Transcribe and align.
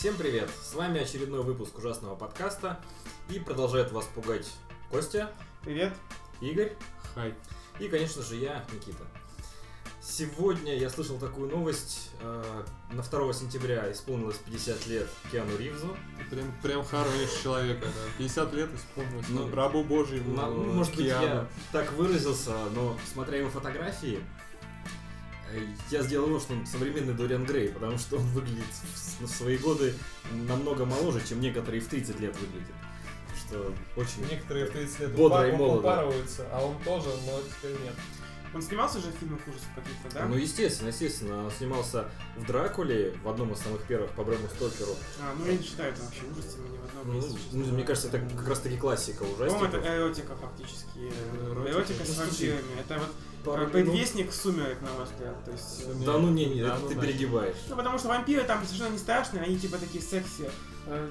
Всем 0.00 0.16
привет! 0.16 0.48
С 0.62 0.72
вами 0.72 0.98
очередной 1.02 1.42
выпуск 1.42 1.76
ужасного 1.76 2.16
подкаста. 2.16 2.80
И 3.28 3.38
продолжает 3.38 3.92
вас 3.92 4.06
пугать 4.14 4.50
Костя, 4.90 5.30
Привет. 5.62 5.94
Игорь 6.40 6.72
Хай. 7.14 7.34
и, 7.78 7.86
конечно 7.86 8.22
же, 8.22 8.36
я, 8.36 8.64
Никита. 8.72 9.04
Сегодня 10.00 10.74
я 10.74 10.88
слышал 10.88 11.18
такую 11.18 11.50
новость. 11.50 12.12
э, 12.22 12.62
На 12.92 13.02
2 13.02 13.32
сентября 13.34 13.92
исполнилось 13.92 14.38
50 14.38 14.86
лет 14.86 15.06
Киану 15.30 15.54
Ривзу. 15.58 15.94
Прям, 16.30 16.50
прям 16.62 16.82
хороший 16.82 17.28
человек. 17.42 17.76
это. 17.82 17.92
50 18.16 18.54
лет 18.54 18.70
исполнилось. 18.74 19.26
Ну, 19.28 19.48
Ну, 19.48 19.54
рабу 19.54 19.84
Божьему. 19.84 20.34
На- 20.34 20.46
ну, 20.46 20.62
э, 20.62 20.66
может 20.72 20.96
быть, 20.96 21.08
Киану. 21.08 21.26
я 21.26 21.46
так 21.72 21.92
выразился, 21.92 22.54
но 22.74 22.96
смотря 23.12 23.36
его 23.36 23.50
фотографии, 23.50 24.24
я 25.90 26.02
сделал 26.02 26.26
вывод, 26.26 26.42
что 26.42 26.52
он 26.54 26.66
современный 26.66 27.14
Дориан 27.14 27.44
Грей, 27.44 27.68
потому 27.70 27.98
что 27.98 28.16
он 28.16 28.22
выглядит 28.28 28.64
в, 29.20 29.24
в 29.24 29.28
свои 29.30 29.56
годы 29.58 29.94
намного 30.32 30.84
моложе, 30.84 31.20
чем 31.28 31.40
некоторые 31.40 31.80
в 31.80 31.86
30 31.88 32.20
лет 32.20 32.36
выглядят. 32.36 32.74
Что 33.46 33.72
очень... 33.96 34.26
Некоторые 34.30 34.66
в 34.66 34.70
30 34.70 35.00
лет 35.00 35.12
Бодро 35.14 35.48
и 35.48 35.52
упар- 35.52 35.56
молодо. 35.56 35.78
упарываются, 35.80 36.46
а 36.52 36.64
он 36.64 36.76
тоже, 36.84 37.08
но 37.26 37.40
теперь 37.42 37.72
нет. 37.82 37.94
Он 38.52 38.60
снимался 38.60 38.98
же 38.98 39.12
в 39.12 39.14
фильмах 39.20 39.38
ужасов 39.46 39.68
каких-то, 39.76 40.12
да? 40.12 40.26
Ну, 40.26 40.34
естественно, 40.36 40.88
естественно. 40.88 41.44
Он 41.44 41.50
снимался 41.52 42.08
в 42.36 42.44
Дракуле, 42.46 43.14
в 43.22 43.28
одном 43.28 43.52
из 43.52 43.60
самых 43.60 43.80
первых 43.84 44.10
по 44.10 44.24
Брэму 44.24 44.48
Стокеру. 44.48 44.96
А, 45.20 45.32
ну 45.38 45.46
я 45.46 45.56
не 45.56 45.62
считаю 45.62 45.92
это 45.92 46.02
вообще 46.02 46.22
ужасами 46.32 46.66
ни 46.68 46.76
в 46.78 46.84
одном 47.00 47.06
Ну, 47.06 47.22
месте. 47.22 47.38
ну, 47.52 47.64
мне 47.66 47.84
кажется, 47.84 48.08
это 48.08 48.18
как 48.36 48.48
раз 48.48 48.58
таки 48.58 48.76
классика 48.76 49.18
По-моему, 49.24 49.44
ужастиков. 49.56 49.74
это 49.74 49.96
эротика 49.96 50.34
фактически. 50.34 51.12
Эротика. 51.40 51.70
Эротика 51.70 52.04
с 52.04 52.18
вампирами. 52.18 52.80
Это 52.80 52.98
вот. 52.98 53.14
Предвестник 53.44 54.32
сумерек, 54.32 54.80
на 54.82 54.92
мой 54.92 55.04
взгляд. 55.04 55.44
То 55.44 55.50
есть, 55.52 55.84
э, 55.86 56.04
Да 56.04 56.18
ну 56.18 56.28
не, 56.30 56.46
не, 56.46 56.62
Да, 56.62 56.74
это 56.74 56.80
ну, 56.82 56.88
ты 56.88 56.94
да. 56.94 57.00
перегибаешь. 57.02 57.56
Ну, 57.68 57.76
потому 57.76 57.98
что 57.98 58.08
вампиры 58.08 58.44
там 58.44 58.64
совершенно 58.64 58.92
не 58.92 58.98
страшные, 58.98 59.42
они 59.44 59.58
типа 59.58 59.78
такие 59.78 60.02
секси 60.02 60.50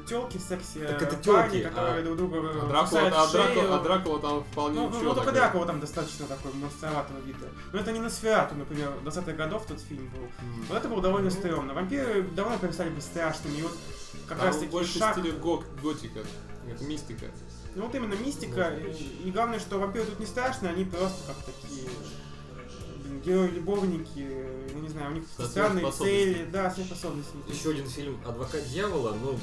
телки, 0.08 0.38
секси 0.38 0.80
Так 0.80 1.02
это 1.02 1.16
парни, 1.18 1.60
тёлки, 1.62 1.70
которые 1.70 2.00
а- 2.00 2.04
друг 2.04 2.18
друга 2.18 2.38
А 2.38 2.66
э, 2.66 2.68
Дракула, 2.68 3.02
а. 3.14 3.28
Дракула, 3.28 3.76
а 3.76 3.84
Дракула 3.84 4.20
там 4.20 4.44
вполне 4.44 4.76
Ну, 4.80 4.90
ну, 4.90 4.96
ничего 4.96 5.10
ну, 5.10 5.16
только. 5.16 5.32
Дракула 5.32 5.66
там 5.66 5.80
достаточно 5.80 6.26
такой 6.26 6.54
монстроватого 6.54 7.20
вида. 7.20 7.48
Но 7.72 7.80
это 7.80 7.92
не 7.92 8.00
Носферату, 8.00 8.56
например, 8.56 8.92
20-х 9.04 9.32
годов 9.34 9.66
тот 9.68 9.80
фильм 9.80 10.10
был. 10.10 10.24
М. 10.42 10.66
Вот 10.68 10.78
это 10.78 10.90
было 10.90 11.02
довольно 11.02 11.30
Ну. 11.30 11.36
стрёмно. 11.36 11.74
Вампиры 11.74 12.24
давно 12.24 12.58
перестали 12.58 12.90
быть 12.90 13.04
страшными. 13.04 13.58
И 13.58 13.62
вот 13.62 13.78
как 14.28 14.38
Там 14.40 14.48
раз 14.48 14.58
таки 14.58 14.72
больше 14.72 15.00
шаг... 15.00 15.14
стиле 15.18 15.32
готика. 15.34 16.20
Это 16.68 16.84
мистика. 16.84 17.26
Ну 17.76 17.84
вот 17.86 17.96
именно 17.96 18.14
мистика. 18.16 18.74
И, 19.24 19.32
главное, 19.32 19.60
что 19.60 19.78
вампиры 19.80 20.06
тут 20.06 20.20
не 20.20 20.26
страшные, 20.26 20.72
они 20.74 20.86
просто 20.86 21.28
как 21.28 21.38
такие 21.46 21.88
герои-любовники, 23.24 24.20
я 24.74 24.80
не 24.80 24.90
знаю, 24.90 25.12
у 25.12 25.16
них 25.16 25.24
Со 25.36 25.48
странные 25.48 25.82
сверхспособностями. 25.82 26.34
цели, 26.34 26.50
да, 26.52 26.72
сверхспособности. 26.72 27.36
Еще 27.48 27.70
один 27.72 27.88
фильм 27.88 28.20
«Адвокат 28.26 28.68
дьявола», 28.70 29.16
ну, 29.22 29.38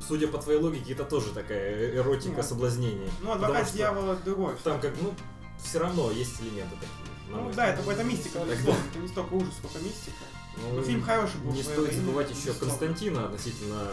судя 0.00 0.28
по 0.28 0.38
твоей 0.38 0.58
логике, 0.60 0.92
это 0.94 1.04
тоже 1.04 1.32
такая 1.32 1.94
эротика, 1.96 2.36
Ну, 2.38 2.42
соблазнение. 2.42 3.08
Ну, 3.22 3.28
Потому 3.28 3.44
адвокат 3.44 3.68
что 3.68 3.76
дьявола 3.76 4.16
другой. 4.24 4.54
Там 4.64 4.80
как, 4.80 4.92
ну, 5.00 5.14
все 5.62 5.78
равно 5.78 6.10
есть 6.10 6.40
элементы 6.40 6.74
такие. 6.76 6.90
Ну 7.30 7.50
да, 7.54 7.68
это, 7.68 7.90
это 7.90 8.04
мистика, 8.04 8.38
Тогда- 8.40 8.52
безусловно. 8.54 8.82
Это 8.90 8.98
не 8.98 9.08
столько 9.08 9.32
ужас, 9.34 9.54
сколько 9.58 9.78
мистика. 9.78 10.24
Ну, 10.56 10.82
фильм 10.82 11.02
хороший 11.02 11.38
был. 11.40 11.52
Не 11.52 11.62
стоит 11.62 11.92
забывать 11.94 12.30
еще 12.30 12.46
безусловно. 12.48 12.68
Константина, 12.68 13.26
относительно 13.26 13.88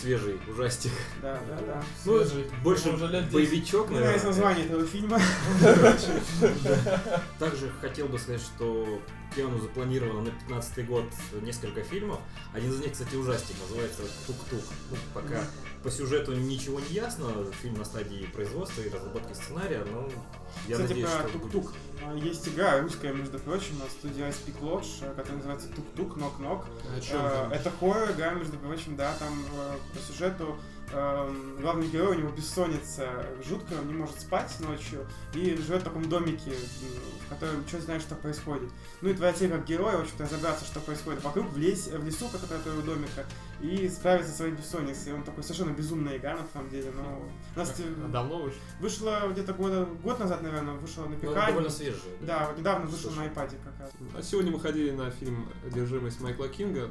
свежий 0.00 0.38
ужастик. 0.48 0.92
Да, 1.22 1.40
да, 1.48 1.56
да. 1.66 1.84
Ну, 2.04 2.18
Свежий. 2.24 2.46
больше 2.62 2.88
Ему 2.88 2.96
уже 2.96 3.06
лет 3.08 3.28
10. 3.30 3.32
боевичок, 3.34 3.88
Мне 3.90 4.00
нравится 4.00 4.26
наверное. 4.28 4.54
название 4.54 4.66
этого 4.66 4.86
фильма. 4.86 5.20
Также 7.38 7.70
хотел 7.80 8.08
бы 8.08 8.18
сказать, 8.18 8.40
что 8.42 9.00
Киану 9.34 9.58
запланировано 9.58 10.22
на 10.22 10.30
15 10.30 10.86
год 10.86 11.04
несколько 11.42 11.82
фильмов. 11.82 12.20
Один 12.52 12.72
из 12.72 12.80
них, 12.80 12.92
кстати, 12.92 13.14
ужастик, 13.16 13.56
называется 13.62 14.02
«Тук-тук». 14.26 14.62
Ну, 14.90 14.96
пока 15.14 15.44
по 15.86 15.92
сюжету 15.92 16.34
ничего 16.34 16.80
не 16.80 16.96
ясно, 16.96 17.28
фильм 17.62 17.74
на 17.74 17.84
стадии 17.84 18.28
производства 18.34 18.80
и 18.80 18.88
разработки 18.88 19.34
сценария, 19.34 19.84
но 19.88 20.08
я 20.66 20.74
Кстати, 20.74 20.88
надеюсь, 20.88 21.08
про 21.08 21.28
что 21.28 21.38
будет. 21.38 21.52
Тук-Тук. 21.52 21.72
А, 22.04 22.14
Есть 22.16 22.48
игра 22.48 22.80
русская, 22.80 23.12
между 23.12 23.38
прочим, 23.38 23.80
от 23.84 23.92
студии 23.92 24.24
Speak 24.24 24.60
Lodge, 24.62 24.88
э, 25.02 25.14
которая 25.14 25.36
называется 25.36 25.68
Тук-Тук, 25.68 26.16
Нок-Нок. 26.16 26.66
Там? 27.08 27.52
Это 27.52 27.70
хоррор, 27.70 28.10
игра, 28.10 28.32
между 28.32 28.58
прочим, 28.58 28.96
да, 28.96 29.14
там 29.20 29.44
э, 29.54 29.76
по 29.94 30.12
сюжету 30.12 30.58
эм, 30.92 31.56
главный 31.60 31.86
герой, 31.86 32.16
у 32.16 32.18
него 32.18 32.30
бессонница 32.30 33.24
жуткая, 33.44 33.78
он 33.78 33.86
не 33.86 33.94
может 33.94 34.20
спать 34.20 34.52
ночью 34.58 35.06
и 35.34 35.54
живет 35.54 35.82
в 35.82 35.84
таком 35.84 36.08
домике, 36.08 36.50
в 37.26 37.28
котором 37.28 37.64
черт 37.70 37.84
знает, 37.84 38.02
что 38.02 38.16
происходит. 38.16 38.70
Ну 39.02 39.10
и 39.10 39.14
твоя 39.14 39.32
цель 39.32 39.50
как 39.50 39.64
героя, 39.64 39.98
в 39.98 40.00
общем-то, 40.00 40.24
разобраться, 40.24 40.64
что 40.64 40.80
происходит 40.80 41.22
вокруг, 41.22 41.48
в, 41.52 41.56
лес, 41.56 41.86
в 41.86 42.04
лесу, 42.04 42.26
который 42.28 42.60
твоего 42.62 42.82
домика, 42.82 43.24
и 43.60 43.88
справиться 43.88 44.30
со 44.30 44.36
своей 44.38 44.52
бессонницей. 44.52 45.14
Он 45.14 45.22
такой 45.22 45.42
совершенно 45.42 45.70
безумная 45.70 46.16
игра, 46.18 46.34
на 46.36 46.46
самом 46.52 46.68
деле, 46.70 46.90
но... 46.94 47.22
У 47.54 47.58
нас 47.58 47.74
А 47.78 48.08
давно 48.08 48.42
уж? 48.44 48.52
вышло 48.80 49.22
где-то 49.30 49.52
года, 49.54 49.86
год 50.02 50.18
назад, 50.18 50.42
наверное, 50.42 50.74
вышло 50.74 51.02
на 51.04 51.10
Ну, 51.10 51.16
пикане. 51.16 51.46
довольно 51.48 51.70
свежий. 51.70 52.00
Да, 52.20 52.46
вот 52.48 52.58
недавно 52.58 52.86
вышел 52.86 53.10
Слушай. 53.10 53.28
на 53.28 53.32
iPad 53.32 53.54
как 53.64 53.80
раз. 53.80 53.90
А 54.16 54.22
сегодня 54.22 54.52
мы 54.52 54.60
ходили 54.60 54.90
на 54.90 55.10
фильм 55.10 55.48
«Одержимость» 55.66 56.20
Майкла 56.20 56.48
Кинга. 56.48 56.90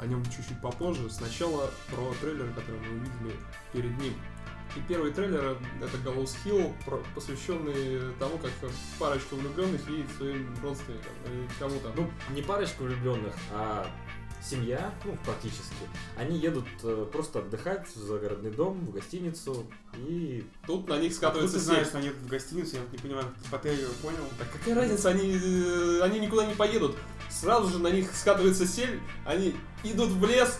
О 0.00 0.06
нем 0.06 0.24
чуть-чуть 0.24 0.60
попозже. 0.60 1.08
Сначала 1.08 1.70
про 1.90 2.12
трейлер, 2.20 2.52
который 2.54 2.80
мы 2.80 2.96
увидели 2.98 3.36
перед 3.72 3.96
ним. 4.00 4.12
И 4.76 4.80
первый 4.88 5.12
трейлер— 5.12 5.56
это 5.80 5.96
Gallows 5.98 6.34
Hill, 6.44 6.72
посвященный 7.14 8.12
тому, 8.18 8.38
как 8.38 8.50
парочка 8.98 9.34
влюбленных 9.34 9.88
едет 9.88 10.06
к 10.12 10.16
своим 10.16 10.52
родственникам 10.62 11.12
или 11.32 11.48
кому-то. 11.60 11.92
Ну, 11.96 12.10
не 12.34 12.42
парочка 12.42 12.82
влюбленных, 12.82 13.32
а 13.52 13.86
семья, 14.48 14.92
ну, 15.04 15.16
практически. 15.24 15.74
Они 16.16 16.38
едут 16.38 16.66
э, 16.82 17.06
просто 17.10 17.40
отдыхать 17.40 17.86
в 17.94 17.98
загородный 17.98 18.50
дом, 18.50 18.78
в 18.86 18.92
гостиницу, 18.92 19.66
и 19.96 20.44
Тут 20.66 20.88
на 20.88 20.98
них 20.98 21.14
скатывается 21.14 21.56
ты 21.56 21.62
знаешь, 21.62 21.86
что 21.86 21.98
они 21.98 22.10
в 22.10 22.26
гостиницу, 22.26 22.76
я 22.76 22.82
вот 22.82 22.92
не 22.92 22.98
понимаю, 22.98 23.26
по 23.50 23.58
трейлеру 23.58 23.92
понял. 24.02 24.24
Так 24.38 24.50
какая 24.52 24.74
разница, 24.74 25.10
они, 25.10 25.38
э, 25.42 26.00
они 26.02 26.20
никуда 26.20 26.46
не 26.46 26.54
поедут. 26.54 26.96
Сразу 27.30 27.70
же 27.70 27.78
на 27.78 27.88
них 27.88 28.14
скатывается 28.14 28.66
сель, 28.66 29.00
они 29.24 29.54
идут 29.82 30.10
в 30.10 30.24
лес, 30.26 30.58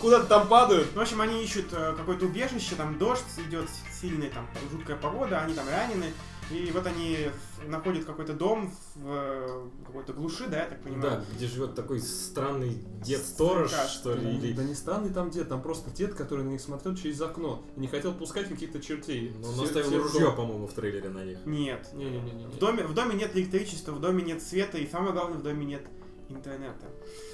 куда-то 0.00 0.26
там 0.26 0.48
падают. 0.48 0.94
В 0.94 1.00
общем, 1.00 1.20
они 1.20 1.42
ищут 1.42 1.66
э, 1.72 1.94
какое-то 1.96 2.26
убежище, 2.26 2.74
там 2.76 2.98
дождь 2.98 3.24
идет 3.46 3.68
сильный, 4.00 4.30
там 4.30 4.46
жуткая 4.70 4.96
погода, 4.96 5.40
они 5.40 5.54
там 5.54 5.68
ранены. 5.68 6.12
И 6.50 6.70
вот 6.72 6.86
они 6.86 7.30
находят 7.68 8.04
какой-то 8.04 8.34
дом 8.34 8.72
в 8.94 9.06
э, 9.06 9.68
какой-то 9.86 10.12
глуши, 10.12 10.46
да, 10.48 10.64
я 10.64 10.66
так 10.66 10.82
понимаю. 10.82 11.02
да, 11.02 11.24
где 11.34 11.46
живет 11.46 11.74
такой 11.74 12.00
странный 12.00 12.78
дед-сторож, 13.04 13.70
что 13.70 14.14
ли, 14.14 14.36
или... 14.36 14.52
Да 14.52 14.64
не 14.64 14.74
странный 14.74 15.10
там 15.10 15.30
дед, 15.30 15.48
там 15.48 15.62
просто 15.62 15.90
дед, 15.90 16.14
который 16.14 16.44
на 16.44 16.50
них 16.50 16.60
смотрел 16.60 16.94
через 16.94 17.20
окно 17.20 17.62
и 17.76 17.80
не 17.80 17.88
хотел 17.88 18.12
пускать 18.12 18.48
каких-то 18.48 18.80
чертей. 18.80 19.32
Ну, 19.40 19.48
он 19.48 19.54
Все- 19.54 19.64
оставил 19.64 19.88
все 19.88 20.02
ружье, 20.02 20.32
по-моему, 20.32 20.66
в 20.66 20.72
трейлере 20.72 21.08
на 21.08 21.24
них. 21.24 21.38
Нет. 21.44 21.88
Не-не-не. 21.94 22.46
В 22.46 22.58
доме, 22.58 22.84
в 22.84 22.94
доме 22.94 23.14
нет 23.14 23.36
электричества, 23.36 23.92
в 23.92 24.00
доме 24.00 24.22
нет 24.22 24.42
света, 24.42 24.78
и 24.78 24.86
самое 24.88 25.12
главное, 25.12 25.38
в 25.38 25.42
доме 25.42 25.66
нет 25.66 25.82
интернета. 26.28 26.86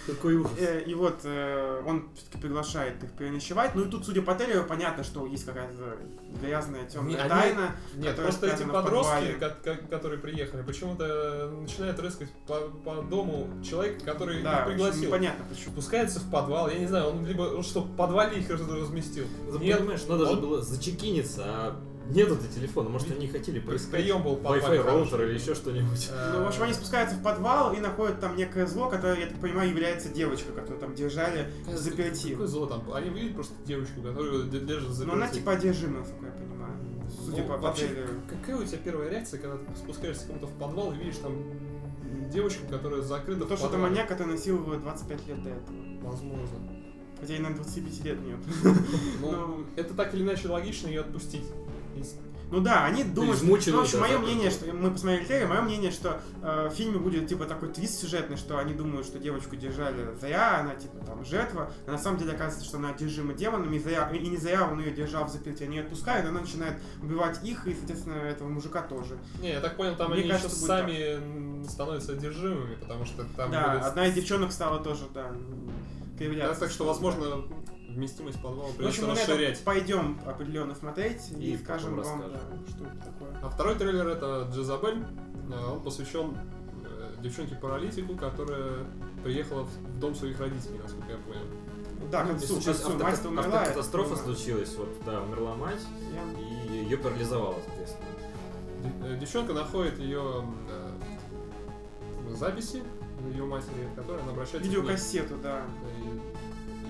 Какой 0.08 0.36
ужас. 0.36 0.52
Э, 0.58 0.82
И 0.86 0.94
вот 0.94 1.20
э, 1.24 1.82
он 1.86 2.08
все-таки 2.14 2.38
приглашает 2.38 3.02
их 3.04 3.12
переночевать. 3.12 3.74
Ну 3.74 3.82
и 3.84 3.88
тут, 3.90 4.04
судя 4.06 4.22
по 4.22 4.34
трейлеру, 4.34 4.64
понятно, 4.64 5.04
что 5.04 5.26
есть 5.26 5.44
какая-то 5.44 5.98
грязная 6.40 6.84
темная 6.86 7.10
Не, 7.10 7.16
они- 7.16 7.28
тайна. 7.28 7.76
Нет, 7.94 8.16
просто 8.16 8.46
эти 8.46 8.62
подростки, 8.64 9.12
подвале. 9.12 9.32
ко- 9.34 9.56
ко- 9.62 9.86
которые 9.88 10.18
приехали, 10.18 10.62
почему-то 10.62 11.50
начинают 11.60 11.98
рыскать 12.00 12.30
по, 12.46 12.60
по 12.84 13.02
дому 13.02 13.48
человека, 13.62 14.04
который 14.04 14.42
Да, 14.42 14.60
их 14.60 14.66
пригласил. 14.68 15.02
непонятно 15.08 15.44
почему. 15.48 15.72
Спускается 15.72 16.20
в 16.20 16.30
подвал, 16.30 16.68
я 16.70 16.78
не 16.78 16.86
знаю, 16.86 17.08
он 17.10 17.26
либо 17.26 17.42
он 17.42 17.62
что, 17.62 17.82
в 17.82 17.94
подвале 17.96 18.40
их 18.40 18.48
раз- 18.50 18.60
разместил. 18.60 19.26
Ты 19.52 19.58
Нет, 19.58 19.78
понимаешь, 19.78 20.04
надо 20.08 20.26
же 20.26 20.36
было 20.36 20.62
зачекиниться, 20.62 21.42
а 21.44 21.76
нет 22.08 22.30
это 22.30 22.46
телефона. 22.54 22.88
Может, 22.88 23.10
они 23.12 23.28
хотели 23.28 23.58
поискать 23.60 24.02
прием 24.02 24.22
был 24.22 24.36
Wi-Fi 24.36 24.82
роутер 24.82 25.22
или 25.24 25.34
еще 25.34 25.54
что-нибудь. 25.54 26.08
Э, 26.10 26.32
Ну, 26.36 26.44
в 26.44 26.48
общем, 26.48 26.62
они 26.62 26.72
спускаются 26.72 27.16
в 27.16 27.22
подвал 27.22 27.72
и 27.72 27.80
находят 27.80 28.20
там 28.20 28.36
некое 28.36 28.66
зло, 28.66 28.88
которое, 28.88 29.20
я 29.20 29.26
так 29.26 29.38
понимаю, 29.40 29.70
является 29.70 30.08
девочкой, 30.08 30.54
которую 30.54 30.80
там 30.80 30.94
держали 30.94 31.50
заперти. 31.74 32.30
Какое 32.30 32.46
зло 32.46 32.66
там? 32.66 32.82
Они 32.92 33.10
видят 33.10 33.34
просто 33.34 33.54
девочку, 33.66 34.00
которую 34.00 34.44
держат 34.44 34.90
за 34.92 35.06
Но 35.06 35.12
она 35.14 35.28
типа 35.28 35.52
одержима, 35.52 36.00
насколько 36.00 36.26
я 36.26 36.32
понимаю. 36.32 36.72
Судя 37.24 37.42
Ну, 37.42 37.48
по, 37.48 37.56
вообще. 37.58 37.88
Какая 38.28 38.56
у 38.56 38.64
тебя 38.64 38.78
первая 38.84 39.10
реакция, 39.10 39.40
когда 39.40 39.56
ты 39.56 39.64
спускаешься 39.76 40.26
кому-то 40.26 40.46
в 40.46 40.52
подвал 40.58 40.92
и 40.92 40.96
видишь 40.96 41.16
там 41.18 41.32
девочку, 42.30 42.66
которая 42.70 43.02
закрыта 43.02 43.44
То, 43.46 43.56
что 43.56 43.68
это 43.68 43.78
маньяк, 43.78 44.08
который 44.08 44.32
насиловал 44.32 44.78
25 44.78 45.26
лет 45.26 45.42
до 45.42 45.50
этого. 45.50 45.76
Возможно. 46.02 46.58
Хотя 47.20 47.34
и 47.34 47.38
на 47.40 47.50
25 47.54 48.04
лет 48.04 48.20
нет. 48.20 48.38
Ну, 48.62 48.74
Ну. 49.20 49.64
это 49.76 49.94
так 49.94 50.14
или 50.14 50.22
иначе 50.22 50.48
логично 50.48 50.86
ее 50.88 51.00
отпустить. 51.00 51.44
Ну 52.50 52.60
да, 52.60 52.86
они 52.86 53.04
думают, 53.04 53.36
что... 53.36 53.46
Ну, 53.46 53.52
в 53.52 53.54
общем, 53.56 53.72
да, 53.72 54.00
мое 54.00 54.12
запах. 54.12 54.24
мнение, 54.26 54.50
что 54.50 54.72
мы 54.72 54.90
посмотрели 54.90 55.24
трейлер, 55.26 55.48
мое 55.48 55.60
мнение, 55.60 55.90
что 55.90 56.22
э, 56.42 56.68
в 56.68 56.74
фильме 56.74 56.98
будет 56.98 57.28
типа 57.28 57.44
такой 57.44 57.68
твист 57.68 58.00
сюжетный, 58.00 58.38
что 58.38 58.56
они 58.58 58.72
думают, 58.72 59.06
что 59.06 59.18
девочку 59.18 59.54
держали 59.54 60.16
зря, 60.18 60.60
она 60.60 60.74
типа 60.74 60.96
там 61.04 61.26
жертва, 61.26 61.70
а 61.86 61.90
на 61.90 61.98
самом 61.98 62.16
деле 62.18 62.32
оказывается, 62.32 62.66
что 62.66 62.78
она 62.78 62.88
одержима 62.88 63.34
демонами, 63.34 63.76
и, 63.76 63.78
зря, 63.78 64.08
и 64.10 64.18
не 64.26 64.38
зря 64.38 64.66
он 64.66 64.78
ее 64.80 64.92
держал 64.92 65.26
в 65.26 65.28
заперти, 65.30 65.64
они 65.64 65.76
ее 65.76 65.82
отпускают, 65.82 66.24
и 66.24 66.28
она 66.30 66.40
начинает 66.40 66.78
убивать 67.02 67.44
их, 67.44 67.66
и, 67.66 67.74
соответственно, 67.74 68.14
этого 68.14 68.48
мужика 68.48 68.80
тоже. 68.80 69.18
Не, 69.42 69.50
я 69.50 69.60
так 69.60 69.76
понял, 69.76 69.94
там 69.96 70.10
Мне 70.10 70.20
они 70.22 70.30
кажется, 70.30 70.48
еще 70.48 70.58
будет 70.60 70.68
сами 70.68 71.58
м, 71.58 71.64
становятся 71.66 72.12
одержимыми, 72.12 72.76
потому 72.76 73.04
что 73.04 73.24
там 73.36 73.50
да, 73.50 73.74
были- 73.74 73.82
одна 73.82 74.06
из 74.06 74.14
девчонок 74.14 74.52
стала 74.52 74.78
тоже, 74.82 75.02
да, 75.12 75.32
Да, 75.32 76.16
кривляться. 76.16 76.60
так 76.60 76.70
что, 76.70 76.86
возможно, 76.86 77.44
вместимость 77.98 78.40
подвала 78.40 78.66
В 78.66 78.70
общем, 78.70 78.76
придется 78.78 79.02
мы 79.02 79.08
на 79.08 79.12
это 79.18 79.32
расширять. 79.32 79.64
пойдем 79.64 80.20
определенно 80.24 80.74
смотреть 80.74 81.30
и, 81.36 81.52
И 81.54 81.58
скажем 81.58 81.90
вам, 81.96 81.98
расскажем. 81.98 82.32
да, 82.32 82.70
что 82.72 82.84
это 82.84 82.96
такое. 83.04 83.38
А 83.42 83.48
второй 83.50 83.74
трейлер 83.74 84.06
это 84.08 84.48
Джезабель. 84.54 85.04
Э, 85.52 85.72
Он 85.72 85.82
посвящен 85.82 86.36
э, 86.84 87.14
девчонке-паралитику, 87.22 88.14
которая 88.16 88.84
приехала 89.24 89.64
в 89.64 89.68
в 89.70 89.98
дом 90.00 90.14
своих 90.14 90.38
родителей, 90.38 90.78
насколько 90.80 91.10
я 91.10 91.18
понял. 91.18 91.40
Да, 92.12 92.22
Ну, 92.24 92.36
отцу, 92.36 92.56
к 92.56 92.60
сейчас 92.60 92.76
отцу. 92.78 92.90
авто- 92.92 93.02
Мать 93.04 93.26
умерла. 93.26 93.60
автокатастрофа 93.62 94.14
это- 94.14 94.22
случилась, 94.22 94.74
вот, 94.76 94.88
да, 95.04 95.20
умерла 95.22 95.56
мать, 95.56 95.82
Я- 96.14 96.40
и 96.80 96.84
ее 96.84 96.96
парализовало, 96.98 97.56
соответственно. 97.66 98.06
Э, 99.04 99.18
Девчонка 99.18 99.52
находит 99.54 99.98
ее 99.98 100.44
записи 102.30 102.82
ее 103.32 103.44
матери, 103.44 103.88
в 103.92 103.96
которой 103.96 104.22
она 104.22 104.30
обращается 104.30 104.68
к 104.70 104.72
ней. 104.72 104.80
Видеокассету, 104.80 105.34
да. 105.42 105.62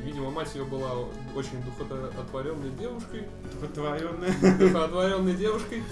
Видимо, 0.09 0.31
мать 0.31 0.55
ее 0.55 0.65
была 0.65 0.93
очень 1.37 1.63
духотворенной 1.63 2.71
девушкой, 2.71 3.25
Духотворенная. 3.53 4.33
духотворенной 4.59 5.35
девушкой, 5.35 5.83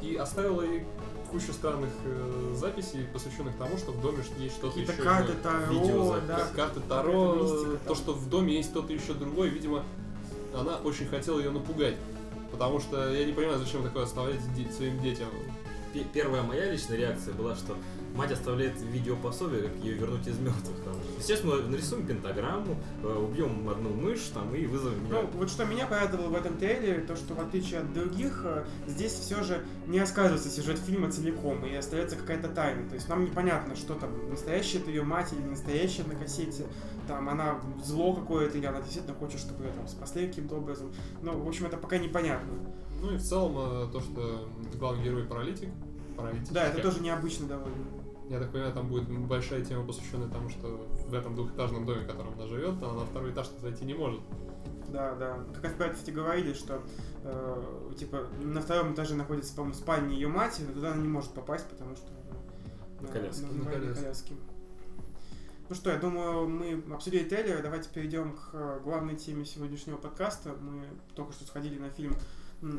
и 0.00 0.16
оставила 0.16 0.62
ей 0.62 0.82
кучу 1.30 1.52
странных 1.52 1.90
э, 2.04 2.54
записей, 2.56 3.06
посвященных 3.12 3.56
тому, 3.56 3.76
что 3.78 3.92
в 3.92 4.00
доме 4.02 4.18
есть 4.38 4.56
что-то 4.56 4.80
еще. 4.80 4.92
карты 4.94 5.34
Таро, 5.44 5.72
видеозапись. 5.72 6.26
да. 6.26 6.46
карты 6.56 6.80
Таро, 6.88 7.34
мистика 7.36 7.78
то, 7.86 7.94
что 7.94 8.12
в 8.14 8.28
доме 8.28 8.56
есть 8.56 8.70
кто-то 8.70 8.92
еще 8.92 9.14
другой, 9.14 9.48
видимо, 9.50 9.84
она 10.52 10.78
очень 10.78 11.06
хотела 11.06 11.38
ее 11.38 11.50
напугать. 11.50 11.94
Потому 12.50 12.80
что 12.80 13.12
я 13.12 13.24
не 13.24 13.32
понимаю, 13.32 13.60
зачем 13.60 13.84
такое 13.84 14.02
оставлять 14.02 14.40
своим 14.76 15.00
детям. 15.00 15.28
Пе- 15.94 16.04
Первая 16.12 16.42
моя 16.42 16.70
личная 16.70 16.96
реакция 16.96 17.32
была, 17.32 17.54
что 17.54 17.76
мать 18.14 18.32
оставляет 18.32 18.80
видеопособие, 18.80 19.62
как 19.62 19.76
ее 19.76 19.94
вернуть 19.94 20.26
из 20.26 20.38
мертвых. 20.38 20.76
Там. 20.84 20.94
Сейчас 21.20 21.42
мы 21.44 21.62
нарисуем 21.62 22.06
пентаграмму, 22.06 22.76
э, 23.02 23.06
убьем 23.06 23.68
одну 23.68 23.90
мышь 23.90 24.30
там 24.34 24.54
и 24.54 24.66
вызовем 24.66 25.04
меня. 25.04 25.22
Ну, 25.22 25.30
вот 25.34 25.50
что 25.50 25.64
меня 25.64 25.86
порадовало 25.86 26.28
в 26.28 26.34
этом 26.34 26.56
трейлере, 26.56 27.00
то, 27.00 27.16
что 27.16 27.34
в 27.34 27.40
отличие 27.40 27.80
от 27.80 27.92
других, 27.92 28.42
э, 28.44 28.64
здесь 28.86 29.12
все 29.12 29.42
же 29.42 29.64
не 29.86 30.00
рассказывается 30.00 30.50
сюжет 30.50 30.78
фильма 30.78 31.10
целиком, 31.10 31.64
и 31.64 31.74
остается 31.74 32.16
какая-то 32.16 32.48
тайна. 32.48 32.88
То 32.88 32.94
есть 32.94 33.08
нам 33.08 33.24
непонятно, 33.24 33.76
что 33.76 33.94
там, 33.94 34.30
настоящая 34.30 34.78
это 34.78 34.90
ее 34.90 35.02
мать 35.02 35.32
или 35.32 35.40
не 35.40 35.50
настоящая 35.50 36.04
на 36.04 36.14
кассете, 36.14 36.66
там 37.08 37.28
она 37.28 37.60
зло 37.84 38.14
какое-то, 38.14 38.58
или 38.58 38.66
она 38.66 38.80
действительно 38.80 39.14
хочет, 39.14 39.40
чтобы 39.40 39.64
ее 39.64 39.72
там 39.72 39.88
спасли 39.88 40.26
каким-то 40.26 40.56
образом. 40.56 40.92
Ну, 41.22 41.38
в 41.38 41.48
общем, 41.48 41.66
это 41.66 41.76
пока 41.76 41.98
непонятно. 41.98 42.52
Ну 43.00 43.14
и 43.14 43.16
в 43.16 43.22
целом 43.22 43.56
э, 43.58 43.92
то, 43.92 44.00
что 44.00 44.48
главный 44.78 45.04
герой 45.04 45.24
паралитик. 45.24 45.70
паралитик 46.16 46.52
Да, 46.52 46.66
это 46.66 46.80
тоже 46.80 47.00
необычно 47.00 47.46
довольно. 47.46 48.01
Я 48.28 48.38
так 48.38 48.50
понимаю, 48.50 48.72
там 48.72 48.88
будет 48.88 49.08
большая 49.26 49.64
тема, 49.64 49.86
посвященная 49.86 50.28
тому, 50.28 50.48
что 50.48 50.86
в 51.06 51.12
этом 51.12 51.34
двухэтажном 51.34 51.84
доме, 51.84 52.02
в 52.02 52.06
котором 52.06 52.32
она 52.34 52.46
живет, 52.46 52.82
она 52.82 52.92
на 52.94 53.04
второй 53.06 53.32
этаж 53.32 53.48
зайти 53.60 53.84
не 53.84 53.94
может. 53.94 54.20
Да, 54.88 55.14
да. 55.16 55.38
Как 55.54 55.72
это, 55.72 55.90
кстати, 55.90 56.10
говорили, 56.10 56.52
что 56.52 56.82
э, 57.24 57.62
типа 57.98 58.26
на 58.40 58.60
втором 58.60 58.94
этаже 58.94 59.14
находится, 59.14 59.54
по-моему, 59.54 59.74
спальня 59.74 60.14
ее 60.14 60.28
матери, 60.28 60.66
но 60.66 60.72
туда 60.74 60.92
она 60.92 61.02
не 61.02 61.08
может 61.08 61.32
попасть, 61.32 61.66
потому 61.68 61.96
что 61.96 62.06
она 63.00 63.08
На 63.08 63.08
коляске. 63.08 63.46
на 63.46 63.64
На 63.64 63.70
коляске. 63.70 64.02
коляске. 64.02 64.34
Ну 65.68 65.74
что, 65.74 65.90
я 65.90 65.98
думаю, 65.98 66.48
мы 66.48 66.82
обсудили 66.94 67.24
трейлер, 67.24 67.62
давайте 67.62 67.88
перейдем 67.88 68.32
к 68.34 68.50
э, 68.52 68.80
главной 68.84 69.16
теме 69.16 69.44
сегодняшнего 69.44 69.96
подкаста. 69.96 70.50
Мы 70.60 70.84
только 71.14 71.32
что 71.32 71.44
сходили 71.46 71.78
на 71.78 71.88
фильм 71.88 72.14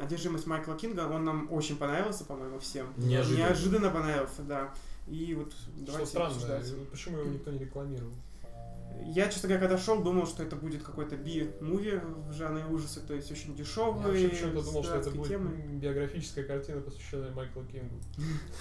«Одержимость» 0.02 0.46
Майкла 0.48 0.76
Кинга, 0.76 1.08
он 1.12 1.24
нам 1.26 1.52
очень 1.52 1.76
понравился, 1.76 2.24
по-моему, 2.26 2.60
всем. 2.60 2.88
Неожиданно. 2.98 3.48
Неожиданно 3.48 3.90
понравился, 3.90 4.44
да. 4.44 4.74
И 5.08 5.34
вот 5.36 5.52
Что 5.54 5.86
давайте 5.86 6.10
странно, 6.10 6.28
обсуждать. 6.28 6.74
почему 6.92 7.18
его 7.20 7.30
никто 7.30 7.52
не 7.52 7.60
рекламировал? 7.60 8.14
Я, 9.06 9.28
честно 9.28 9.50
говоря, 9.50 9.68
когда 9.68 9.78
шел, 9.84 10.02
думал, 10.02 10.28
что 10.28 10.44
это 10.44 10.56
будет 10.56 10.84
какой-то 10.84 11.18
би-муви 11.18 12.00
в 12.30 12.32
жанре 12.34 12.64
ужаса, 12.70 13.02
то 13.02 13.14
есть 13.14 13.32
очень 13.32 13.52
Я 13.52 13.58
дешевый. 13.58 14.02
вообще 14.04 14.30
почему-то 14.30 14.64
думал, 14.64 14.84
что 14.84 14.96
это 14.96 15.10
будет 15.12 15.28
темой. 15.30 15.54
биографическая 15.80 16.46
картина, 16.46 16.80
посвященная 16.82 17.32
Майклу 17.32 17.64
Кингу. 17.66 17.96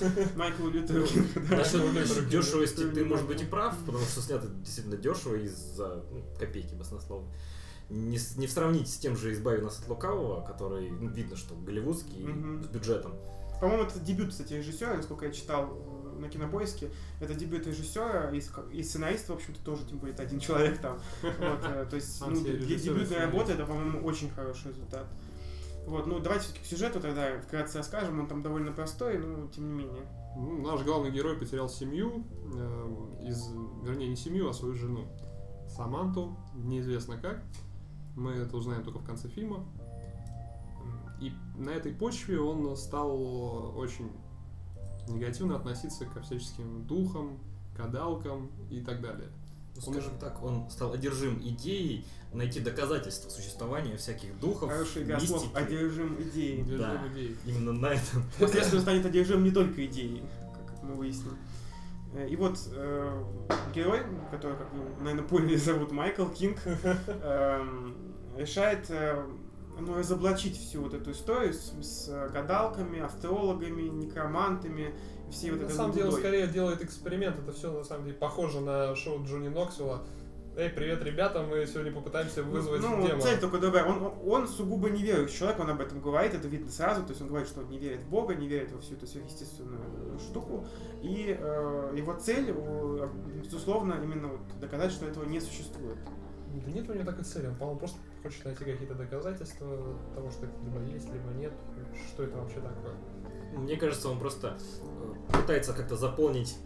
Майклу 0.36 0.70
Лютеру 0.70 1.06
Кингу, 1.06 1.28
да. 1.48 1.58
Насчет 1.58 1.82
Лютер, 1.84 2.24
дешевости 2.24 2.90
ты, 2.90 3.04
может 3.04 3.26
быть, 3.26 3.42
и 3.42 3.44
прав, 3.44 3.76
потому 3.84 4.04
что 4.04 4.20
снято 4.20 4.48
действительно 4.48 4.96
дешево 4.96 5.36
из-за 5.36 6.02
ну, 6.10 6.24
копейки 6.38 6.74
баснословно. 6.74 7.28
Не, 7.90 8.18
не 8.36 8.48
сравнить 8.48 8.88
с 8.88 8.96
тем 8.96 9.16
же 9.18 9.32
«Избави 9.32 9.60
нас 9.60 9.80
от 9.80 9.88
лукавого», 9.88 10.42
который, 10.46 10.90
ну, 10.90 11.10
видно, 11.10 11.36
что 11.36 11.54
голливудский, 11.54 12.24
с 12.64 12.66
бюджетом. 12.68 13.12
По-моему, 13.60 13.84
это 13.84 14.00
дебют, 14.00 14.30
кстати, 14.30 14.54
режиссера, 14.54 14.96
насколько 14.96 15.26
я 15.26 15.30
читал 15.30 15.66
на 16.22 16.28
кинопоиске. 16.28 16.90
Это 17.20 17.34
дебют 17.34 17.66
режиссера 17.66 18.30
и, 18.30 18.40
и 18.72 18.82
сценариста, 18.82 19.32
в 19.32 19.36
общем-то, 19.36 19.62
тоже, 19.64 19.84
тем 19.84 19.98
более, 19.98 20.14
это 20.14 20.22
один 20.22 20.40
человек 20.40 20.78
там. 20.78 20.98
Вот, 21.22 21.64
э, 21.64 21.86
то 21.88 21.96
есть, 21.96 22.22
А, 22.22 22.28
ну, 22.28 22.40
для 22.40 22.76
дебютной 22.76 23.18
работы 23.18 23.52
это, 23.52 23.66
по-моему, 23.66 24.00
очень 24.00 24.30
хороший 24.30 24.70
результат. 24.70 25.06
Вот, 25.86 26.06
ну, 26.06 26.20
давайте 26.20 26.44
все-таки 26.44 26.64
к 26.64 26.66
сюжету 26.68 27.00
тогда 27.00 27.40
вкратце 27.40 27.78
расскажем. 27.78 28.20
Он 28.20 28.26
там 28.28 28.42
довольно 28.42 28.72
простой, 28.72 29.18
но 29.18 29.48
тем 29.48 29.66
не 29.66 29.84
менее. 29.84 30.02
Ну, 30.36 30.62
наш 30.62 30.82
главный 30.82 31.10
герой 31.10 31.36
потерял 31.36 31.68
семью, 31.68 32.24
э, 32.54 33.26
из, 33.28 33.48
вернее, 33.82 34.08
не 34.08 34.16
семью, 34.16 34.48
а 34.48 34.52
свою 34.52 34.74
жену. 34.74 35.06
Саманту, 35.68 36.36
неизвестно 36.54 37.18
как. 37.18 37.42
Мы 38.16 38.32
это 38.32 38.56
узнаем 38.56 38.84
только 38.84 38.98
в 38.98 39.04
конце 39.04 39.28
фильма. 39.28 39.66
И 41.20 41.32
на 41.56 41.70
этой 41.70 41.92
почве 41.92 42.40
он 42.40 42.76
стал 42.76 43.76
очень 43.76 44.10
негативно 45.08 45.56
относиться 45.56 46.04
ко 46.06 46.20
всяческим 46.22 46.84
духам, 46.86 47.38
гадалкам 47.76 48.50
и 48.70 48.80
так 48.80 49.00
далее. 49.00 49.28
Ну, 49.74 49.82
Он- 49.86 49.92
скажем 49.94 50.18
так, 50.18 50.42
он 50.42 50.68
стал 50.70 50.92
одержим 50.92 51.40
идеей 51.42 52.04
найти 52.34 52.60
доказательства 52.60 53.30
существования 53.30 53.96
всяких 53.96 54.38
духов, 54.38 54.70
слов. 54.70 54.96
мистики. 54.96 55.50
одержим 55.54 56.16
идеей. 56.22 56.62
Держим 56.62 56.78
Да. 56.78 57.08
идеи. 57.12 57.36
Именно 57.46 57.72
на 57.72 57.86
этом. 57.86 58.22
Впоследствии 58.36 58.76
он 58.76 58.82
станет 58.82 59.06
одержим 59.06 59.42
не 59.44 59.50
только 59.50 59.84
идеей, 59.86 60.22
как 60.68 60.82
мы 60.82 60.94
выясним. 60.94 61.36
Э, 62.14 62.28
И 62.28 62.36
вот 62.36 62.58
э, 62.70 63.24
герой, 63.74 64.00
который, 64.30 64.56
как 64.58 64.70
вы, 64.74 65.02
наверное, 65.02 65.26
поняли, 65.26 65.56
зовут 65.56 65.90
Майкл 65.92 66.26
Кинг, 66.26 66.58
эм, 67.22 67.94
решает 68.36 68.86
э, 68.90 69.24
ну, 69.80 69.96
разоблачить 69.96 70.58
всю 70.58 70.82
вот 70.82 70.94
эту 70.94 71.12
историю 71.12 71.52
с, 71.52 71.72
с 71.80 72.30
гадалками, 72.32 73.00
астрологами, 73.00 73.82
некромантами, 73.82 74.94
всей 75.30 75.50
вот 75.50 75.60
На 75.60 75.64
этой 75.64 75.74
самом 75.74 75.92
деле 75.92 76.06
он 76.06 76.12
скорее 76.12 76.46
делает 76.46 76.82
эксперимент, 76.82 77.38
это 77.38 77.52
все 77.52 77.72
на 77.72 77.84
самом 77.84 78.04
деле 78.04 78.16
похоже 78.16 78.60
на 78.60 78.94
шоу 78.94 79.24
Джонни 79.24 79.48
Ноксвилла. 79.48 80.02
Эй, 80.54 80.68
привет, 80.68 81.02
ребята, 81.02 81.42
мы 81.42 81.66
сегодня 81.66 81.90
попытаемся 81.92 82.42
вызвать 82.42 82.82
ну, 82.82 83.06
демона. 83.06 83.22
цель 83.22 83.40
только 83.40 83.56
другая. 83.56 83.86
Он, 83.86 84.12
он, 84.22 84.46
сугубо 84.46 84.90
неверующий 84.90 85.38
человек, 85.38 85.58
он 85.60 85.70
об 85.70 85.80
этом 85.80 86.02
говорит, 86.02 86.34
это 86.34 86.46
видно 86.46 86.70
сразу. 86.70 87.02
То 87.04 87.10
есть 87.10 87.22
он 87.22 87.28
говорит, 87.28 87.48
что 87.48 87.60
он 87.60 87.70
не 87.70 87.78
верит 87.78 88.02
в 88.02 88.10
Бога, 88.10 88.34
не 88.34 88.46
верит 88.46 88.70
во 88.70 88.78
всю 88.82 88.94
эту 88.96 89.06
сверхъестественную 89.06 89.80
штуку. 90.18 90.66
И 91.00 91.34
э, 91.40 91.94
его 91.96 92.12
цель, 92.16 92.54
безусловно, 93.42 93.98
именно 94.02 94.28
вот 94.28 94.40
доказать, 94.60 94.92
что 94.92 95.06
этого 95.06 95.24
не 95.24 95.40
существует. 95.40 95.96
Да 96.52 96.70
нет 96.70 96.88
у 96.88 96.92
него 96.92 97.04
такой 97.04 97.24
цели, 97.24 97.46
он, 97.46 97.54
по-моему, 97.56 97.78
просто 97.78 97.98
хочет 98.22 98.44
найти 98.44 98.64
какие-то 98.64 98.94
доказательства 98.94 99.68
того, 100.14 100.30
что 100.30 100.46
это 100.46 100.54
либо 100.64 100.80
есть, 100.92 101.06
либо 101.06 101.30
нет, 101.30 101.52
что 102.08 102.24
это 102.24 102.36
вообще 102.36 102.56
такое. 102.56 102.94
Мне 103.56 103.76
кажется, 103.76 104.08
он 104.08 104.18
просто 104.18 104.58
э, 104.80 105.32
пытается 105.32 105.72
как-то 105.72 105.96
заполнить 105.96 106.56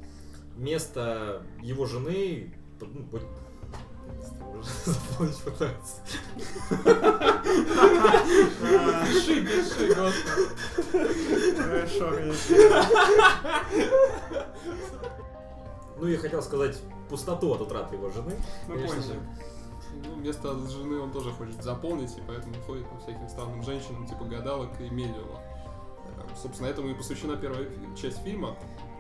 место 0.57 1.43
его 1.63 1.87
жены. 1.87 2.53
ну, 2.81 3.21
Заполнить 4.85 5.39
пытается. 5.39 6.03
Пиши, 9.05 9.45
пиши, 9.45 9.95
господи. 9.95 10.47
Хорошо. 11.63 12.13
Ну, 15.99 16.07
я 16.07 16.19
хотел 16.19 16.43
сказать 16.43 16.77
пустоту 17.09 17.55
от 17.55 17.61
утраты 17.63 17.97
его 17.97 18.11
жены. 18.11 18.37
Мы 18.69 18.75
Конечно 18.75 19.03
поняли. 19.03 19.21
Место 20.27 20.59
жены 20.69 20.99
он 21.01 21.13
тоже 21.13 21.31
хочет 21.33 21.63
заполнить, 21.63 22.17
и 22.19 22.21
поэтому 22.27 22.55
ходит 22.67 22.89
по 22.91 22.99
всяким 22.99 23.29
странным 23.29 23.63
женщинам, 23.63 24.07
типа 24.07 24.25
гадалок 24.25 24.71
и 24.81 24.91
медиумов. 24.91 25.39
Э, 26.07 26.35
Собственно, 26.41 26.67
этому 26.69 26.89
и 26.89 26.95
посвящена 26.95 27.37
первая 27.37 27.67
часть 27.97 28.19
фильма. 28.23 28.57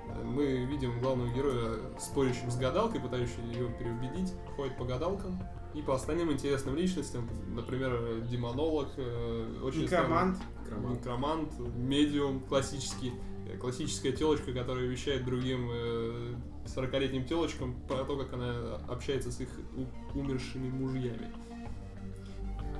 Э, 0.08 0.22
Мы 0.22 0.64
видим 0.64 1.00
главного 1.00 1.28
героя 1.34 1.78
спорящим 1.98 2.50
с 2.50 2.56
гадалкой, 2.56 3.00
пытающим 3.00 3.50
ее 3.50 3.68
переубедить, 3.78 4.32
ходит 4.56 4.76
по 4.78 4.84
гадалкам 4.84 5.42
и 5.74 5.82
по 5.82 5.94
остальным 5.94 6.32
интересным 6.32 6.76
личностям, 6.76 7.28
например, 7.48 8.20
демонолог, 8.22 8.88
э, 8.96 9.60
очень 9.62 9.82
Некромант. 9.82 10.38
странный 10.64 10.90
некромант, 10.94 11.58
медиум 11.76 12.40
классический, 12.40 13.12
классическая 13.60 14.12
телочка, 14.12 14.52
которая 14.52 14.86
вещает 14.86 15.24
другим 15.24 15.68
э, 15.72 16.34
40-летним 16.66 17.24
телочкам 17.24 17.74
про 17.88 18.04
то, 18.04 18.16
как 18.16 18.32
она 18.32 18.76
общается 18.88 19.30
с 19.30 19.40
их 19.40 19.48
умершими 20.14 20.68
мужьями. 20.70 21.30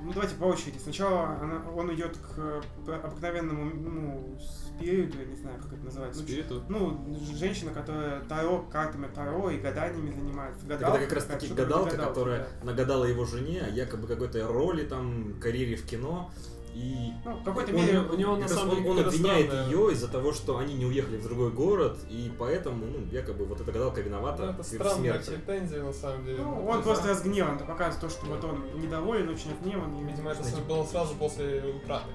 Ну, 0.03 0.13
давайте 0.13 0.35
по 0.35 0.45
очереди. 0.45 0.77
Сначала 0.77 1.37
она- 1.41 1.63
он 1.75 1.93
идет 1.93 2.17
к 2.17 2.63
э, 2.87 2.93
обыкновенному, 3.03 3.65
ну, 3.65 4.39
спириту, 4.39 5.17
я 5.19 5.25
не 5.25 5.35
знаю, 5.35 5.59
как 5.61 5.73
это 5.73 5.83
называется. 5.83 6.21
Ну, 6.21 6.27
Спириту. 6.27 6.63
Ну, 6.69 7.19
женщина, 7.35 7.71
которая 7.71 8.21
таро, 8.21 8.65
картами 8.71 9.07
таро 9.13 9.49
и 9.49 9.57
гаданиями 9.57 10.11
занимается. 10.11 10.65
Гадалка 10.65 10.97
это 10.97 11.05
как 11.07 11.13
раз 11.15 11.25
таки 11.25 11.47
гадалка, 11.47 11.91
гадалка, 11.91 12.09
которая 12.09 12.47
да. 12.61 12.67
нагадала 12.71 13.05
его 13.05 13.25
жене 13.25 13.63
якобы 13.71 14.07
какой-то 14.07 14.47
роли, 14.47 14.85
там, 14.85 15.39
карьере 15.39 15.75
в 15.75 15.85
кино. 15.85 16.31
И 16.77 17.11
Ну, 17.25 17.33
в 17.37 17.43
какой-то 17.43 17.71
мере... 17.71 17.99
у 18.01 18.15
него 18.15 18.35
на 18.35 18.47
самом 18.47 18.69
он, 18.69 18.77
деле 18.83 18.89
он 18.91 18.99
обвиняет 18.99 19.47
странная- 19.47 19.69
ее 19.69 19.91
из-за 19.93 20.07
того, 20.09 20.31
что 20.31 20.59
они 20.59 20.75
не 20.75 20.85
уехали 20.85 21.17
в 21.17 21.23
другой 21.23 21.49
город, 21.49 21.97
и 22.07 22.31
поэтому, 22.37 22.85
ну, 22.85 23.03
якобы 23.11 23.45
вот 23.45 23.59
эта 23.59 23.71
гадалка 23.71 24.01
Ну, 24.01 24.05
виновата 24.05 24.43
это 24.51 24.61
в 24.61 24.65
странная 24.65 24.95
смерти. 25.23 25.41
претензия, 25.43 25.81
на 25.83 25.91
самом 25.93 26.23
деле. 26.25 26.37
Ну, 26.43 26.51
Ну, 26.55 26.67
он 26.67 26.77
то 26.77 26.83
просто 26.83 27.07
разгневан, 27.07 27.55
это 27.55 27.65
показывает 27.65 27.99
то, 28.01 28.09
что 28.09 28.25
вот 28.27 28.43
он 28.43 28.79
недоволен, 28.79 29.27
очень 29.29 29.51
отгневан. 29.53 29.95
и- 29.97 30.03
Видимо, 30.03 30.31
это 30.31 30.43
Знаете, 30.43 30.61
было 30.67 30.83
сразу 30.85 31.15
после 31.15 31.63
утраты. 31.83 32.11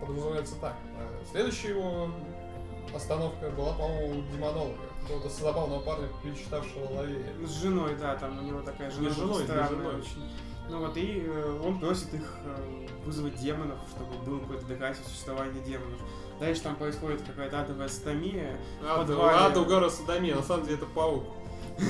Подразумевается 0.00 0.54
так. 0.60 0.76
Э, 0.96 1.24
Следующая 1.32 1.70
его 1.70 2.10
остановка 2.94 3.50
была, 3.50 3.72
по-моему, 3.74 4.20
у 4.20 4.32
демонолога. 4.32 4.74
Какого-то 5.02 5.28
забавного 5.30 5.80
парня, 5.80 6.08
перечитавшего 6.22 6.84
Лавея. 6.94 7.26
С 7.44 7.60
женой, 7.60 7.96
да, 8.00 8.14
там 8.16 8.38
у 8.38 8.42
него 8.42 8.60
такая 8.60 8.88
жена 8.90 9.08
Не 9.08 9.10
с 9.14 9.16
женой, 9.16 9.46
женой. 9.46 9.96
очень. 9.96 10.22
Ну 10.68 10.78
вот, 10.78 10.96
и 10.96 11.24
э, 11.26 11.60
он 11.64 11.80
просит 11.80 12.14
их 12.14 12.36
э, 12.44 12.86
вызвать 13.04 13.36
демонов, 13.36 13.78
чтобы 13.90 14.14
было 14.24 14.40
какое-то 14.40 14.66
доказательство 14.66 15.10
существования 15.10 15.60
демонов. 15.62 16.00
Дальше 16.38 16.62
там 16.62 16.76
происходит 16.76 17.22
какая-то 17.22 17.60
адовая 17.60 17.88
подвале. 18.98 19.38
ада 19.38 19.60
угара 19.60 19.88
садомия, 19.90 20.36
на 20.36 20.42
самом 20.42 20.64
деле 20.64 20.76
это 20.76 20.86
паук. 20.86 21.24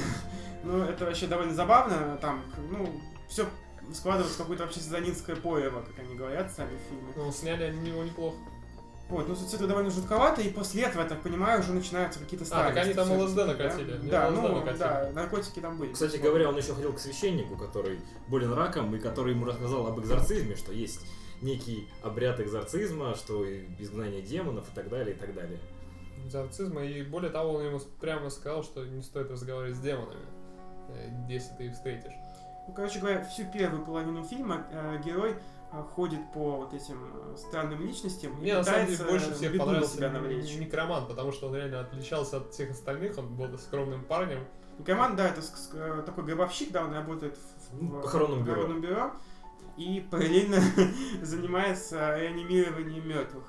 Ну, 0.62 0.82
это 0.82 1.06
вообще 1.06 1.26
довольно 1.26 1.54
забавно. 1.54 2.18
Там, 2.20 2.42
ну, 2.70 2.86
все 3.28 3.46
складывается 3.94 4.34
в 4.34 4.38
какое-то 4.42 4.64
вообще 4.64 4.80
сатанинское 4.80 5.34
поево, 5.34 5.80
как 5.80 5.98
они 6.04 6.14
говорят 6.14 6.52
сами 6.52 6.76
в 6.76 6.88
фильме. 6.90 7.12
Ну, 7.16 7.32
сняли 7.32 7.62
они 7.64 7.88
его 7.88 8.04
неплохо. 8.04 8.36
Вот, 9.10 9.26
ну, 9.26 9.34
это 9.34 9.66
довольно 9.66 9.90
жутковато, 9.90 10.40
и 10.40 10.50
после 10.50 10.84
этого, 10.84 11.02
я 11.02 11.08
так 11.08 11.20
понимаю, 11.20 11.60
уже 11.60 11.72
начинаются 11.72 12.20
какие-то 12.20 12.46
А, 12.50 12.68
так 12.68 12.76
они 12.76 12.92
странности 12.92 13.18
там 13.18 13.26
ЛСД 13.26 13.36
да? 13.36 13.46
накатили. 13.46 14.08
Да, 14.08 14.28
ЛСД 14.28 14.36
ну, 14.36 14.48
накатили. 14.54 14.78
да, 14.78 15.10
наркотики 15.12 15.60
там 15.60 15.78
были. 15.78 15.92
Кстати 15.92 16.16
говоря, 16.18 16.48
он 16.48 16.56
еще 16.56 16.74
ходил 16.74 16.92
к 16.92 17.00
священнику, 17.00 17.56
который 17.56 18.00
болен 18.28 18.52
раком, 18.52 18.94
и 18.94 19.00
который 19.00 19.34
ему 19.34 19.46
рассказал 19.46 19.86
об 19.88 19.98
экзорцизме, 19.98 20.54
что 20.54 20.72
есть 20.72 21.00
некий 21.42 21.88
обряд 22.02 22.40
экзорцизма, 22.40 23.14
что 23.16 23.44
и 23.44 23.64
изгнание 23.78 24.22
демонов 24.22 24.68
и 24.70 24.74
так 24.74 24.88
далее, 24.88 25.16
и 25.16 25.18
так 25.18 25.34
далее. 25.34 25.58
Экзорцизма, 26.24 26.84
и 26.84 27.02
более 27.02 27.30
того, 27.30 27.54
он 27.54 27.64
ему 27.64 27.80
прямо 28.00 28.30
сказал, 28.30 28.62
что 28.62 28.84
не 28.84 29.02
стоит 29.02 29.30
разговаривать 29.30 29.76
с 29.76 29.80
демонами, 29.80 30.26
э, 30.90 31.08
если 31.28 31.52
ты 31.56 31.66
их 31.66 31.72
встретишь. 31.74 32.12
Ну, 32.68 32.74
короче 32.74 33.00
говоря, 33.00 33.24
всю 33.24 33.50
первую 33.50 33.84
половину 33.84 34.22
фильма 34.22 34.66
э, 34.70 35.00
герой 35.04 35.34
ходит 35.94 36.20
по 36.32 36.56
вот 36.56 36.74
этим 36.74 36.98
э, 37.14 37.36
странным 37.36 37.80
личностям 37.80 38.32
и 38.38 38.42
Мне 38.42 38.54
на 38.54 38.64
самом 38.64 38.86
деле 38.86 39.04
больше 39.04 39.34
всех 39.34 39.56
понравился 39.56 39.96
себя 39.96 40.10
навлечь. 40.10 40.56
Некромант, 40.56 41.08
потому 41.08 41.32
что 41.32 41.48
он 41.48 41.54
реально 41.54 41.80
отличался 41.80 42.38
от 42.38 42.52
всех 42.52 42.70
остальных, 42.70 43.16
он 43.18 43.34
был 43.36 43.56
скромным 43.58 44.04
парнем. 44.04 44.44
Некромант, 44.78 45.16
да, 45.16 45.28
это 45.28 45.40
э, 45.74 46.02
такой 46.04 46.24
гробовщик, 46.24 46.72
да, 46.72 46.84
он 46.84 46.92
работает 46.92 47.36
в, 47.36 47.82
Ну, 47.82 47.98
в 47.98 48.02
похоронном 48.02 48.44
бюро. 48.44 48.56
похоронном 48.56 48.80
бюро 48.80 49.12
и 49.76 50.06
параллельно 50.10 50.58
занимается 51.22 52.16
реанимированием 52.18 53.08
мертвых. 53.08 53.44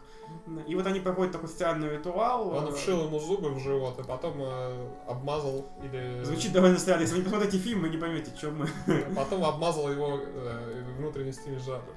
И 0.65 0.75
вот 0.75 0.87
они 0.87 1.01
проходят 1.01 1.33
такой 1.33 1.49
странный 1.49 1.89
ритуал. 1.89 2.49
Он 2.49 2.67
э, 2.67 2.71
вшил 2.71 3.05
ему 3.05 3.19
зубы 3.19 3.49
в 3.49 3.59
живот, 3.59 3.99
и 3.99 4.03
потом 4.03 4.35
э, 4.39 4.87
обмазал 5.07 5.65
или... 5.83 6.23
Звучит 6.23 6.53
довольно 6.53 6.77
странно. 6.77 7.01
Если 7.01 7.15
вы 7.15 7.19
не 7.19 7.25
посмотрите 7.25 7.57
фильм, 7.57 7.81
вы 7.81 7.89
не 7.89 7.97
поймете, 7.97 8.31
чем 8.39 8.59
мы. 8.59 8.67
Потом 9.15 9.43
обмазал 9.43 9.91
его 9.91 10.21
э, 10.21 10.83
внутренностями 10.97 11.57
жабы. 11.57 11.91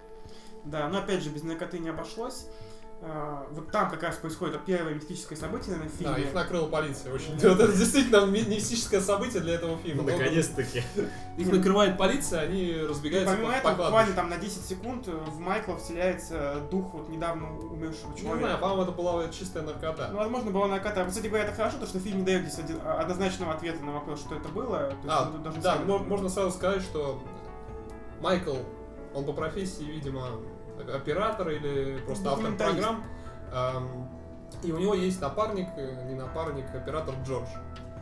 Да, 0.64 0.88
но 0.88 0.98
опять 0.98 1.22
же, 1.22 1.30
без 1.30 1.42
наркоты 1.42 1.78
не 1.78 1.88
обошлось. 1.90 2.46
А, 3.06 3.46
Вот 3.50 3.70
там 3.70 3.90
как 3.90 4.02
раз 4.02 4.16
происходит 4.16 4.64
первое 4.64 4.94
мистическое 4.94 5.36
событие 5.36 5.76
на 5.76 5.88
фильме. 5.88 6.14
Да, 6.14 6.18
их 6.20 6.32
накрыла 6.32 6.68
полиция. 6.68 7.12
Очень... 7.12 7.32
Вот 7.34 7.60
это 7.60 7.72
действительно 7.76 8.24
ми- 8.24 8.44
мистическое 8.46 9.00
событие 9.02 9.42
для 9.42 9.54
этого 9.56 9.76
фильма. 9.76 10.04
Ну, 10.04 10.10
наконец-таки. 10.16 10.82
Их 11.36 11.52
накрывает 11.52 11.98
полиция, 11.98 12.40
они 12.42 12.62
И 12.62 12.80
разбегаются 12.80 13.34
помимо 13.34 13.52
по, 13.52 13.56
этого, 13.56 13.84
буквально 13.84 14.14
там 14.14 14.30
на 14.30 14.38
10 14.38 14.64
секунд 14.64 15.06
в 15.06 15.38
Майкла 15.38 15.76
вселяется 15.76 16.62
дух 16.70 16.94
вот 16.94 17.10
недавно 17.10 17.54
умершего 17.54 18.12
Не 18.12 18.16
человека. 18.22 18.38
знаю, 18.46 18.58
по-моему, 18.60 18.82
это 18.84 18.92
была 18.92 19.28
чистая 19.28 19.64
наркота. 19.64 20.08
Ну, 20.10 20.16
возможно, 20.18 20.50
была 20.50 20.68
наркота. 20.68 21.04
Кстати 21.04 21.26
говоря, 21.26 21.44
это 21.44 21.54
хорошо, 21.54 21.76
то, 21.78 21.86
что 21.86 21.98
фильм 21.98 22.18
не 22.20 22.24
дает 22.24 22.42
здесь 22.46 22.58
один- 22.60 22.80
а, 22.82 23.00
однозначного 23.00 23.52
ответа 23.52 23.84
на 23.84 23.92
вопрос, 23.92 24.20
что 24.20 24.36
это 24.36 24.48
было. 24.48 24.94
А, 25.06 25.30
должны 25.30 25.60
да, 25.60 25.76
можно 25.84 26.30
сразу 26.30 26.52
сказать, 26.52 26.80
что 26.80 27.22
Майкл, 28.22 28.56
он 29.14 29.24
по 29.24 29.32
профессии, 29.32 29.84
видимо, 29.84 30.28
оператор 30.92 31.48
или 31.50 31.98
просто 32.06 32.32
автор 32.32 32.44
программ. 32.72 33.04
Ам, 33.52 34.08
И 34.62 34.72
у 34.72 34.78
него 34.78 34.94
есть 34.94 35.20
напарник, 35.20 35.68
э, 35.76 36.06
не 36.08 36.14
напарник, 36.14 36.64
оператор 36.74 37.14
Джордж. 37.26 37.48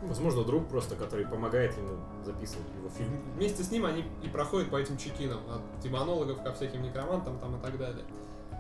Возможно, 0.03 0.43
друг 0.45 0.69
просто, 0.69 0.97
который 0.97 1.25
помогает 1.27 1.77
ему 1.77 1.97
записывать 2.25 2.67
его 2.77 2.89
фильм. 2.91 3.21
Вместе 3.37 3.63
с 3.63 3.71
ним 3.71 3.85
они 3.87 4.05
и 4.23 4.29
проходят 4.29 4.69
по 4.71 4.77
этим 4.77 4.97
чекинам, 4.97 5.39
от 5.51 5.81
демонологов 5.81 6.43
ко 6.43 6.53
всяким 6.53 6.83
некромантам 6.83 7.39
там 7.39 7.57
и 7.57 7.63
так 7.63 7.79
далее. 7.79 8.05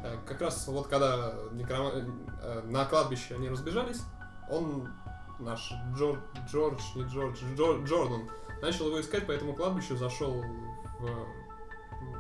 Э, 0.04 0.16
Как 0.26 0.40
раз 0.40 0.66
вот 0.68 0.86
когда 0.88 1.34
некрома- 1.52 1.92
э, 2.42 2.62
на 2.64 2.84
кладбище 2.84 3.34
они 3.36 3.48
разбежались, 3.48 4.00
он, 4.50 4.88
наш 5.38 5.72
Джор- 5.96 6.20
Джордж, 6.50 6.80
не 6.96 7.02
Джордж, 7.04 7.38
Джор- 7.56 7.84
Джордан, 7.84 8.28
начал 8.62 8.86
его 8.88 9.00
искать 9.00 9.26
по 9.26 9.32
этому 9.32 9.54
кладбищу, 9.54 9.96
зашел 9.96 10.42
в 11.00 11.06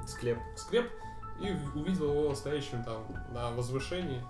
Склеп. 0.06 0.38
склеп 0.56 0.90
и 1.40 1.50
увидел 1.74 2.10
его 2.10 2.34
стоящим 2.34 2.82
там 2.84 3.06
на 3.32 3.50
возвышении. 3.50 4.22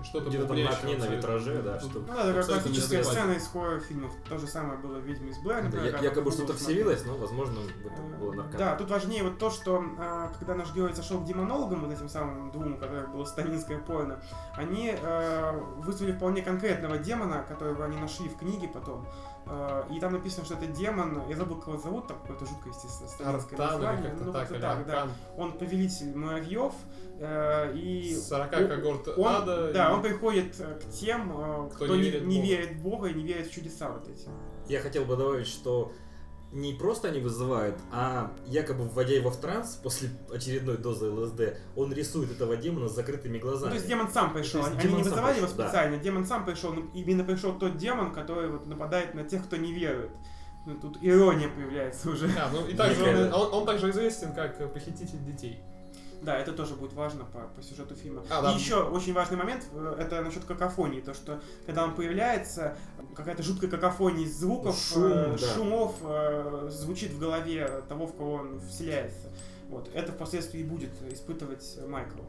И 0.00 0.04
Что-то 0.04 0.28
Где-то 0.28 0.46
там 0.46 0.62
на 0.62 0.70
окне, 0.70 0.96
на 0.96 1.06
витраже, 1.06 1.62
да, 1.62 1.80
что- 1.80 1.98
Ну, 2.00 2.06
да, 2.06 2.12
это 2.30 2.38
Абсолютно 2.40 2.62
классическая 2.70 3.04
сцена 3.04 3.32
из 3.32 3.48
хоррор-фильмов. 3.48 4.12
То 4.28 4.38
же 4.38 4.46
самое 4.46 4.78
было 4.78 4.98
в 4.98 5.04
«Ведьме 5.04 5.30
из 5.30 5.38
Блэр», 5.38 5.58
Да, 5.58 5.64
например. 5.64 5.94
я- 5.94 6.00
якобы 6.00 6.30
что-то 6.30 6.54
вселилось, 6.54 7.04
но, 7.04 7.16
возможно, 7.16 7.58
это 7.84 8.02
было 8.18 8.32
наркотик. 8.32 8.58
Да, 8.58 8.76
тут 8.76 8.90
важнее 8.90 9.22
вот 9.22 9.38
то, 9.38 9.50
что 9.50 9.84
а, 9.98 10.28
когда 10.38 10.54
наш 10.54 10.72
герой 10.74 10.92
зашел 10.94 11.20
к 11.20 11.24
демонологам, 11.24 11.80
вот 11.84 11.92
этим 11.92 12.08
самым 12.08 12.50
двум, 12.50 12.74
у 12.74 12.76
которых 12.78 13.10
было 13.10 13.24
станинское 13.24 13.78
порно, 13.78 14.20
они 14.56 14.94
э, 15.00 15.60
вызвали 15.78 16.12
вполне 16.12 16.42
конкретного 16.42 16.98
демона, 16.98 17.42
которого 17.42 17.84
они 17.84 17.96
нашли 17.98 18.28
в 18.28 18.36
книге 18.36 18.68
потом. 18.68 19.06
Э, 19.46 19.84
и 19.90 19.98
там 20.00 20.12
написано, 20.12 20.44
что 20.44 20.54
это 20.54 20.66
демон, 20.66 21.22
я 21.28 21.36
забыл, 21.36 21.60
кого 21.60 21.76
зовут, 21.76 22.06
там 22.06 22.18
какое-то 22.20 22.46
жуткое, 22.46 22.72
естественно, 22.72 23.08
или 23.50 23.56
название. 23.72 24.10
Ну, 24.26 24.32
так, 24.32 24.86
да. 24.86 25.08
Он 25.36 25.52
повелитель 25.52 26.16
муравьев, 26.16 26.72
э, 26.72 27.01
и 27.74 28.14
40 28.16 28.52
он- 28.56 28.68
когорт 28.68 29.08
он, 29.16 29.26
ада. 29.26 29.72
да, 29.72 29.90
и- 29.90 29.92
он 29.94 30.02
приходит 30.02 30.54
э, 30.58 30.78
к 30.80 30.90
тем, 30.92 31.32
э, 31.38 31.70
кто, 31.74 31.94
не, 31.94 32.02
верит 32.02 32.22
в 32.22 32.26
не 32.26 32.36
Бога. 32.38 32.48
верит 32.48 32.70
в 32.72 32.82
Бога 32.82 33.08
и 33.08 33.14
не 33.14 33.24
верит 33.24 33.46
в 33.46 33.52
чудеса 33.52 33.90
вот 33.90 34.08
эти. 34.08 34.28
Я 34.68 34.80
хотел 34.80 35.04
бы 35.04 35.16
добавить, 35.16 35.46
что 35.46 35.92
не 36.52 36.74
просто 36.74 37.08
они 37.08 37.20
вызывают, 37.20 37.76
а 37.92 38.30
якобы 38.46 38.84
вводя 38.84 39.14
его 39.14 39.30
в 39.30 39.36
транс 39.38 39.76
после 39.82 40.10
очередной 40.30 40.76
дозы 40.76 41.10
ЛСД, 41.10 41.56
он 41.76 41.92
рисует 41.94 42.30
этого 42.30 42.56
демона 42.56 42.88
с 42.88 42.94
закрытыми 42.94 43.38
Ну, 43.38 43.42
глазами. 43.48 43.70
то 43.70 43.76
есть 43.76 43.88
демон 43.88 44.10
сам 44.10 44.32
пришел. 44.34 44.60
есть 44.60 44.72
Они, 44.72 44.80
они 44.80 44.96
не 44.96 45.02
вызывали 45.02 45.36
его 45.36 45.46
пришел, 45.46 45.56
да. 45.58 45.68
специально, 45.68 45.96
демон 45.98 46.26
сам 46.26 46.44
пришел. 46.44 46.72
но 46.74 46.82
Именно 46.94 47.24
пришел 47.24 47.58
тот 47.58 47.76
демон, 47.78 48.12
который 48.12 48.48
вот 48.50 48.66
нападает 48.66 49.14
на 49.14 49.24
тех, 49.24 49.44
кто 49.44 49.56
не 49.56 49.72
верует. 49.72 50.10
Ну, 50.66 50.78
тут 50.78 50.98
ирония 51.00 51.48
появляется 51.48 52.10
уже. 52.10 52.28
Да, 52.28 52.48
ну 52.52 52.66
и 52.68 52.74
также 52.74 53.02
он, 53.02 53.32
он, 53.32 53.54
он 53.54 53.66
также 53.66 53.90
известен 53.90 54.32
как 54.34 54.60
э, 54.60 54.68
похититель 54.68 55.24
детей. 55.24 55.58
Да, 56.22 56.38
это 56.38 56.52
тоже 56.52 56.74
будет 56.76 56.92
важно 56.92 57.24
по, 57.24 57.40
по 57.56 57.62
сюжету 57.62 57.94
фильма. 57.96 58.22
А, 58.30 58.42
да. 58.42 58.52
И 58.52 58.54
еще 58.54 58.82
очень 58.84 59.12
важный 59.12 59.36
момент, 59.36 59.66
э, 59.72 59.96
это 59.98 60.22
насчет 60.22 60.44
какофонии. 60.44 61.00
То, 61.00 61.14
что 61.14 61.40
когда 61.66 61.82
он 61.82 61.94
появляется, 61.96 62.76
какая-то 63.16 63.42
жуткая 63.42 63.68
какофония 63.68 64.24
из 64.24 64.38
звуков, 64.38 64.76
Шум, 64.76 65.04
э, 65.04 65.36
да. 65.40 65.54
шумов 65.54 65.96
э, 66.02 66.68
звучит 66.70 67.10
в 67.12 67.18
голове 67.18 67.82
того, 67.88 68.06
в 68.06 68.14
кого 68.16 68.34
он 68.34 68.60
вселяется. 68.60 69.28
Вот. 69.68 69.90
Это 69.94 70.12
впоследствии 70.12 70.60
и 70.60 70.64
будет 70.64 70.90
испытывать 71.12 71.78
Майкл. 71.88 72.20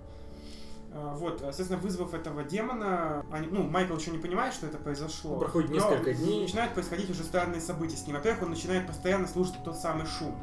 А, 0.95 1.15
Вот, 1.15 1.39
соответственно, 1.41 1.79
вызвав 1.79 2.13
этого 2.13 2.43
демона, 2.43 3.23
они- 3.31 3.47
ну, 3.51 3.63
Майкл 3.63 3.95
еще 3.95 4.12
не 4.12 4.17
понимает, 4.19 4.53
что 4.53 4.67
это 4.67 4.77
произошло. 4.77 5.38
Проходит 5.39 5.71
несколько 5.71 6.13
дней. 6.13 6.41
Начинают 6.43 6.73
происходить 6.73 7.09
уже 7.09 7.23
странные 7.23 7.62
события 7.62 7.97
с 7.97 8.05
ним. 8.07 8.15
Во-первых, 8.15 8.43
он 8.43 8.50
начинает 8.51 8.88
постоянно 8.88 9.27
слушать 9.27 9.55
тот 9.63 9.75
самый 9.77 10.05
шум. 10.05 10.35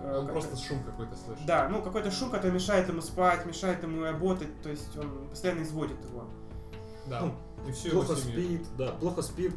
Э, 0.00 0.26
просто 0.30 0.56
шум 0.56 0.82
какой-то 0.84 1.16
слышит. 1.16 1.44
да, 1.46 1.68
ну 1.68 1.82
какой-то 1.82 2.10
шум, 2.10 2.30
который 2.30 2.52
мешает 2.52 2.88
ему 2.88 3.00
спать, 3.00 3.44
мешает 3.46 3.82
ему 3.82 4.02
работать, 4.04 4.48
то 4.62 4.68
есть 4.70 4.96
он 4.96 5.28
постоянно 5.28 5.62
изводит 5.62 6.02
его. 6.04 6.24
Да. 7.06 7.20
Ну, 7.22 7.34
и 7.68 7.72
всю 7.72 7.90
плохо 7.90 8.14
спит, 8.16 8.62
да, 8.76 8.92
плохо 8.92 9.22
спит, 9.22 9.52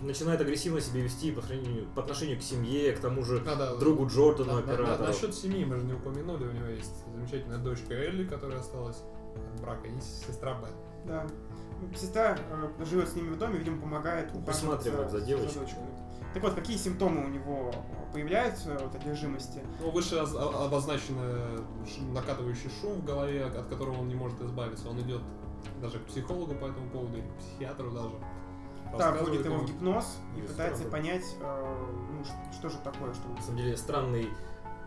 начинает 0.00 0.40
агрессивно 0.40 0.80
себя 0.80 1.02
вести 1.02 1.30
по 1.32 1.40
отношению, 1.40 1.86
по 1.94 2.02
отношению 2.02 2.38
к 2.38 2.42
семье, 2.42 2.92
к 2.92 3.00
тому 3.00 3.22
же 3.22 3.42
А, 3.46 3.54
да, 3.56 3.74
другу 3.76 4.06
Джордану, 4.06 4.52
на- 4.52 4.60
на- 4.60 4.66
на- 4.66 4.72
оператору. 4.72 5.08
Насчет 5.08 5.34
семьи 5.34 5.64
мы 5.64 5.76
же 5.76 5.84
не 5.86 5.92
упомянули, 5.94 6.44
у 6.44 6.52
него 6.52 6.66
есть 6.66 6.92
замечательная 7.14 7.58
дочка 7.58 7.94
Элли, 7.94 8.26
которая 8.26 8.60
осталась 8.60 8.98
от 9.54 9.60
брака, 9.60 9.88
и 9.88 10.00
сестра 10.00 10.54
Бен. 10.60 10.70
Да. 11.06 11.26
Сестра 11.96 12.36
э, 12.38 12.84
живет 12.84 13.08
с 13.08 13.14
ними 13.16 13.30
в 13.30 13.38
доме, 13.38 13.58
видимо, 13.58 13.80
помогает 13.80 14.32
Присматривает 14.44 15.10
за 15.10 15.20
девочкой. 15.20 15.62
Так 16.34 16.42
вот, 16.42 16.54
какие 16.54 16.76
симптомы 16.76 17.24
у 17.24 17.28
него 17.28 17.72
появляются 18.12 18.74
от 18.76 18.94
одержимости? 18.94 19.62
Ну, 19.80 19.90
выше 19.90 20.16
оз- 20.16 20.34
о- 20.34 20.66
обозначено 20.66 21.22
ш- 21.86 22.02
накатывающий 22.12 22.70
шум 22.80 23.00
в 23.00 23.04
голове, 23.04 23.44
от 23.46 23.66
которого 23.68 24.00
он 24.00 24.08
не 24.08 24.14
может 24.14 24.40
избавиться. 24.42 24.88
Он 24.88 25.00
идет 25.00 25.22
даже 25.80 25.98
к 25.98 26.04
психологу 26.06 26.54
по 26.54 26.66
этому 26.66 26.90
поводу, 26.90 27.16
и 27.18 27.22
к 27.22 27.34
психиатру 27.38 27.90
даже. 27.90 28.10
Да, 28.98 29.12
вводит 29.12 29.44
его 29.44 29.56
в 29.58 29.66
гипноз 29.66 30.18
и 30.36 30.40
пытается 30.42 30.84
понять, 30.84 31.24
э, 31.40 31.76
ну, 32.12 32.24
ш- 32.24 32.52
что 32.52 32.68
же 32.68 32.76
такое, 32.84 33.12
что 33.14 33.28
На 33.28 33.42
самом 33.42 33.58
деле 33.58 33.76
странный 33.76 34.28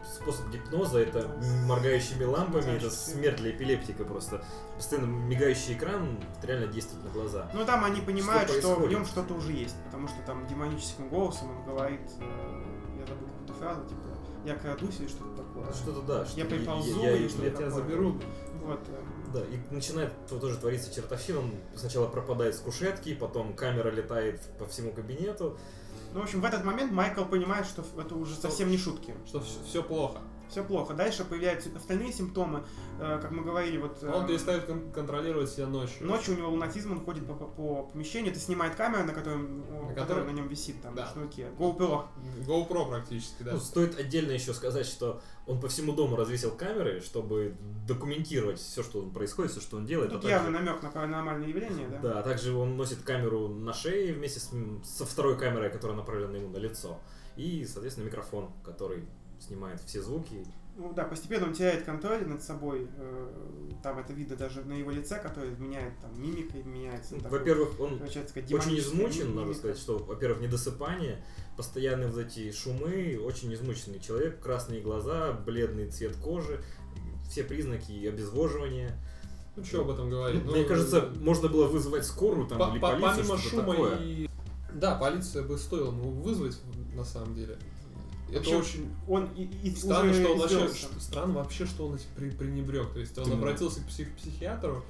способ 0.03 0.49
гипноза 0.49 0.99
это 0.99 1.27
моргающими 1.65 2.23
лампами, 2.23 2.77
это 2.77 2.89
смерть 2.89 3.37
для 3.37 3.51
эпилептика 3.51 4.03
просто. 4.03 4.43
Постоянно 4.75 5.07
мигающий 5.07 5.73
экран 5.73 6.19
реально 6.43 6.67
действует 6.67 7.03
на 7.05 7.11
глаза. 7.11 7.49
Ну 7.53 7.65
там 7.65 7.83
они 7.83 8.01
понимают, 8.01 8.49
Что 8.49 8.59
что, 8.61 8.75
в 8.75 8.89
нем 8.89 9.05
что-то 9.05 9.33
уже 9.33 9.51
есть, 9.51 9.75
потому 9.85 10.07
что 10.07 10.17
там 10.25 10.47
демоническим 10.47 11.09
голосом 11.09 11.49
он 11.51 11.63
говорит, 11.65 12.01
э, 12.19 12.63
я 12.99 13.05
забыл 13.05 13.27
какую-то 13.27 13.53
фразу, 13.53 13.81
типа, 13.87 14.01
я 14.45 14.55
крадусь 14.55 14.99
или 14.99 15.07
что-то 15.07 15.43
такое. 15.43 15.73
Что-то 15.73 16.01
да. 16.01 16.25
что 16.25 16.39
Я 16.39 16.45
приползу 16.45 17.01
я- 17.01 17.15
или 17.15 17.23
я- 17.23 17.29
что-то 17.29 17.45
Я 17.45 17.51
тебя 17.51 17.69
заберу. 17.69 18.19
Вот. 18.63 18.79
э, 18.87 19.01
Да, 19.33 19.41
и 19.41 19.59
начинает 19.73 20.11
то- 20.27 20.39
тоже 20.39 20.57
твориться 20.57 20.91
чертовщина. 20.93 21.39
Он 21.39 21.51
сначала 21.75 22.07
пропадает 22.07 22.55
с 22.55 22.59
кушетки, 22.59 23.13
потом 23.13 23.53
камера 23.53 23.91
летает 23.91 24.41
по 24.57 24.65
всему 24.65 24.91
кабинету. 24.91 25.57
Ну, 26.13 26.19
в 26.21 26.23
общем, 26.23 26.41
в 26.41 26.45
этот 26.45 26.63
момент 26.63 26.91
Майкл 26.91 27.23
понимает, 27.25 27.65
что 27.65 27.83
это 27.99 28.15
уже 28.15 28.35
совсем 28.35 28.69
не 28.69 28.77
шутки. 28.77 29.13
Что 29.27 29.41
все, 29.41 29.83
плохо. 29.83 30.19
Все 30.49 30.63
плохо. 30.63 30.95
Дальше 30.95 31.23
появляются 31.25 31.69
остальные 31.75 32.11
симптомы, 32.11 32.63
э, 32.99 33.19
как 33.21 33.29
мы 33.29 33.43
говорили, 33.43 33.77
вот... 33.77 34.01
э, 34.01 34.11
Он 34.11 34.25
перестает 34.25 34.65
кон- 34.65 34.91
контролировать 34.91 35.51
себя 35.51 35.67
ночью. 35.67 36.07
Ночью 36.07 36.33
у 36.33 36.37
него 36.39 36.49
лунатизм, 36.49 36.91
он 36.93 37.05
ходит 37.05 37.27
по, 37.27 37.35
по- 37.35 37.45
по 37.45 37.83
помещению, 37.83 38.31
это 38.31 38.39
снимает 38.39 38.73
камера, 38.73 39.03
на 39.03 39.13
которой, 39.13 39.37
На 39.37 39.89
которая 39.89 39.95
которой- 39.95 40.25
на 40.25 40.31
нем 40.31 40.47
висит, 40.47 40.81
там, 40.81 40.95
Да. 40.95 41.05
на 41.05 41.11
шнурке. 41.11 41.49
GoPro. 41.59 42.05
GoPro 42.47 42.89
практически, 42.89 43.43
да. 43.43 43.51
Ну, 43.53 43.59
стоит 43.59 43.99
отдельно 43.99 44.31
еще 44.31 44.55
сказать, 44.55 44.87
что 44.87 45.21
он 45.49 45.59
по 45.59 45.67
всему 45.67 45.93
дому 45.93 46.15
развесил 46.15 46.51
камеры, 46.51 47.01
чтобы 47.01 47.55
документировать 47.87 48.59
все, 48.59 48.83
что 48.83 49.01
происходит, 49.01 49.51
все, 49.51 49.61
что 49.61 49.77
он 49.77 49.85
делает. 49.87 50.11
Тут 50.11 50.23
а 50.25 50.29
явно 50.29 50.51
также- 50.51 50.63
намек 50.65 50.83
на 50.83 50.89
паранормальное 50.91 51.47
явление, 51.47 51.87
да? 51.87 51.99
Да, 51.99 52.19
а 52.19 52.23
также 52.23 52.53
он 52.53 52.77
носит 52.77 53.01
камеру 53.01 53.47
на 53.47 53.73
шее 53.73 54.13
вместе 54.13 54.39
с, 54.39 54.51
со 54.83 55.05
второй 55.05 55.37
камерой, 55.37 55.71
которая 55.71 55.97
направлена 55.97 56.37
ему 56.37 56.49
на 56.49 56.57
лицо. 56.57 56.99
И, 57.35 57.65
соответственно, 57.65 58.05
микрофон, 58.05 58.51
который 58.63 59.05
снимает 59.39 59.81
все 59.81 60.01
звуки. 60.01 60.45
Ну 60.75 60.93
да, 60.93 61.03
постепенно 61.03 61.47
он 61.47 61.53
теряет 61.53 61.83
контроль 61.83 62.25
над 62.27 62.41
собой. 62.43 62.87
э, 62.97 63.27
Там 63.81 63.97
это 63.99 64.13
видно 64.13 64.35
даже 64.35 64.61
на 64.61 64.73
его 64.73 64.91
лице, 64.91 65.19
который 65.19 65.49
меняет 65.57 65.93
там 65.99 66.21
мимикой, 66.21 66.63
меняется. 66.63 67.15
такой, 67.15 67.39
Во-первых, 67.39 67.79
он 67.79 67.99
очень 68.01 68.77
измучен, 68.77 69.25
мимика. 69.29 69.39
надо 69.41 69.53
сказать, 69.55 69.77
что, 69.77 69.97
во-первых, 69.97 70.41
недосыпание, 70.41 71.23
постоянные 71.63 72.07
вот 72.07 72.19
эти 72.19 72.53
шумы, 72.53 73.19
очень 73.21 73.53
измученный 73.53 73.99
человек, 73.99 74.39
красные 74.41 74.79
глаза, 74.79 75.33
бледный 75.45 75.91
цвет 75.91 76.15
кожи, 76.15 76.61
все 77.29 77.43
признаки 77.43 78.07
обезвоживания. 78.07 78.97
Ну, 79.57 79.65
что 79.65 79.81
об 79.81 79.89
этом 79.89 80.09
говорить? 80.09 80.41
Мне 80.45 80.61
Ну, 80.61 80.65
кажется, 80.65 80.99
э, 80.99 81.17
можно 81.19 81.49
было 81.49 81.67
вызывать 81.67 82.05
скорую 82.05 82.47
там, 82.47 82.59
По- 82.59 82.71
или 82.71 82.79
по- 82.79 82.91
полицию, 82.91 83.13
помимо 83.27 83.37
шума 83.37 83.73
такое. 83.73 83.97
и... 83.97 84.29
Да, 84.73 84.95
полиция 84.95 85.43
бы 85.43 85.57
стоило 85.57 85.87
ему 85.89 86.11
вызвать, 86.11 86.57
на 86.95 87.03
самом 87.03 87.35
деле. 87.35 87.57
Это 88.29 88.37
Вообще, 88.37 88.55
очень 88.55 88.89
Он 89.09 89.25
и, 89.35 89.43
и 89.43 89.75
странно, 89.75 90.11
уже 90.11 90.21
что 90.23 90.31
он 90.31 90.39
вообще, 90.39 90.67
что- 90.69 90.99
странно 91.01 91.33
вообще, 91.33 91.65
что 91.65 91.87
он 91.87 91.99
пренебрег. 92.15 92.93
То 92.93 92.99
есть 93.01 93.17
он 93.17 93.25
Ты- 93.25 93.33
обратился 93.33 93.81
к 93.81 93.87
псих- 93.87 94.15
психиатру, 94.15 94.85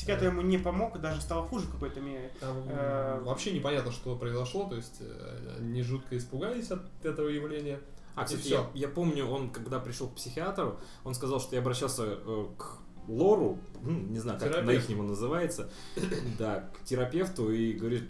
Психиатр 0.00 0.28
ему 0.28 0.40
не 0.40 0.56
помог, 0.56 0.98
даже 0.98 1.20
стало 1.20 1.46
хуже 1.46 1.66
в 1.66 1.72
какой-то 1.72 2.00
мере. 2.00 2.32
там 2.40 2.56
Э, 2.68 3.20
вообще 3.22 3.52
непонятно, 3.52 3.92
что 3.92 4.16
произошло. 4.16 4.66
То 4.66 4.76
есть 4.76 4.96
э, 5.00 5.56
они 5.58 5.82
жутко 5.82 6.16
испугались 6.16 6.70
от 6.70 6.80
этого 7.04 7.28
явления. 7.28 7.80
А, 8.14 8.24
кстати, 8.24 8.48
я, 8.48 8.66
я 8.72 8.88
помню, 8.88 9.26
он, 9.26 9.50
когда 9.50 9.78
пришел 9.78 10.08
к 10.08 10.14
психиатру, 10.14 10.80
он 11.04 11.14
сказал, 11.14 11.38
что 11.38 11.54
я 11.54 11.60
обращался 11.60 12.04
э, 12.06 12.46
к 12.56 12.78
лору, 13.08 13.58
ну, 13.82 13.90
не 13.90 14.18
знаю, 14.20 14.38
как 14.38 14.48
Терапевт. 14.48 14.66
на 14.66 14.70
их 14.72 14.88
нему 14.88 15.02
называется, 15.02 15.70
да, 16.38 16.70
к 16.72 16.82
терапевту, 16.84 17.52
и 17.52 17.74
говорит, 17.74 18.08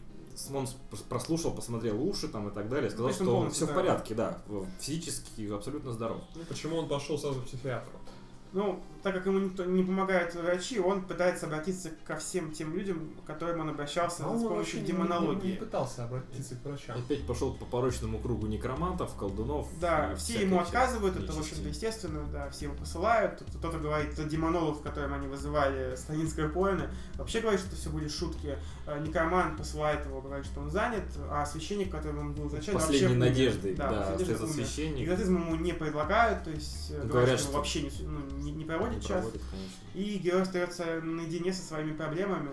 он 0.55 0.69
прослушал, 1.09 1.53
посмотрел 1.53 2.01
уши 2.01 2.29
там 2.29 2.49
и 2.49 2.55
так 2.55 2.69
далее, 2.69 2.89
сказал, 2.91 3.09
есть 3.09 3.21
он 3.21 3.27
что 3.27 3.37
он 3.37 3.51
все 3.51 3.67
в 3.67 3.75
порядке, 3.75 4.15
да, 4.15 4.41
физически 4.79 5.53
абсолютно 5.53 5.93
здоров. 5.93 6.23
Ну, 6.37 6.43
почему 6.49 6.77
он 6.77 6.89
пошел 6.89 7.19
сразу 7.19 7.41
к 7.41 7.47
психиатру? 7.47 7.99
Ну, 8.53 8.83
так 9.03 9.15
как 9.15 9.27
ему 9.27 9.39
никто 9.39 9.65
не 9.65 9.83
помогает 9.83 10.35
врачи, 10.35 10.79
он 10.81 11.03
пытается 11.05 11.47
обратиться 11.47 11.91
ко 12.07 12.17
всем 12.17 12.53
тем 12.53 12.75
людям, 12.75 13.11
к 13.23 13.27
которым 13.27 13.61
он 13.61 13.71
обращался 13.71 14.25
А 14.25 14.29
с 14.37 14.43
помощью 14.43 14.49
вообще 14.51 14.77
не- 14.77 14.83
не- 14.83 14.87
демонологии. 14.89 15.51
Не, 15.53 15.57
пытался 15.57 16.05
обратиться 16.05 16.57
к 16.57 16.65
врачам. 16.65 16.99
Опять 16.99 17.27
пошел 17.27 17.53
по 17.55 17.65
порочному 17.65 18.19
кругу 18.19 18.47
некромантов, 18.47 19.15
колдунов. 19.17 19.69
Да, 19.81 20.13
и 20.13 20.17
все 20.17 20.43
ему 20.43 20.59
отказывают, 20.61 21.17
это, 21.17 21.33
в 21.33 21.39
общем-то, 21.39 21.69
естественно, 21.69 22.25
да, 22.33 22.51
все 22.51 22.67
его 22.67 22.75
посылают. 22.75 23.43
Кто-то 23.59 23.79
говорит, 23.79 24.13
это 24.13 24.25
демонолог, 24.25 24.79
в 24.79 24.83
котором 24.83 25.15
они 25.15 25.27
вызывали 25.27 25.95
станинское 25.97 26.49
поины. 26.49 26.89
Вообще 27.15 27.41
говорит, 27.41 27.61
что 27.61 27.75
все 27.77 27.91
были 27.91 28.09
шутки. 28.09 28.59
Э, 28.87 28.99
Некромант 29.01 29.57
посылает 29.57 30.05
его, 30.07 30.21
говорит, 30.21 30.47
что 30.47 30.61
он 30.61 30.71
занят, 30.71 31.05
а 31.31 31.45
священник, 31.47 31.91
которым 31.91 32.19
он 32.19 32.33
был 32.35 32.49
изначально, 32.49 32.81
Последней 32.81 33.07
вообще 33.09 33.19
надеждой, 33.31 33.75
да, 33.75 34.11
надеждой 34.11 34.37
умер. 34.45 34.55
священник. 34.55 35.05
Экзорцизм 35.07 35.37
ему 35.37 35.57
не 35.57 35.73
предлагают, 35.73 36.45
то 36.45 36.51
есть 36.51 36.91
э, 36.91 37.01
Ну, 37.03 37.09
говорят, 37.09 37.13
говорят, 37.13 37.39
что, 37.41 37.49
что- 37.49 37.57
вообще 37.59 37.83
не, 37.83 37.91
ну, 38.07 38.21
не, 38.39 38.53
не 38.53 38.65
проводит 38.99 39.09
час. 39.09 39.21
проводит. 39.21 39.43
И 39.95 40.19
герой 40.19 40.43
остается 40.43 41.01
наедине 41.01 41.53
со 41.53 41.63
своими 41.63 41.93
проблемами. 41.93 42.51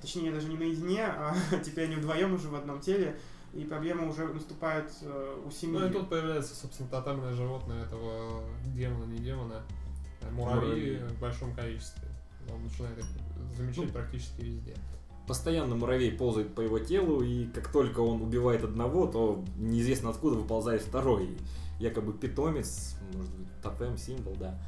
Точнее, 0.00 0.32
даже 0.32 0.48
не 0.48 0.56
наедине, 0.56 1.04
а 1.06 1.34
теперь 1.64 1.86
они 1.86 1.96
вдвоем 1.96 2.34
уже 2.34 2.48
в 2.48 2.54
одном 2.54 2.80
теле. 2.80 3.16
И 3.54 3.64
проблемы 3.64 4.08
уже 4.08 4.26
наступают 4.26 4.90
э, 5.02 5.42
у 5.46 5.50
семьи. 5.50 5.78
Ну 5.78 5.86
и 5.86 5.90
тут 5.92 6.08
появляется, 6.08 6.54
собственно, 6.54 6.88
тотемное 6.88 7.34
животное 7.34 7.84
этого 7.84 8.42
демона, 8.74 9.04
не 9.04 9.18
демона, 9.18 9.62
а 10.22 10.30
муравьи 10.30 10.62
Муравьи. 10.62 10.98
в 10.98 11.20
большом 11.20 11.54
количестве. 11.54 12.08
Он 12.50 12.62
начинает 12.64 12.98
их 12.98 13.04
замечать 13.56 13.84
Ну, 13.84 13.92
практически 13.92 14.40
везде. 14.40 14.74
Постоянно 15.26 15.74
муравей 15.76 16.12
ползает 16.12 16.54
по 16.54 16.62
его 16.62 16.78
телу, 16.78 17.22
и 17.22 17.46
как 17.46 17.70
только 17.70 18.00
он 18.00 18.22
убивает 18.22 18.64
одного, 18.64 19.06
то 19.06 19.44
неизвестно 19.56 20.10
откуда 20.10 20.36
выползает 20.36 20.82
второй. 20.82 21.36
Якобы 21.78 22.12
питомец, 22.12 22.96
может 23.14 23.30
быть, 23.34 23.48
тотем, 23.62 23.96
символ, 23.98 24.34
да. 24.36 24.58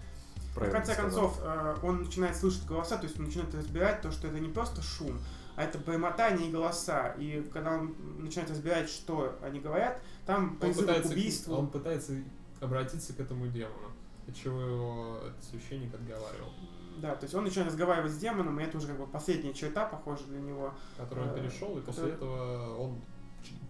В 0.55 0.59
Правильно 0.59 0.79
конце 0.79 0.93
сказал. 0.95 1.11
концов, 1.31 1.41
э, 1.43 1.77
он 1.83 2.03
начинает 2.05 2.37
слышать 2.37 2.65
голоса, 2.65 2.97
то 2.97 3.05
есть 3.05 3.19
он 3.19 3.25
начинает 3.25 3.53
разбирать 3.55 4.01
то, 4.03 4.13
что 4.13 4.29
это 4.29 4.39
не 4.39 4.49
просто 4.49 4.83
шум, 4.83 5.19
а 5.57 5.65
это 5.65 5.79
бормотание 5.79 6.49
и 6.49 6.53
голоса. 6.53 7.09
И 7.19 7.43
когда 7.53 7.73
он 7.73 7.95
начинает 8.21 8.51
разбирать, 8.53 8.89
что 8.89 9.37
они 9.43 9.59
говорят, 9.59 10.01
там 10.27 10.51
Он 10.53 10.57
призывы 10.59 10.87
к 10.87 10.87
пытается, 10.87 11.13
убийству. 11.13 11.55
он 11.57 11.67
пытается 11.69 12.13
обратиться 12.61 13.13
к 13.15 13.21
этому 13.21 13.49
демону, 13.49 13.91
от 14.29 14.35
чего 14.37 14.61
его 14.61 15.19
священник 15.41 15.93
отговаривал, 15.93 16.51
Да, 16.99 17.17
то 17.17 17.25
есть 17.25 17.35
он 17.35 17.43
начинает 17.43 17.71
разговаривать 17.73 18.13
с 18.13 18.17
демоном, 18.19 18.61
и 18.61 18.63
это 18.63 18.79
уже 18.79 18.87
как 18.87 18.99
бы 18.99 19.07
последняя 19.09 19.53
черта, 19.53 19.87
похоже 19.87 20.23
для 20.29 20.39
него. 20.41 20.73
который 20.97 21.25
он 21.25 21.31
Э, 21.31 21.41
перешел, 21.41 21.77
и 21.77 21.81
после 21.81 22.03
который- 22.13 22.15
этого 22.15 22.77
он 22.79 23.01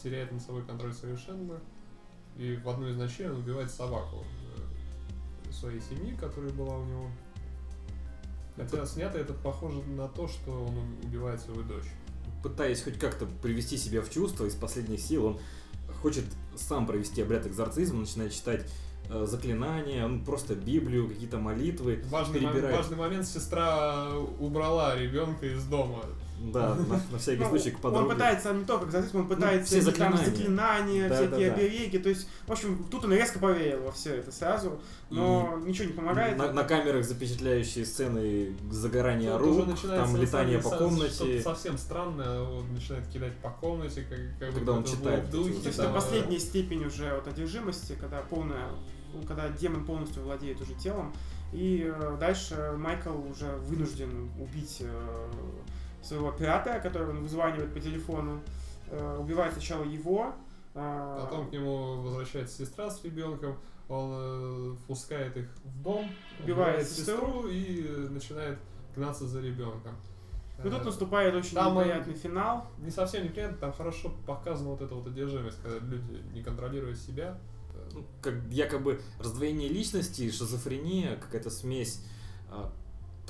теряет 0.02 0.30
над 0.32 0.42
собой 0.42 0.62
контроль 0.66 0.92
совершенно, 0.92 1.58
и 2.36 2.56
в 2.56 2.68
одну 2.68 2.88
из 2.88 2.96
ночей 2.98 3.28
он 3.30 3.38
убивает 3.38 3.70
собаку 3.70 4.22
своей 5.54 5.80
семьи, 5.80 6.14
которая 6.18 6.52
была 6.52 6.78
у 6.78 6.84
него. 6.84 7.10
Хотя 8.56 8.86
снято 8.86 9.18
это 9.18 9.32
похоже 9.32 9.82
на 9.82 10.08
то, 10.08 10.28
что 10.28 10.50
он 10.50 10.76
убивает 11.02 11.40
свою 11.40 11.62
дочь. 11.62 11.86
Пытаясь 12.42 12.82
хоть 12.82 12.98
как-то 12.98 13.26
привести 13.42 13.76
себя 13.76 14.02
в 14.02 14.10
чувство 14.10 14.44
из 14.44 14.54
последних 14.54 15.00
сил, 15.00 15.26
он 15.26 15.40
хочет 16.02 16.24
сам 16.54 16.86
провести 16.86 17.22
обряд 17.22 17.46
экзорцизма, 17.46 18.00
начинает 18.00 18.32
читать 18.32 18.66
э, 19.08 19.26
заклинания, 19.26 20.04
он 20.04 20.24
просто 20.24 20.54
Библию, 20.54 21.08
какие-то 21.08 21.38
молитвы. 21.38 22.04
Важный, 22.10 22.40
Перебирает. 22.40 22.76
важный 22.76 22.96
момент, 22.96 23.26
сестра 23.26 24.10
убрала 24.38 24.94
ребенка 24.94 25.46
из 25.46 25.64
дома. 25.64 26.04
Да, 26.52 26.74
на, 26.88 27.00
на 27.12 27.18
всякий 27.18 27.42
Ну, 27.42 27.48
случай 27.48 27.70
к 27.70 27.76
он 27.76 27.80
подруге. 27.80 28.10
пытается 28.14 28.52
не 28.52 28.64
только 28.64 28.86
экзорцизм, 28.86 29.18
он 29.18 29.28
пытается 29.28 29.66
все 29.66 29.78
и 29.78 29.92
там 29.92 30.16
заклинания. 30.16 30.24
заклинания, 30.24 31.08
Да, 31.08 31.14
всякие 31.14 31.50
да, 31.50 31.56
да. 31.56 31.62
обереги. 31.62 31.98
То 31.98 32.08
есть, 32.10 32.28
в 32.46 32.52
общем, 32.52 32.84
тут 32.90 33.04
он 33.04 33.12
резко 33.12 33.38
поверил 33.38 33.82
во 33.84 33.92
все 33.92 34.16
это 34.16 34.30
сразу, 34.32 34.78
но 35.10 35.58
ничего 35.64 35.86
не 35.86 35.92
помогает. 35.94 36.36
На, 36.36 36.52
на 36.52 36.64
камерах 36.64 37.04
запечатляющие 37.04 37.84
сцены 37.86 38.54
загорания 38.70 39.32
Тут 39.38 39.46
уже 39.48 39.60
рук, 39.60 39.68
начинается, 39.68 40.12
там 40.12 40.20
летание 40.22 40.58
по 40.58 40.70
комнате. 40.70 41.40
совсем 41.42 41.78
странное, 41.78 42.40
он 42.40 42.72
начинает 42.74 43.06
кидать 43.08 43.36
по 43.38 43.50
комнате, 43.50 44.04
как, 44.08 44.18
как 44.38 44.54
Когда 44.54 44.72
он 44.72 44.84
читает 44.84 45.30
духе, 45.30 45.52
То 45.60 45.68
есть 45.68 45.78
это 45.78 45.88
последняя 45.92 46.38
степень 46.38 46.84
уже 46.84 47.10
от 47.10 47.26
одержимости, 47.28 47.96
когда 48.00 48.20
полная, 48.22 48.68
ну, 49.14 49.22
когда 49.22 49.48
демон 49.48 49.84
полностью 49.86 50.22
владеет 50.24 50.60
уже 50.60 50.74
телом. 50.74 51.14
И 51.52 51.88
э, 51.88 52.16
дальше 52.18 52.74
Майкл 52.76 53.10
уже 53.30 53.46
вынужден 53.68 54.28
убить 54.40 54.78
э, 54.80 55.30
своего 56.04 56.28
оператора, 56.28 56.78
который 56.80 57.08
он 57.10 57.22
вызванивает 57.22 57.72
по 57.72 57.80
телефону. 57.80 58.40
Э, 58.90 59.16
убивает 59.18 59.52
сначала 59.52 59.84
его. 59.84 60.34
э, 60.74 61.18
Потом 61.20 61.48
к 61.48 61.52
нему 61.52 62.02
возвращается 62.02 62.58
сестра 62.64 62.90
с 62.90 63.02
ребенком, 63.04 63.56
он 63.88 64.10
э, 64.12 64.74
впускает 64.84 65.36
их 65.36 65.48
в 65.64 65.82
дом, 65.82 66.08
Убивает 66.42 66.80
убивает 66.80 66.88
сестру. 66.88 67.46
и 67.48 67.84
э, 67.86 68.08
начинает 68.10 68.58
гнаться 68.94 69.26
за 69.26 69.40
ребенком. 69.40 69.94
Ну 70.62 70.70
тут 70.70 70.84
наступает 70.84 71.34
очень 71.34 71.54
Там, 71.56 71.74
неприятный 71.76 72.14
финал. 72.14 72.66
Не 72.78 72.90
совсем 72.90 73.24
неприятно, 73.24 73.56
там 73.58 73.72
хорошо 73.72 74.12
показана 74.26 74.70
вот 74.70 74.80
эта 74.82 74.94
вот 74.94 75.06
одержимость, 75.06 75.58
когда 75.62 75.78
люди, 75.84 76.22
не 76.32 76.42
контролируя 76.42 76.94
себя, 76.94 77.36
Ну, 77.92 78.04
как 78.22 78.34
якобы 78.50 79.00
раздвоение 79.18 79.68
личности, 79.68 80.30
шизофрения, 80.30 81.16
какая-то 81.16 81.50
смесь 81.50 82.04
а, 82.50 82.70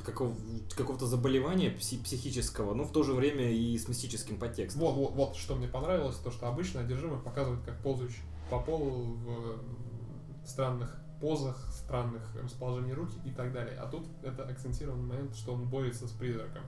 какого- 0.05 0.37
какого-то 0.77 1.07
заболевания 1.07 1.71
пси- 1.71 2.03
психического, 2.03 2.75
но 2.75 2.85
в 2.85 2.93
то 2.93 3.03
же 3.03 3.13
время 3.13 3.51
и 3.51 3.77
с 3.77 3.89
мистическим 3.89 4.39
подтекстом. 4.39 4.83
Вот, 4.83 4.95
вот, 4.95 5.13
вот 5.15 5.37
что 5.37 5.55
мне 5.57 5.67
понравилось, 5.69 6.17
то 6.17 6.31
что 6.31 6.49
обычно 6.49 6.81
одержимых 6.81 7.25
показывают 7.25 7.65
как 7.65 7.83
ползающий 7.83 8.23
по 8.51 8.61
полу 8.61 9.15
в 9.25 10.47
странных 10.47 11.01
позах, 11.21 11.57
странных 11.73 12.23
расположений 12.43 12.93
руки 12.93 13.17
и 13.25 13.31
так 13.31 13.53
далее. 13.53 13.77
А 13.79 13.87
тут 13.87 14.07
это 14.23 14.45
акцентированный 14.45 15.07
момент, 15.07 15.35
что 15.35 15.55
он 15.55 15.69
борется 15.69 16.07
с 16.07 16.13
призраком. 16.13 16.63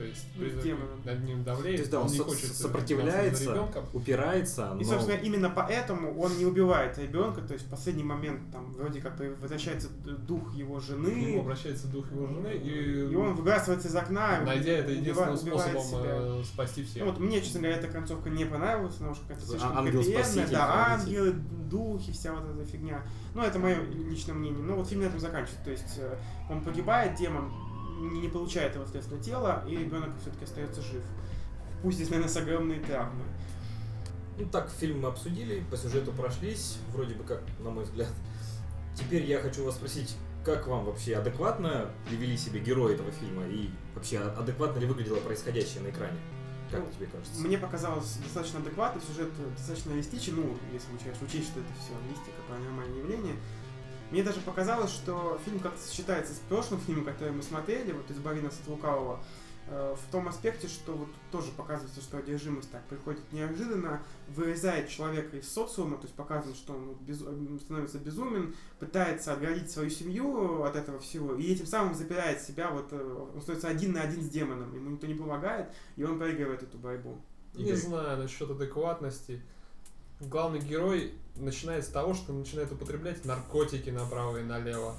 То 0.00 0.06
есть 0.06 0.24
Ну, 0.34 0.40
призрак 0.40 0.64
демоном. 0.64 1.00
над 1.04 1.24
ним 1.24 1.44
давлеет, 1.44 1.76
То 1.76 1.80
есть, 1.82 1.90
да, 1.90 2.00
он 2.00 2.06
не 2.06 2.16
со- 2.16 2.24
хочет 2.24 2.56
сопротивляется, 2.56 3.68
упирается, 3.92 4.70
но... 4.72 4.80
И, 4.80 4.84
собственно, 4.84 5.16
именно 5.18 5.50
поэтому 5.50 6.18
он 6.18 6.38
не 6.38 6.46
убивает 6.46 6.96
ребенка, 6.96 7.42
то 7.42 7.52
есть 7.52 7.66
в 7.66 7.68
последний 7.68 8.02
момент 8.02 8.40
там 8.50 8.72
вроде 8.72 9.02
как 9.02 9.20
возвращается 9.42 9.88
дух 9.90 10.54
его 10.54 10.80
К 10.80 10.88
нему 10.88 11.02
жены, 11.02 11.38
обращается 11.40 11.86
дух 11.88 12.10
его 12.10 12.28
жены, 12.28 12.54
и, 12.54 13.10
и 13.12 13.14
он 13.14 13.34
выбрасывается 13.34 13.88
из 13.88 13.94
окна, 13.94 14.40
найдя 14.40 14.72
это 14.72 14.90
единственным 14.90 15.34
убивает 15.34 15.70
способом 15.70 16.02
себя. 16.02 16.10
э, 16.16 16.42
спасти 16.44 16.84
всех. 16.84 17.04
Ну, 17.04 17.10
вот 17.10 17.20
мне, 17.20 17.42
честно 17.42 17.60
говоря, 17.60 17.76
эта 17.76 17.88
концовка 17.88 18.30
не 18.30 18.46
понравилась, 18.46 18.94
потому 18.94 19.14
что 19.14 19.28
как-то 19.28 19.44
слишком 19.44 19.76
хэппи-эндная, 19.86 20.50
да, 20.50 20.86
ангелы, 20.94 21.32
духи, 21.70 22.12
вся 22.12 22.32
вот 22.32 22.44
эта 22.56 22.64
фигня. 22.64 23.02
Ну, 23.34 23.42
это 23.42 23.58
мое 23.58 23.82
личное 23.84 24.32
мнение. 24.32 24.62
Ну, 24.62 24.76
вот 24.76 24.88
фильм 24.88 25.02
на 25.02 25.08
этом 25.08 25.20
заканчивается. 25.20 25.62
То 25.62 25.70
есть 25.70 25.98
э, 25.98 26.16
он 26.48 26.62
погибает, 26.64 27.16
демон 27.16 27.52
не, 28.00 28.28
получает 28.28 28.74
его, 28.74 28.84
соответственно, 28.84 29.22
тело, 29.22 29.64
и 29.68 29.76
ребенок 29.76 30.10
все-таки 30.20 30.44
остается 30.44 30.80
жив. 30.82 31.02
Пусть 31.82 31.96
здесь, 31.96 32.10
наверное, 32.10 32.30
с 32.32 32.36
огромной 32.36 32.78
травмой. 32.80 33.26
Ну 34.38 34.46
так, 34.46 34.70
фильм 34.70 35.00
мы 35.00 35.08
обсудили, 35.08 35.62
по 35.70 35.76
сюжету 35.76 36.12
прошлись, 36.12 36.78
вроде 36.92 37.14
бы 37.14 37.24
как, 37.24 37.42
на 37.60 37.70
мой 37.70 37.84
взгляд. 37.84 38.08
Теперь 38.94 39.24
я 39.24 39.38
хочу 39.40 39.64
вас 39.64 39.74
спросить, 39.74 40.16
как 40.44 40.66
вам 40.66 40.84
вообще 40.84 41.16
адекватно 41.16 41.90
ли 42.10 42.16
вели 42.16 42.36
себя 42.36 42.58
герои 42.60 42.94
этого 42.94 43.10
фильма 43.10 43.46
и 43.46 43.68
вообще 43.94 44.18
а- 44.18 44.36
адекватно 44.40 44.78
ли 44.78 44.86
выглядело 44.86 45.16
происходящее 45.20 45.82
на 45.82 45.88
экране? 45.90 46.18
Как 46.70 46.80
Ну, 46.80 46.90
тебе 46.92 47.06
кажется? 47.06 47.40
Мне 47.40 47.58
показалось 47.58 48.16
достаточно 48.22 48.60
адекватный, 48.60 49.02
сюжет 49.02 49.28
достаточно 49.56 49.90
реалистичен, 49.90 50.36
ну, 50.36 50.56
если 50.72 50.92
учесть, 50.94 51.20
учесть, 51.22 51.48
что 51.50 51.60
это 51.60 51.68
все 51.78 51.92
мистика, 52.08 52.40
паранормальное 52.48 52.98
явление. 52.98 53.34
Мне 54.10 54.22
даже 54.22 54.40
показалось, 54.40 54.90
что 54.90 55.38
фильм 55.44 55.60
как-то 55.60 55.80
сочетается 55.80 56.34
с 56.34 56.38
прошлым 56.48 56.80
фильмом, 56.80 57.04
который 57.04 57.32
мы 57.32 57.42
смотрели, 57.42 57.92
вот 57.92 58.10
«Избави 58.10 58.40
нас 58.40 58.58
от 58.60 58.68
лукавого», 58.68 59.20
э, 59.68 59.94
в 59.96 60.10
том 60.10 60.26
аспекте, 60.26 60.66
что 60.66 60.94
вот 60.94 61.08
тоже 61.30 61.52
показывается, 61.56 62.00
что 62.00 62.18
одержимость 62.18 62.72
так 62.72 62.82
приходит 62.86 63.20
неожиданно, 63.32 64.02
вырезает 64.28 64.88
человека 64.88 65.36
из 65.36 65.48
социума, 65.48 65.96
то 65.96 66.04
есть 66.04 66.14
показано, 66.16 66.56
что 66.56 66.72
он 66.72 66.94
без- 67.02 67.20
становится 67.62 67.98
безумен, 67.98 68.56
пытается 68.80 69.32
отгородить 69.32 69.70
свою 69.70 69.90
семью 69.90 70.64
от 70.64 70.74
этого 70.74 70.98
всего, 70.98 71.36
и 71.36 71.44
этим 71.52 71.66
самым 71.66 71.94
запирает 71.94 72.40
себя, 72.42 72.70
вот, 72.70 72.88
э, 72.90 73.26
он 73.32 73.40
становится 73.40 73.68
один 73.68 73.92
на 73.92 74.02
один 74.02 74.22
с 74.22 74.28
демоном, 74.28 74.74
ему 74.74 74.90
никто 74.90 75.06
не 75.06 75.14
помогает, 75.14 75.68
и 75.94 76.02
он 76.02 76.18
проигрывает 76.18 76.64
эту 76.64 76.78
борьбу. 76.78 77.16
Не 77.54 77.64
Игорь. 77.64 77.76
знаю 77.76 78.18
насчет 78.18 78.50
адекватности. 78.50 79.40
Главный 80.20 80.60
герой 80.60 81.14
начинает 81.36 81.86
с 81.86 81.88
того, 81.88 82.12
что 82.12 82.34
начинает 82.34 82.70
употреблять 82.70 83.24
наркотики 83.24 83.88
направо 83.88 84.36
и 84.36 84.42
налево. 84.42 84.94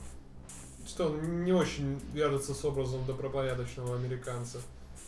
Что 0.88 1.10
не 1.10 1.54
очень 1.54 2.02
вяжется 2.12 2.56
с 2.56 2.66
образом 2.66 3.06
добропорядочного 3.06 3.96
американца. 3.98 4.60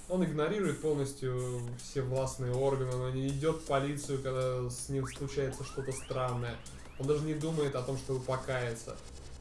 Он 0.09 0.23
игнорирует 0.23 0.81
полностью 0.81 1.61
все 1.81 2.03
властные 2.03 2.53
органы, 2.53 2.95
он 2.95 3.11
не 3.15 3.27
идет 3.29 3.55
в 3.55 3.65
полицию, 3.65 4.21
когда 4.21 4.69
с 4.69 4.87
ним 4.89 5.07
случается 5.07 5.63
что-то 5.63 5.91
странное. 5.91 6.57
Он 6.99 7.07
даже 7.07 7.23
не 7.23 7.33
думает 7.33 7.73
о 7.73 7.81
том, 7.81 7.97
чтобы 7.97 8.19
покаяться. 8.19 8.95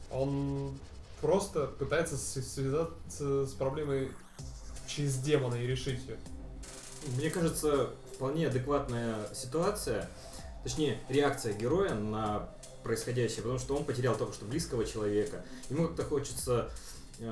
Он 0.09 0.75
просто 1.21 1.67
пытается 1.67 2.17
связаться 2.17 3.45
с 3.45 3.51
проблемой 3.51 4.11
через 4.87 5.17
демона 5.17 5.53
и 5.53 5.67
решить 5.67 5.99
ее. 6.07 6.17
Мне 7.15 7.29
кажется, 7.29 7.91
вполне 8.15 8.47
адекватная 8.47 9.31
ситуация, 9.35 10.09
точнее, 10.63 10.99
реакция 11.09 11.53
героя 11.53 11.93
на 11.93 12.49
происходящее, 12.83 13.41
потому 13.41 13.59
что 13.59 13.75
он 13.75 13.85
потерял 13.85 14.15
только 14.15 14.33
что 14.33 14.45
близкого 14.45 14.85
человека. 14.85 15.43
Ему 15.69 15.87
как-то 15.87 16.03
хочется 16.03 16.69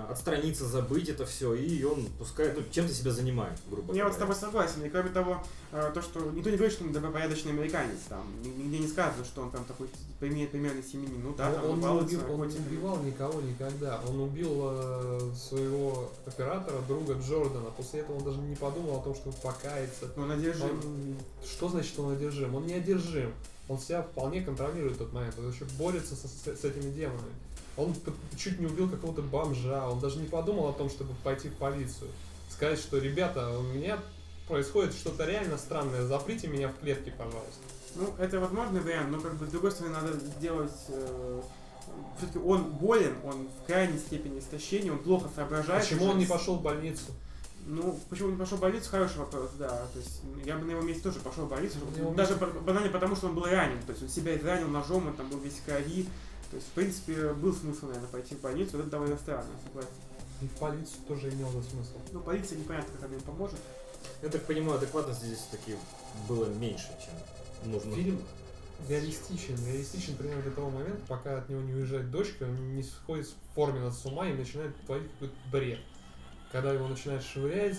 отстраниться, 0.09 0.65
забыть 0.67 1.09
это 1.09 1.25
все, 1.25 1.53
и 1.53 1.83
он 1.83 2.05
пускай, 2.19 2.53
ну, 2.53 2.61
чем-то 2.71 2.93
себя 2.93 3.11
занимает, 3.11 3.57
грубо 3.69 3.93
Я 3.93 4.03
говоря. 4.03 4.05
вот 4.05 4.13
с 4.13 4.17
тобой 4.17 4.35
согласен. 4.35 4.83
И 4.85 4.89
кроме 4.89 5.09
того, 5.09 5.43
э, 5.71 5.91
то, 5.93 6.01
что 6.01 6.19
никто 6.31 6.49
не 6.49 6.57
говорит, 6.57 6.73
что 6.75 6.85
он 6.85 6.93
добропорядочный 6.93 7.51
американец. 7.51 7.97
Там 8.07 8.23
ни- 8.43 8.63
нигде 8.63 8.79
не 8.79 8.87
сказано, 8.87 9.25
что 9.25 9.41
он 9.41 9.51
там 9.51 9.65
такой 9.65 9.87
имеет 10.21 10.51
примерный 10.51 10.83
семьянин. 10.83 11.21
Ну 11.23 11.33
да, 11.35 11.49
Но 11.49 11.55
там 11.55 11.65
он, 11.71 11.79
балуется 11.81 12.17
убил, 12.19 12.33
он 12.41 12.47
не 12.47 12.57
убивал 12.59 12.97
никого 13.03 13.41
никогда. 13.41 13.99
Он 14.07 14.19
убил 14.21 14.51
э, 14.63 15.31
своего 15.35 16.11
оператора, 16.25 16.79
друга 16.87 17.13
Джордана. 17.15 17.71
После 17.71 18.01
этого 18.01 18.17
он 18.17 18.23
даже 18.23 18.37
не 18.39 18.55
подумал 18.55 18.99
о 18.99 19.03
том, 19.03 19.15
чтобы 19.15 19.35
покаяться. 19.37 20.09
Ну, 20.15 20.23
он 20.23 20.31
одержим. 20.31 20.69
Он- 20.69 21.17
что 21.45 21.69
значит 21.69 21.97
он 21.99 22.13
одержим? 22.13 22.53
Он 22.55 22.65
не 22.67 22.75
одержим. 22.75 23.33
Он 23.67 23.79
себя 23.79 24.01
вполне 24.03 24.41
контролирует 24.41 24.95
в 24.95 24.97
тот 24.99 25.13
момент. 25.13 25.35
Он 25.39 25.49
еще 25.51 25.65
борется 25.79 26.15
со- 26.15 26.27
с, 26.27 26.59
с 26.59 26.63
этими 26.65 26.91
демонами. 26.91 27.31
Он 27.77 27.95
чуть 28.37 28.59
не 28.59 28.65
убил 28.65 28.89
какого-то 28.89 29.21
бомжа. 29.21 29.87
Он 29.89 29.99
даже 29.99 30.19
не 30.19 30.27
подумал 30.27 30.69
о 30.69 30.73
том, 30.73 30.89
чтобы 30.89 31.13
пойти 31.23 31.49
в 31.49 31.55
полицию. 31.55 32.09
Сказать, 32.49 32.79
что 32.79 32.97
ребята, 32.97 33.57
у 33.57 33.63
меня 33.63 33.99
происходит 34.47 34.93
что-то 34.93 35.25
реально 35.25 35.57
странное. 35.57 36.03
Заприте 36.03 36.47
меня 36.47 36.67
в 36.67 36.77
клетке, 36.79 37.11
пожалуйста. 37.11 37.61
Ну, 37.95 38.13
это 38.19 38.39
возможный 38.39 38.81
вариант, 38.81 39.09
но 39.09 39.19
как 39.19 39.35
бы 39.35 39.45
с 39.45 39.49
другой 39.49 39.71
стороны 39.71 39.95
надо 39.95 40.13
сделать... 40.13 40.71
все-таки 42.17 42.39
он 42.39 42.63
болен, 42.63 43.15
он 43.23 43.47
в 43.47 43.65
крайней 43.65 43.97
степени 43.97 44.39
истощения, 44.39 44.91
он 44.91 44.99
плохо 44.99 45.29
соображает. 45.35 45.83
Почему 45.83 46.05
он 46.05 46.17
не 46.17 46.25
пошел 46.25 46.55
в 46.55 46.61
больницу? 46.61 47.11
Ну, 47.65 47.99
почему 48.09 48.29
он 48.29 48.33
не 48.33 48.39
пошел 48.39 48.57
в 48.57 48.61
больницу, 48.61 48.89
хороший 48.89 49.17
вопрос, 49.17 49.51
да. 49.59 49.69
То 49.93 49.99
есть 49.99 50.21
я 50.45 50.57
бы 50.57 50.65
на 50.65 50.71
его 50.71 50.81
месте 50.81 51.03
тоже 51.03 51.19
пошел 51.19 51.45
в 51.45 51.49
больницу. 51.49 51.77
Даже 52.15 52.35
ба- 52.35 52.47
банально 52.47 52.89
потому, 52.89 53.15
что 53.15 53.27
он 53.27 53.35
был 53.35 53.45
ранен. 53.45 53.81
То 53.83 53.91
есть 53.91 54.03
он 54.03 54.09
себя 54.09 54.35
изранил 54.35 54.67
ножом, 54.67 55.07
он 55.07 55.13
там 55.13 55.29
был 55.29 55.39
весь 55.39 55.61
крови. 55.65 56.07
То 56.51 56.57
есть, 56.57 56.67
в 56.67 56.71
принципе, 56.71 57.33
был 57.33 57.53
смысл, 57.53 57.87
наверное, 57.87 58.09
пойти 58.09 58.35
в 58.35 58.41
больницу. 58.41 58.77
Это 58.77 58.89
довольно 58.89 59.17
странно, 59.17 59.49
согласен. 59.65 59.89
И 60.41 60.47
в 60.47 60.51
полицию 60.57 61.01
тоже 61.07 61.29
имел 61.29 61.49
бы 61.49 61.63
смысл. 61.63 61.93
Ну, 62.11 62.19
полиция 62.19 62.57
непонятно, 62.57 62.93
как 62.93 63.05
она 63.05 63.15
им 63.15 63.21
поможет. 63.21 63.59
Я 64.21 64.29
так 64.29 64.43
понимаю, 64.43 64.77
адекватности 64.77 65.25
здесь 65.25 65.47
таки 65.49 65.75
было 66.27 66.45
меньше, 66.45 66.89
чем 67.03 67.71
нужно. 67.71 67.95
Фильм 67.95 68.19
реалистичен. 68.89 69.55
Реалистичен 69.65 70.15
примерно 70.15 70.43
до 70.43 70.51
того 70.51 70.69
момента, 70.69 71.01
пока 71.07 71.37
от 71.37 71.49
него 71.49 71.61
не 71.61 71.73
уезжает 71.73 72.11
дочка, 72.11 72.43
он 72.43 72.75
не 72.75 72.83
сходит 72.83 73.27
с 73.27 73.35
форме 73.55 73.89
с 73.89 74.05
ума 74.05 74.27
и 74.27 74.33
начинает 74.33 74.75
творить 74.85 75.11
какой-то 75.13 75.35
бред. 75.51 75.79
Когда 76.51 76.73
его 76.73 76.87
начинают 76.87 77.23
швырять 77.23 77.77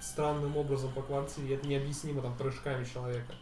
странным 0.00 0.56
образом 0.56 0.92
по 0.92 1.02
квартире, 1.02 1.48
и 1.48 1.52
это 1.56 1.66
необъяснимо 1.66 2.22
там 2.22 2.36
прыжками 2.38 2.84
человека. 2.84 3.34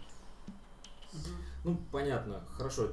Ну, 1.64 1.78
понятно, 1.92 2.42
хорошо. 2.52 2.92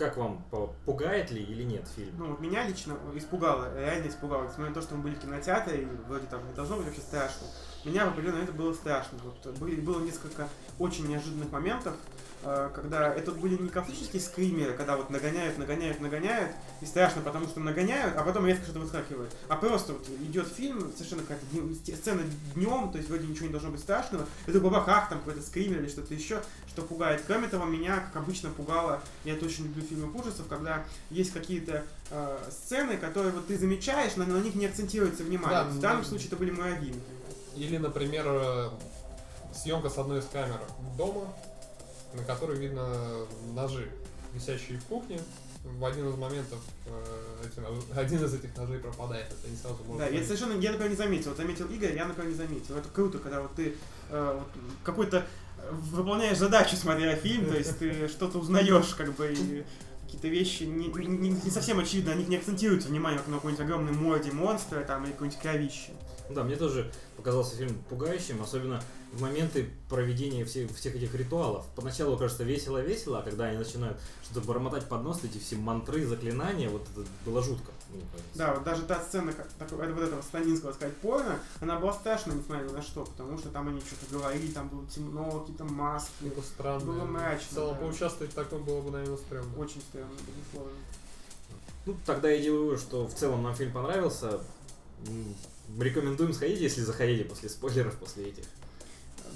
Как 0.00 0.16
вам, 0.16 0.42
пугает 0.86 1.30
ли 1.30 1.42
или 1.42 1.62
нет 1.62 1.86
фильм? 1.94 2.14
Ну, 2.16 2.38
меня 2.38 2.66
лично 2.66 2.96
испугало, 3.16 3.68
реально 3.78 4.08
испугало. 4.08 4.44
Несмотря 4.44 4.68
на 4.68 4.74
то, 4.74 4.80
что 4.80 4.94
мы 4.94 5.02
были 5.02 5.14
в 5.14 5.18
кинотеатре, 5.18 5.82
и 5.82 5.88
вроде 6.08 6.24
там 6.24 6.40
не 6.48 6.54
должно 6.54 6.76
быть 6.76 6.86
вообще 6.86 7.02
страшно. 7.02 7.46
Меня 7.84 8.06
в 8.06 8.08
определенный 8.08 8.40
момент 8.40 8.56
было 8.56 8.72
страшно. 8.72 9.18
Вот 9.22 9.58
были, 9.58 9.78
было 9.78 10.00
несколько 10.00 10.48
очень 10.78 11.06
неожиданных 11.06 11.50
моментов, 11.50 11.94
э, 12.42 12.70
когда 12.74 13.12
это 13.12 13.32
были 13.32 13.60
не 13.60 13.68
классические 13.68 14.20
скримеры, 14.20 14.72
когда 14.74 14.96
вот 14.96 15.10
нагоняют, 15.10 15.58
нагоняют, 15.58 16.00
нагоняют, 16.00 16.52
и 16.80 16.86
страшно, 16.86 17.20
потому 17.22 17.46
что 17.46 17.60
нагоняют, 17.60 18.16
а 18.16 18.22
потом 18.22 18.46
резко 18.46 18.64
что-то 18.64 18.80
выскакивает. 18.80 19.34
А 19.48 19.56
просто 19.56 19.94
вот 19.94 20.06
идет 20.08 20.48
фильм, 20.48 20.92
совершенно 20.94 21.22
какая-то 21.22 21.94
сцена 21.94 22.22
днем, 22.54 22.90
то 22.90 22.98
есть 22.98 23.10
вроде 23.10 23.26
ничего 23.26 23.46
не 23.46 23.52
должно 23.52 23.70
быть 23.70 23.80
страшного, 23.80 24.26
и 24.46 24.52
тут 24.52 24.62
бабахах, 24.62 25.08
там 25.08 25.18
какой-то 25.18 25.42
скример 25.42 25.80
или 25.80 25.88
что-то 25.88 26.14
еще, 26.14 26.42
что 26.68 26.82
пугает. 26.82 27.22
Кроме 27.26 27.48
того, 27.48 27.64
меня, 27.64 28.00
как 28.00 28.22
обычно, 28.22 28.50
пугало, 28.50 29.02
я 29.24 29.34
это 29.34 29.46
очень 29.46 29.64
люблю 29.64 29.82
фильмы 29.90 30.12
ужасов, 30.18 30.46
когда 30.48 30.84
есть 31.10 31.32
какие-то 31.32 31.84
э, 32.10 32.38
сцены, 32.50 32.96
которые 32.96 33.32
вот 33.32 33.46
ты 33.46 33.58
замечаешь, 33.58 34.16
но 34.16 34.24
на 34.24 34.38
них 34.38 34.54
не 34.54 34.66
акцентируется 34.66 35.24
внимание. 35.24 35.64
Да, 35.64 35.64
в 35.64 35.80
данном 35.80 36.04
случае 36.04 36.28
это 36.28 36.36
были 36.36 36.50
муравьи, 36.50 36.92
например. 36.92 37.20
Или, 37.56 37.76
например, 37.76 38.24
э, 38.26 38.70
съемка 39.54 39.90
с 39.90 39.98
одной 39.98 40.20
из 40.20 40.24
камер 40.26 40.60
дома, 40.96 41.32
на 42.14 42.24
которой 42.24 42.58
видно 42.58 43.26
ножи, 43.54 43.90
висящие 44.32 44.78
в 44.78 44.84
кухне. 44.84 45.20
В 45.62 45.84
один 45.84 46.08
из 46.08 46.16
моментов 46.16 46.58
э, 46.86 47.70
один 47.94 48.24
из 48.24 48.32
этих 48.32 48.56
ножей 48.56 48.78
пропадает, 48.78 49.26
это 49.26 49.50
не 49.50 49.56
сразу 49.56 49.84
можно 49.84 50.06
Да, 50.06 50.08
я 50.08 50.24
совершенно, 50.24 50.58
я 50.58 50.72
такое 50.72 50.88
не 50.88 50.96
заметил. 50.96 51.30
Вот 51.30 51.36
заметил 51.36 51.66
Игорь, 51.66 51.94
я 51.94 52.06
такое 52.06 52.26
не 52.26 52.34
заметил. 52.34 52.76
Это 52.78 52.88
круто, 52.88 53.18
когда 53.18 53.42
вот 53.42 53.54
ты 53.54 53.74
э, 54.08 54.38
вот 54.38 54.48
какой-то 54.84 55.26
выполняешь 55.70 56.38
задачу, 56.38 56.76
смотря 56.76 57.14
фильм, 57.16 57.46
то 57.46 57.56
есть 57.56 57.78
ты 57.78 58.08
что-то 58.08 58.38
узнаешь, 58.38 58.94
как 58.94 59.14
бы, 59.14 59.64
какие-то 60.04 60.28
вещи 60.28 60.64
не, 60.64 60.88
не- 60.88 61.30
не 61.30 61.50
совсем 61.50 61.78
очевидно, 61.78 62.14
них 62.14 62.28
не 62.28 62.36
акцентируется 62.36 62.88
внимание, 62.88 63.18
как 63.18 63.28
на 63.28 63.36
какой-нибудь 63.36 63.64
огромной 63.64 63.92
морде 63.92 64.32
монстра 64.32 64.80
там 64.80 65.04
или 65.04 65.12
какой-нибудь 65.12 65.40
кровище. 65.40 65.92
Да, 66.30 66.44
мне 66.44 66.56
тоже 66.56 66.90
показался 67.16 67.56
фильм 67.56 67.76
пугающим, 67.88 68.40
особенно 68.40 68.82
в 69.12 69.20
моменты 69.20 69.68
проведения 69.88 70.44
всех, 70.44 70.70
всех 70.76 70.94
этих 70.94 71.14
ритуалов. 71.14 71.66
Поначалу 71.74 72.16
кажется 72.16 72.44
весело-весело, 72.44 73.18
а 73.18 73.22
когда 73.22 73.46
они 73.46 73.58
начинают 73.58 73.98
что-то 74.24 74.46
бормотать 74.46 74.88
под 74.88 75.02
нос, 75.02 75.20
эти 75.24 75.38
все 75.38 75.56
мантры, 75.56 76.06
заклинания, 76.06 76.68
вот 76.68 76.86
это 76.92 77.04
было 77.24 77.42
жутко. 77.42 77.72
Мне 77.92 78.04
кажется. 78.12 78.38
Да, 78.38 78.54
вот 78.54 78.64
даже 78.64 78.82
та 78.82 79.00
сцена, 79.02 79.32
как, 79.32 79.48
так, 79.58 79.70
вот 79.72 79.80
этого 79.82 80.22
станинского 80.22 80.72
сказать, 80.72 80.96
порно, 80.98 81.38
она 81.60 81.78
была 81.78 81.92
страшна, 81.92 82.34
несмотря 82.34 82.64
ни 82.64 82.72
на 82.72 82.82
что, 82.82 83.04
потому 83.04 83.38
что 83.38 83.48
там 83.50 83.68
они 83.68 83.80
что-то 83.80 84.12
говорили, 84.12 84.50
там 84.52 84.68
было 84.68 84.86
темно, 84.86 85.40
какие-то 85.40 85.64
маски, 85.64 86.10
Это 86.26 86.42
странно. 86.42 86.84
Было 86.84 87.04
мрачно, 87.04 87.46
В 87.48 87.54
целом, 87.54 87.74
да. 87.74 87.80
поучаствовать 87.80 88.32
в 88.32 88.34
таком 88.34 88.64
было 88.64 88.80
бы, 88.80 88.90
наверное, 88.90 89.16
стрёмно. 89.18 89.58
очень 89.58 89.80
странно, 89.80 90.08
безусловно. 90.26 90.78
Ну, 91.86 91.96
тогда 92.04 92.30
я 92.30 92.40
делаю, 92.42 92.64
вывод, 92.64 92.80
что 92.80 93.06
в 93.06 93.14
целом 93.14 93.42
нам 93.42 93.54
фильм 93.54 93.72
понравился. 93.72 94.40
Рекомендуем 95.78 96.32
сходить, 96.34 96.60
если 96.60 96.82
заходили 96.82 97.22
после 97.22 97.48
спойлеров, 97.48 97.96
после 97.96 98.26
этих. 98.28 98.44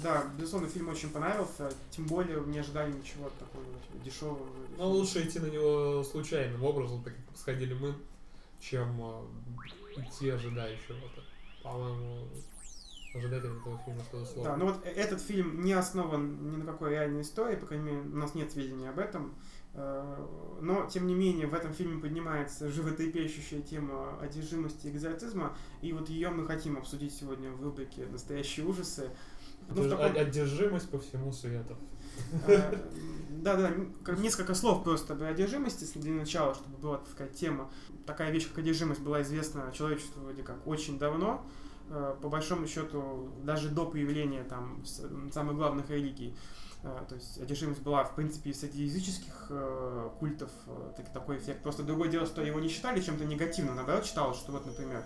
Да, 0.03 0.25
безусловно, 0.37 0.67
фильм 0.67 0.89
очень 0.89 1.09
понравился, 1.09 1.71
тем 1.89 2.05
более 2.05 2.41
не 2.41 2.59
ожидали 2.59 2.91
ничего 2.91 3.31
такого 3.39 3.63
дешевого. 4.03 4.45
Но 4.77 4.89
лучше 4.89 5.23
идти 5.25 5.39
на 5.39 5.45
него 5.47 6.03
случайным 6.03 6.61
образом, 6.63 7.01
так 7.01 7.13
как 7.15 7.37
сходили 7.37 7.73
мы, 7.73 7.95
чем 8.59 8.99
э, 9.01 10.01
идти 10.01 10.29
ожидая 10.29 10.75
чего-то. 10.87 11.21
По-моему, 11.63 12.27
ожидать 13.15 13.43
от 13.45 13.51
этого 13.57 13.77
фильма 13.85 14.01
что-то 14.03 14.25
сложно. 14.25 14.43
Да, 14.51 14.57
ну 14.57 14.65
вот 14.67 14.85
э- 14.85 14.89
этот 14.89 15.21
фильм 15.21 15.61
не 15.63 15.73
основан 15.73 16.51
ни 16.51 16.55
на 16.57 16.65
какой 16.65 16.91
реальной 16.91 17.21
истории, 17.21 17.55
по 17.55 17.65
крайней 17.65 17.85
мере, 17.85 17.99
у 17.99 18.15
нас 18.17 18.35
нет 18.35 18.51
сведений 18.51 18.87
об 18.87 18.99
этом. 18.99 19.35
Э, 19.73 20.27
Но, 20.61 20.85
тем 20.87 21.05
не 21.07 21.15
менее, 21.15 21.47
в 21.47 21.53
этом 21.53 21.73
фильме 21.73 21.99
поднимается 22.01 22.71
животрепещущая 22.71 23.61
тема 23.61 24.17
одержимости 24.21 24.87
и 24.87 24.91
экзорцизма, 24.91 25.55
и 25.81 25.91
вот 25.91 26.09
ее 26.09 26.29
мы 26.29 26.45
хотим 26.47 26.77
обсудить 26.77 27.13
сегодня 27.13 27.51
в 27.51 27.61
рубрике 27.61 28.05
«Настоящие 28.05 28.65
ужасы». 28.65 29.09
Ну, 29.67 29.89
таком- 29.89 30.15
Одержимость 30.15 30.89
по 30.89 30.99
всему 30.99 31.31
свету. 31.33 31.75
Да, 33.29 33.55
да, 33.57 33.71
несколько 34.15 34.55
слов 34.55 34.83
просто 34.83 35.13
об 35.13 35.21
одержимости 35.21 35.85
для 35.99 36.13
начала, 36.13 36.55
чтобы 36.55 36.77
была 36.77 36.97
так 36.97 37.09
сказать 37.09 37.33
тема. 37.35 37.69
Такая 38.07 38.31
вещь, 38.31 38.47
как 38.47 38.57
одержимость, 38.59 39.01
была 39.01 39.21
известна 39.21 39.71
человечеству 39.71 40.21
вроде 40.23 40.41
как 40.41 40.65
очень 40.65 40.97
давно. 40.97 41.45
Э, 41.89 42.15
По 42.21 42.29
большому 42.29 42.65
счету, 42.65 43.29
даже 43.43 43.69
до 43.69 43.85
появления 43.85 44.43
там 44.43 44.83
самых 45.31 45.57
главных 45.57 45.89
религий. 45.91 46.35
Э, 46.83 47.03
То 47.07 47.13
есть 47.15 47.37
одержимость 47.39 47.81
была, 47.81 48.03
в 48.03 48.15
принципе, 48.15 48.51
среди 48.51 48.83
языческих 48.85 49.47
э, 49.49 50.09
культов 50.19 50.49
так- 50.97 51.13
такой 51.13 51.37
эффект. 51.37 51.61
Просто 51.61 51.83
другое 51.83 52.09
дело, 52.09 52.25
что 52.25 52.41
его 52.41 52.59
не 52.59 52.69
считали 52.69 52.99
чем-то 52.99 53.25
негативным. 53.25 53.75
Наоборот, 53.75 54.05
считалось, 54.05 54.37
что 54.37 54.53
вот, 54.53 54.65
например, 54.65 55.03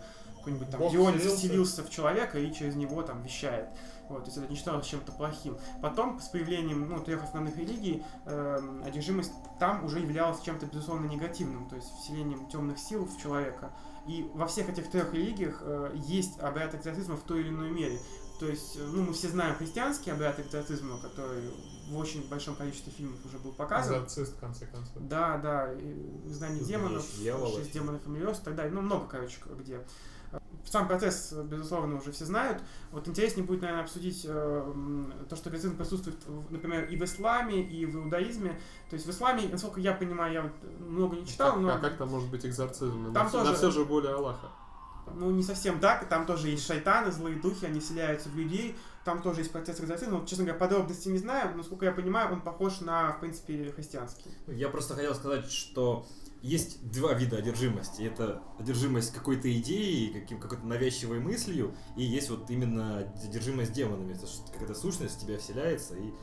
какой-нибудь 0.49 0.69
там 0.69 0.79
Бог 0.79 0.91
Дионис 0.91 1.21
вселился. 1.21 1.37
вселился 1.37 1.83
в 1.83 1.89
человека 1.89 2.39
и 2.39 2.53
через 2.53 2.75
него 2.75 3.01
там 3.03 3.21
вещает. 3.21 3.69
Вот, 4.09 4.23
то 4.23 4.25
есть 4.25 4.37
это 4.37 4.47
не 4.47 4.55
считалось 4.55 4.87
чем-то 4.87 5.11
плохим. 5.11 5.57
Потом, 5.81 6.19
с 6.19 6.29
появлением 6.29 6.89
ну, 6.89 6.99
трех 6.99 7.23
основных 7.23 7.55
религий, 7.57 8.03
эм, 8.25 8.83
одержимость 8.83 9.31
там 9.59 9.85
уже 9.85 9.99
являлась 9.99 10.41
чем-то, 10.41 10.65
безусловно, 10.65 11.05
негативным, 11.05 11.69
то 11.69 11.75
есть 11.75 11.87
вселением 12.01 12.47
темных 12.49 12.79
сил 12.79 13.05
в 13.05 13.21
человека. 13.21 13.71
И 14.07 14.27
во 14.33 14.47
всех 14.47 14.69
этих 14.69 14.89
трех 14.89 15.13
религиях 15.13 15.61
э, 15.61 15.91
есть 16.07 16.39
обряд 16.39 16.73
экзорцизма 16.73 17.17
в 17.17 17.23
той 17.23 17.41
или 17.41 17.49
иной 17.49 17.69
мере. 17.69 17.99
То 18.39 18.47
есть, 18.47 18.77
э, 18.77 18.79
ну, 18.79 19.03
мы 19.03 19.13
все 19.13 19.27
знаем 19.27 19.53
христианский 19.55 20.09
обряд 20.09 20.39
экзорцизма, 20.39 20.99
который 20.99 21.51
в 21.89 21.97
очень 21.97 22.27
большом 22.29 22.55
количестве 22.55 22.91
фильмов 22.91 23.23
уже 23.25 23.37
был 23.37 23.51
показан. 23.51 23.97
Экзорцист, 23.97 24.37
в 24.37 24.39
конце 24.39 24.65
концов. 24.65 24.93
Да, 25.01 25.37
да, 25.37 25.73
и 25.73 26.29
«Изгнание 26.29 26.63
демонов», 26.63 27.05
дьявола. 27.17 27.59
«Шесть 27.59 27.73
демонов 27.73 28.07
и 28.07 28.09
Мелиос» 28.09 28.39
и 28.39 28.43
так 28.43 28.55
далее. 28.55 28.71
Ну, 28.73 28.81
много, 28.81 29.07
короче, 29.07 29.35
где. 29.59 29.81
Сам 30.65 30.87
процесс, 30.87 31.33
безусловно, 31.33 31.95
уже 31.97 32.11
все 32.11 32.25
знают. 32.25 32.61
Вот 32.91 33.07
интереснее 33.07 33.43
будет, 33.45 33.61
наверное, 33.61 33.83
обсудить 33.83 34.23
э, 34.27 34.73
то, 35.27 35.35
что 35.35 35.49
экзорцизм 35.49 35.77
присутствует, 35.77 36.17
в- 36.27 36.51
например, 36.51 36.85
и 36.85 36.95
в 36.95 37.03
исламе, 37.03 37.63
и 37.63 37.85
в 37.87 37.95
иудаизме. 37.95 38.59
То 38.89 38.95
есть 38.95 39.07
в 39.07 39.09
исламе, 39.09 39.47
насколько 39.51 39.79
я 39.79 39.93
понимаю, 39.93 40.33
я 40.33 40.51
много 40.79 41.15
не 41.15 41.25
читал, 41.25 41.55
но... 41.59 41.73
А 41.73 41.79
как 41.79 41.97
там 41.97 42.09
может 42.09 42.29
быть 42.29 42.45
экзорцизм? 42.45 43.11
Там 43.13 43.25
на, 43.25 43.31
тоже- 43.31 43.55
все 43.55 43.71
же 43.71 43.85
более 43.85 44.13
Аллаха. 44.13 44.49
Ну, 45.15 45.31
не 45.31 45.41
совсем 45.41 45.79
так, 45.79 46.07
там 46.07 46.27
тоже 46.27 46.49
есть 46.49 46.67
шайтаны, 46.67 47.11
злые 47.11 47.39
духи, 47.39 47.65
они 47.65 47.79
вселяются 47.79 48.29
в 48.29 48.35
людей, 48.35 48.77
там 49.03 49.23
тоже 49.23 49.39
есть 49.39 49.51
процесс 49.51 49.79
экзорцизма. 49.81 50.19
Вот, 50.19 50.27
честно 50.27 50.45
говоря, 50.45 50.59
подробностей 50.59 51.11
не 51.11 51.17
знаю, 51.17 51.49
но, 51.51 51.57
насколько 51.57 51.85
я 51.85 51.91
понимаю, 51.91 52.31
он 52.31 52.41
похож 52.41 52.81
на, 52.81 53.13
в 53.13 53.19
принципе, 53.21 53.71
христианский. 53.71 54.29
Я 54.45 54.69
просто 54.69 54.93
хотел 54.93 55.15
сказать, 55.15 55.49
что 55.49 56.05
есть 56.41 56.91
два 56.91 57.13
вида 57.13 57.37
одержимости. 57.37 58.01
Это 58.03 58.41
одержимость 58.57 59.13
какой-то 59.13 59.51
идеей, 59.59 60.13
каким, 60.13 60.39
какой-то 60.39 60.65
навязчивой 60.65 61.19
мыслью, 61.19 61.75
и 61.95 62.03
есть 62.03 62.29
вот 62.29 62.49
именно 62.49 62.99
одержимость 62.99 63.73
демонами. 63.73 64.13
Это 64.13 64.25
какая-то 64.51 64.73
сущность 64.73 65.17
в 65.17 65.25
тебя 65.25 65.37
вселяется 65.37 65.95
и 65.95 66.13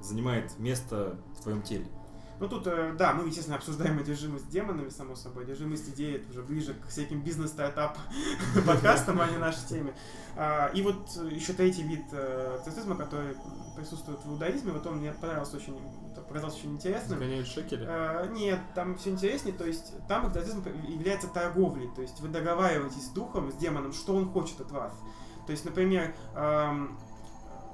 занимает 0.00 0.58
место 0.58 1.18
в 1.38 1.42
твоем 1.42 1.62
теле. 1.62 1.86
Ну 2.40 2.48
тут, 2.48 2.66
э, 2.66 2.94
да, 2.98 3.14
мы, 3.14 3.28
естественно, 3.28 3.56
обсуждаем 3.56 3.98
одержимость 3.98 4.48
демонами, 4.50 4.88
само 4.88 5.14
собой. 5.14 5.44
Одержимость 5.44 5.88
идеи 5.90 6.16
это 6.16 6.30
уже 6.30 6.42
ближе 6.42 6.74
к 6.74 6.88
всяким 6.88 7.22
бизнес-стартап 7.22 7.96
подкастам, 8.66 9.20
а 9.20 9.28
не 9.28 9.38
нашей 9.38 9.66
теме. 9.68 9.94
А, 10.36 10.66
И 10.74 10.82
вот 10.82 11.10
еще 11.30 11.52
третий 11.52 11.84
вид 11.84 12.04
э, 12.10 12.58
экзорцизма, 12.60 12.96
который 12.96 13.36
присутствует 13.76 14.18
в 14.24 14.32
иудаизме, 14.32 14.72
вот 14.72 14.84
он 14.86 14.98
мне 14.98 15.12
понравился 15.12 15.58
очень, 15.58 15.78
показался 16.34 16.58
очень 16.58 16.72
интересным. 16.72 17.18
Загоняют 17.20 17.46
шекели. 17.46 17.86
Э, 17.88 18.26
Нет, 18.32 18.58
там 18.74 18.96
все 18.96 19.10
интереснее, 19.10 19.56
то 19.56 19.64
есть 19.64 19.94
там 20.08 20.28
экзорцизм 20.28 20.64
является 20.88 21.28
торговлей, 21.28 21.88
то 21.94 22.02
есть 22.02 22.20
вы 22.20 22.28
договариваетесь 22.28 23.06
с 23.06 23.10
духом, 23.10 23.52
с 23.52 23.54
демоном, 23.54 23.92
что 23.92 24.16
он 24.16 24.28
хочет 24.28 24.60
от 24.60 24.72
вас. 24.72 24.92
То 25.46 25.52
есть, 25.52 25.64
например, 25.64 26.14
эм, 26.34 26.98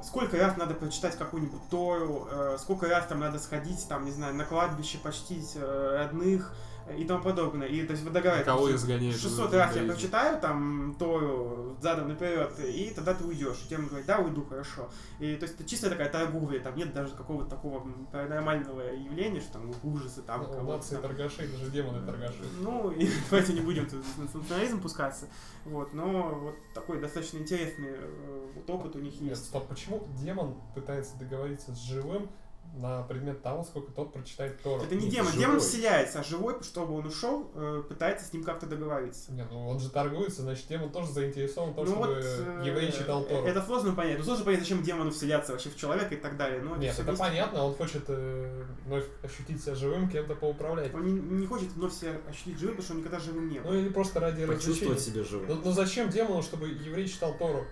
сколько 0.02 0.36
раз 0.36 0.56
надо 0.56 0.74
прочитать 0.74 1.16
какую-нибудь 1.16 1.60
Тору, 1.70 2.28
э, 2.30 2.56
сколько 2.58 2.86
раз 2.86 3.06
там 3.06 3.20
надо 3.20 3.38
сходить, 3.38 3.86
там, 3.88 4.04
не 4.04 4.10
знаю, 4.10 4.34
на 4.34 4.44
кладбище 4.44 4.98
почтить 4.98 5.52
э, 5.54 5.96
родных 5.96 6.54
и 6.96 7.04
тому 7.04 7.22
подобное. 7.22 7.66
И 7.68 7.82
то 7.84 7.92
есть 7.92 8.04
вы 8.04 8.10
договариваетесь. 8.10 8.46
Кого 8.52 8.74
изгоняют? 8.74 9.16
600 9.16 9.54
раз 9.54 9.76
я 9.76 9.82
прочитаю 9.84 10.40
там 10.40 10.94
Тору 10.98 11.76
задом 11.80 12.08
наперед, 12.08 12.52
и 12.60 12.92
тогда 12.94 13.14
ты 13.14 13.24
уйдешь. 13.24 13.62
И 13.64 13.68
тебе 13.68 13.82
говорят, 13.82 14.06
да, 14.06 14.18
уйду, 14.18 14.44
хорошо. 14.44 14.88
И 15.18 15.34
то 15.36 15.44
есть 15.44 15.54
это 15.58 15.68
чистая 15.68 15.90
такая 15.90 16.10
торговля, 16.10 16.60
там 16.60 16.76
нет 16.76 16.92
даже 16.92 17.14
какого-то 17.14 17.50
такого 17.50 17.86
паранормального 18.12 18.80
явления, 18.92 19.40
что 19.40 19.54
там 19.54 19.72
ужасы 19.82 20.22
там 20.22 20.46
Ну, 20.48 20.66
там. 20.78 21.02
торгашей, 21.02 21.48
даже 21.48 21.70
демоны 21.70 22.04
торгаши. 22.04 22.42
Ну, 22.60 22.90
и 22.90 23.08
давайте 23.30 23.52
не 23.52 23.60
будем 23.60 23.86
тут 23.86 24.04
в 24.04 24.34
национализм 24.36 24.80
пускаться. 24.80 25.26
Вот, 25.64 25.92
но 25.92 26.30
вот 26.34 26.54
такой 26.74 27.00
достаточно 27.00 27.38
интересный 27.38 27.90
э, 27.90 28.46
вот 28.54 28.70
опыт 28.70 28.96
у 28.96 28.98
них 28.98 29.20
Нет, 29.20 29.30
есть. 29.30 29.46
стоп, 29.46 29.68
почему 29.68 30.06
демон 30.18 30.54
пытается 30.74 31.18
договориться 31.18 31.74
с 31.74 31.78
живым 31.78 32.30
на 32.74 33.02
предмет 33.02 33.42
того, 33.42 33.64
сколько 33.64 33.90
тот 33.92 34.12
прочитает 34.12 34.60
Тору? 34.62 34.82
Это 34.82 34.94
не 34.94 35.04
Нет, 35.06 35.12
демон, 35.14 35.32
живой. 35.32 35.40
демон 35.46 35.60
вселяется, 35.60 36.20
а 36.20 36.22
живой, 36.22 36.62
чтобы 36.62 36.94
он 36.94 37.06
ушел, 37.06 37.50
э, 37.54 37.82
пытается 37.88 38.24
с 38.26 38.32
ним 38.32 38.44
как-то 38.44 38.66
договориться. 38.66 39.32
Нет, 39.32 39.48
ну 39.50 39.68
он 39.68 39.80
же 39.80 39.90
торгуется, 39.90 40.42
значит 40.42 40.66
демон 40.68 40.90
тоже 40.90 41.10
заинтересован 41.12 41.72
в 41.72 41.74
том, 41.74 41.84
Ну 41.86 41.90
чтобы 41.92 42.06
вот, 42.14 42.18
э, 42.24 42.62
еврей 42.64 42.92
читал 42.92 43.24
Тору. 43.24 43.46
Это 43.46 43.62
сложно 43.62 43.92
понять. 43.94 44.18
Ну, 44.18 44.24
сложно 44.24 44.44
понять, 44.44 44.60
зачем 44.60 44.82
демону 44.82 45.10
вселяться 45.10 45.52
вообще 45.52 45.68
в 45.70 45.76
человека 45.76 46.14
и 46.14 46.18
так 46.18 46.36
далее. 46.36 46.60
Но 46.62 46.76
Нет, 46.76 46.94
это 46.94 47.02
вместе- 47.02 47.18
понятно, 47.24 47.64
он 47.64 47.74
хочет 47.74 48.04
э, 48.08 48.64
вновь 48.86 49.04
ощутить 49.22 49.62
себя 49.62 49.74
живым, 49.74 50.08
кем-то 50.08 50.34
поуправлять. 50.34 50.94
Он 50.94 51.04
не, 51.04 51.12
не 51.12 51.46
хочет 51.46 51.72
вновь 51.72 51.92
себя 51.92 52.12
ощутить 52.28 52.58
живым, 52.58 52.76
потому 52.76 52.84
что 52.84 52.92
он 52.94 52.98
никогда 53.00 53.18
живым 53.18 53.48
не 53.48 53.58
был. 53.58 53.70
Ну 53.72 53.78
или 53.78 53.88
просто 53.88 54.20
ради 54.20 54.46
Почувствовать 54.46 54.96
развлечения. 54.98 55.24
себя 55.24 55.24
живым. 55.24 55.48
Ну, 55.48 55.60
ну 55.64 55.72
зачем 55.72 56.08
демону, 56.10 56.42
чтобы 56.42 56.68
еврей 56.68 57.08
читал 57.08 57.34
Тору? 57.36 57.66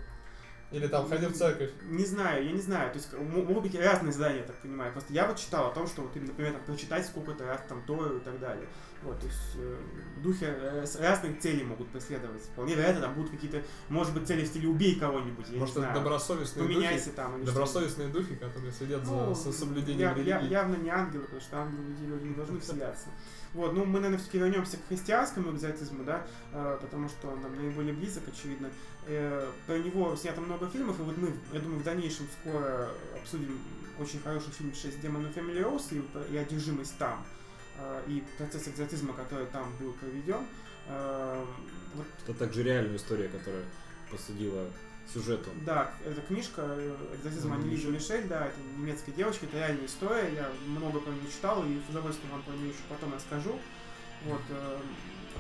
Или 0.71 0.87
там 0.87 1.09
ходил 1.09 1.31
в 1.31 1.35
церковь? 1.35 1.71
Не 1.89 2.05
знаю, 2.05 2.45
я 2.45 2.53
не 2.53 2.61
знаю. 2.61 2.91
То 2.93 2.99
есть 2.99 3.13
могут 3.15 3.63
быть 3.63 3.75
разные 3.75 4.13
задания, 4.13 4.41
я 4.41 4.47
так 4.47 4.57
понимаю. 4.57 4.93
Просто 4.93 5.13
я 5.15 5.27
вот 5.27 5.39
читал 5.39 5.69
о 5.69 5.75
том, 5.75 5.87
что 5.87 6.03
вот, 6.03 6.15
именно, 6.15 6.29
например, 6.33 6.53
там, 6.53 6.63
прочитать 6.63 7.07
сколько-то 7.07 7.47
раз 7.47 7.63
там 7.69 7.83
Тору 7.87 8.19
и 8.19 8.21
так 8.21 8.39
далее. 8.39 8.67
Вот, 9.03 9.19
то 9.19 9.27
есть 9.27 9.39
э, 9.57 9.77
духи 10.23 10.45
э, 10.45 10.85
с 10.85 10.97
разных 10.97 11.39
целей 11.39 11.63
могут 11.65 11.89
преследовать. 11.89 12.43
Вполне 12.43 12.75
вероятно, 12.75 13.01
там 13.03 13.15
будут 13.15 13.31
какие-то, 13.31 13.63
может 13.89 14.13
быть, 14.13 14.27
цели 14.27 14.45
в 14.45 14.49
стиле 14.49 14.69
убей 14.69 14.99
кого-нибудь, 14.99 15.47
я 15.51 15.59
Может, 15.59 15.77
не 15.77 15.81
знаю. 15.83 15.95
добросовестные 15.95 16.67
духи? 16.67 16.75
Поменяйся 16.75 17.11
там. 17.13 17.37
или 17.37 17.43
что-то. 17.45 17.53
Добросовестные 17.53 18.09
духи, 18.09 18.35
которые 18.37 18.73
следят 18.73 19.03
Ну, 19.07 19.35
за 19.35 19.53
со- 19.53 19.53
соблюдением 19.59 20.01
я- 20.01 20.09
я- 20.11 20.39
религии. 20.41 20.53
явно 20.53 20.75
не 20.77 20.91
ангелы, 20.91 21.23
потому 21.25 21.41
что 21.41 21.59
ангелы 21.59 21.85
люди, 21.87 22.05
люди 22.05 22.25
не 22.27 22.35
должны 22.35 22.59
вселяться. 22.61 23.07
Вот, 23.55 23.73
ну 23.73 23.85
мы, 23.85 23.95
наверное, 23.95 24.19
все-таки 24.19 24.39
вернемся 24.39 24.77
к 24.77 24.87
христианскому 24.89 25.53
экзорцизму, 25.53 26.05
да, 26.05 26.27
э, 26.53 26.79
потому 26.81 27.09
что 27.09 27.29
он 27.29 27.41
нам 27.41 27.57
наиболее 27.57 27.95
близок, 27.95 28.25
очевидно. 28.29 28.71
Э, 29.07 29.51
про 29.67 29.79
него 29.79 30.15
снято 30.17 30.41
много 30.41 30.69
фильмов, 30.69 31.01
и 31.01 31.03
вот 31.03 31.17
мы, 31.17 31.33
я 31.53 31.61
думаю, 31.61 31.81
в 31.81 31.85
дальнейшем 31.85 32.27
скоро 32.41 32.91
обсудим 33.17 33.59
очень 33.99 34.21
хороший 34.21 34.51
фильм 34.53 34.75
«Шесть 34.75 35.01
демонов 35.01 35.37
Эмили 35.37 35.61
Роуз» 35.61 35.93
и, 35.93 36.03
и 36.33 36.37
одержимость 36.37 36.97
там, 36.99 37.25
э, 37.79 38.03
и 38.07 38.23
процесс 38.37 38.69
экзорцизма, 38.69 39.15
который 39.15 39.47
там 39.47 39.73
был 39.81 39.93
проведен. 39.93 40.47
Э, 40.87 41.45
вот 41.95 42.07
Это 42.27 42.39
также 42.39 42.63
реальная 42.63 42.97
история, 42.97 43.29
которая 43.29 43.65
посудила 44.11 44.67
сюжету. 45.13 45.51
Да, 45.65 45.95
это 46.05 46.21
книжка 46.23 46.63
э, 46.67 46.97
«Экзорцизм. 47.15 47.53
Аннелизы 47.53 47.89
Мишель», 47.89 48.27
да, 48.27 48.47
это 48.47 48.57
немецкая 48.77 49.13
девочка, 49.13 49.47
это 49.47 49.57
реальная 49.57 49.87
история, 49.87 50.35
я 50.35 50.51
много 50.67 51.01
про 51.01 51.11
нее 51.11 51.31
читал 51.31 51.65
и 51.65 51.81
с 51.87 51.91
удовольствием 51.91 52.33
вам 52.33 52.43
про 52.43 52.53
нее 52.53 52.69
еще 52.69 52.81
потом 52.89 53.15
расскажу. 53.15 53.59
Вот, 54.25 54.43
э, 54.51 54.79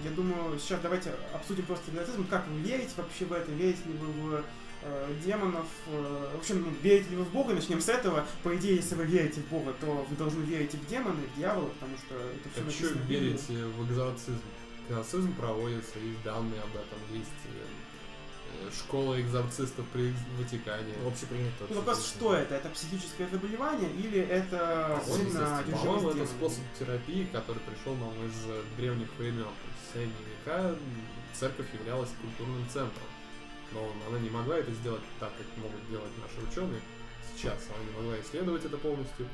я 0.04 0.10
думаю, 0.12 0.58
сейчас 0.58 0.80
давайте 0.80 1.12
обсудим 1.34 1.64
просто 1.66 1.90
экзорцизм. 1.90 2.26
Как 2.28 2.46
вы 2.48 2.60
верите 2.60 2.90
вообще 2.96 3.24
в 3.24 3.32
это? 3.32 3.50
Верите 3.50 3.80
ли 3.86 3.92
вы 3.94 4.06
в 4.06 4.44
э, 4.82 5.14
демонов? 5.24 5.66
Э, 5.88 6.30
в 6.34 6.38
общем, 6.38 6.62
ну, 6.62 6.72
верите 6.82 7.10
ли 7.10 7.16
вы 7.16 7.24
в 7.24 7.32
Бога? 7.32 7.54
Начнем 7.54 7.80
с 7.80 7.88
этого. 7.88 8.24
По 8.42 8.54
идее, 8.56 8.76
если 8.76 8.94
вы 8.94 9.04
верите 9.04 9.40
в 9.40 9.48
Бога, 9.48 9.74
то 9.80 10.06
вы 10.08 10.16
должны 10.16 10.44
верить 10.44 10.74
и 10.74 10.76
в 10.76 10.86
демона, 10.86 11.18
и 11.20 11.26
в 11.34 11.36
дьявола, 11.36 11.68
потому 11.70 11.96
что 11.98 12.14
это 12.14 12.48
все 12.50 12.60
А 12.60 12.64
написано 12.64 13.02
верите 13.08 13.64
в 13.64 13.90
экзорцизм? 13.90 14.40
Экзорцизм 14.88 15.34
проводится, 15.34 15.98
есть 15.98 16.22
данные 16.22 16.60
об 16.60 16.70
этом, 16.70 16.98
есть 17.12 17.28
школа 18.72 19.20
экзорцистов 19.20 19.86
при 19.92 20.12
Ватикане. 20.38 20.92
Общепринято. 21.06 21.66
Ну, 21.68 21.76
вопрос, 21.76 22.06
что 22.06 22.34
это? 22.34 22.54
Это 22.54 22.68
психическое 22.70 23.28
заболевание 23.28 23.90
или 23.92 24.20
это 24.20 25.00
сильно 25.06 25.62
По-моему, 25.70 26.10
это 26.10 26.26
способ 26.26 26.62
терапии, 26.78 27.26
который 27.32 27.60
пришел 27.60 27.94
нам 27.96 28.12
из 28.26 28.34
э, 28.46 28.62
древних 28.76 29.08
времен. 29.18 29.46
В 29.46 29.92
средние 29.92 30.18
века 30.44 30.74
церковь 31.34 31.66
являлась 31.74 32.10
культурным 32.20 32.64
центром. 32.68 33.08
Но 33.72 33.90
она 34.08 34.18
не 34.18 34.30
могла 34.30 34.56
это 34.58 34.72
сделать 34.72 35.02
так, 35.20 35.30
как 35.36 35.46
могут 35.62 35.88
делать 35.90 36.10
наши 36.22 36.46
ученые 36.50 36.80
сейчас. 37.34 37.58
Она 37.74 37.84
не 37.84 37.96
могла 37.96 38.20
исследовать 38.20 38.64
это 38.64 38.76
полностью. 38.78 39.26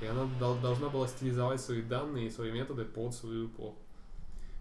И 0.00 0.06
она 0.06 0.24
дол- 0.38 0.56
должна 0.56 0.88
была 0.88 1.08
стилизовать 1.08 1.60
свои 1.60 1.82
данные 1.82 2.28
и 2.28 2.30
свои 2.30 2.50
методы 2.50 2.84
под 2.84 3.14
свою 3.14 3.48
эпоху. 3.48 3.76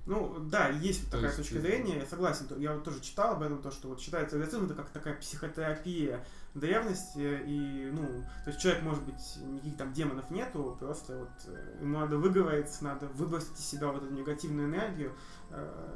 Ну, 0.09 0.37
да, 0.39 0.69
есть 0.69 1.03
вот 1.03 1.11
То 1.11 1.17
такая 1.17 1.29
есть, 1.29 1.37
точка 1.37 1.61
зрения, 1.61 1.99
я 1.99 2.05
согласен. 2.07 2.47
Я 2.57 2.73
вот 2.73 2.83
тоже 2.83 2.99
читал 2.99 3.33
об 3.33 3.43
этом, 3.43 3.61
то, 3.61 3.69
что 3.69 3.89
вот 3.89 4.01
считается 4.01 4.37
экзорцизм 4.37 4.65
это 4.65 4.73
как 4.73 4.89
такая 4.89 5.13
психотерапия 5.13 6.25
древности, 6.55 7.39
и, 7.45 7.91
ну, 7.93 8.07
то 8.43 8.49
есть 8.49 8.59
человек, 8.59 8.81
может 8.81 9.03
быть, 9.03 9.37
никаких 9.37 9.77
там 9.77 9.93
демонов 9.93 10.31
нету, 10.31 10.75
просто 10.79 11.19
вот 11.19 11.53
э, 11.55 11.77
ему 11.81 11.99
надо 11.99 12.17
выговориться, 12.17 12.83
надо 12.83 13.05
выбросить 13.09 13.53
из 13.59 13.65
себя 13.69 13.89
вот 13.89 14.01
эту 14.01 14.11
негативную 14.11 14.67
энергию. 14.67 15.11
Э, 15.51 15.95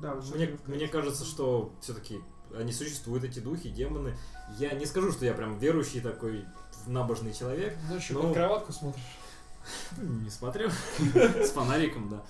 Да, 0.00 0.16
вот 0.16 0.34
Мне, 0.34 0.58
мне 0.66 0.88
кажется, 0.88 1.24
что 1.24 1.72
все-таки 1.80 2.20
они 2.58 2.72
существуют, 2.72 3.22
эти 3.22 3.38
духи, 3.38 3.70
демоны. 3.70 4.16
Я 4.58 4.72
не 4.72 4.86
скажу, 4.86 5.12
что 5.12 5.24
я 5.24 5.34
прям 5.34 5.56
верующий 5.60 6.00
такой 6.00 6.44
набожный 6.88 7.32
человек. 7.32 7.76
Ну, 7.88 7.94
еще 7.94 8.14
Ну, 8.14 8.22
под 8.22 8.32
кроватку 8.34 8.72
смотришь. 8.72 9.04
Не 9.98 10.30
смотрел. 10.30 10.70
С 11.14 11.50
фонариком, 11.50 12.08
да. 12.08 12.24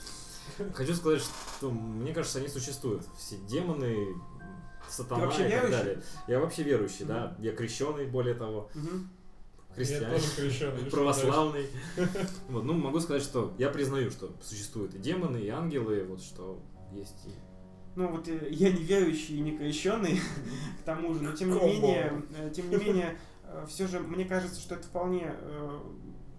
Хочу 0.75 0.95
сказать, 0.95 1.23
что 1.23 1.71
мне 1.71 2.13
кажется, 2.13 2.39
они 2.39 2.49
существуют. 2.49 3.05
Все 3.19 3.37
демоны, 3.49 4.15
сатана 4.89 5.27
вообще 5.27 5.49
и 5.49 5.51
так 5.51 5.63
верующий? 5.63 5.79
далее. 5.79 6.03
Я 6.29 6.41
вообще 6.41 6.63
верующий, 6.63 7.05
да. 7.05 7.37
Я 7.39 7.53
крещеный, 7.53 8.07
более 8.07 8.35
того. 8.35 8.71
Я 8.75 9.75
христианин, 9.75 10.21
крещеный. 10.37 10.91
православный. 10.91 11.67
Вот, 12.49 12.65
ну, 12.65 12.75
могу 12.75 13.01
сказать, 13.01 13.23
что 13.23 13.55
я 13.59 13.71
признаю, 13.71 14.11
что 14.11 14.31
существуют 14.43 14.95
и 14.95 14.99
демоны, 14.99 15.39
и 15.39 15.49
ангелы, 15.49 16.05
вот 16.05 16.21
что 16.23 16.63
есть 16.93 17.25
и 17.27 17.31
Ну 17.97 18.09
вот 18.09 18.29
э, 18.29 18.49
я 18.51 18.71
не 18.71 18.83
верующий 18.83 19.37
и 19.37 19.41
не 19.41 19.57
крещенный, 19.57 20.21
к 20.81 20.85
тому 20.85 21.15
же, 21.15 21.23
но 21.23 21.33
тем 21.33 21.53
не 21.53 21.59
менее, 21.59 22.23
э, 22.37 22.53
тем 22.55 22.69
не 22.69 22.77
менее, 22.77 23.19
все 23.67 23.87
же 23.87 24.01
мне 24.01 24.25
кажется, 24.25 24.61
что 24.61 24.75
это 24.75 24.85
вполне 24.85 25.35
э, 25.35 25.81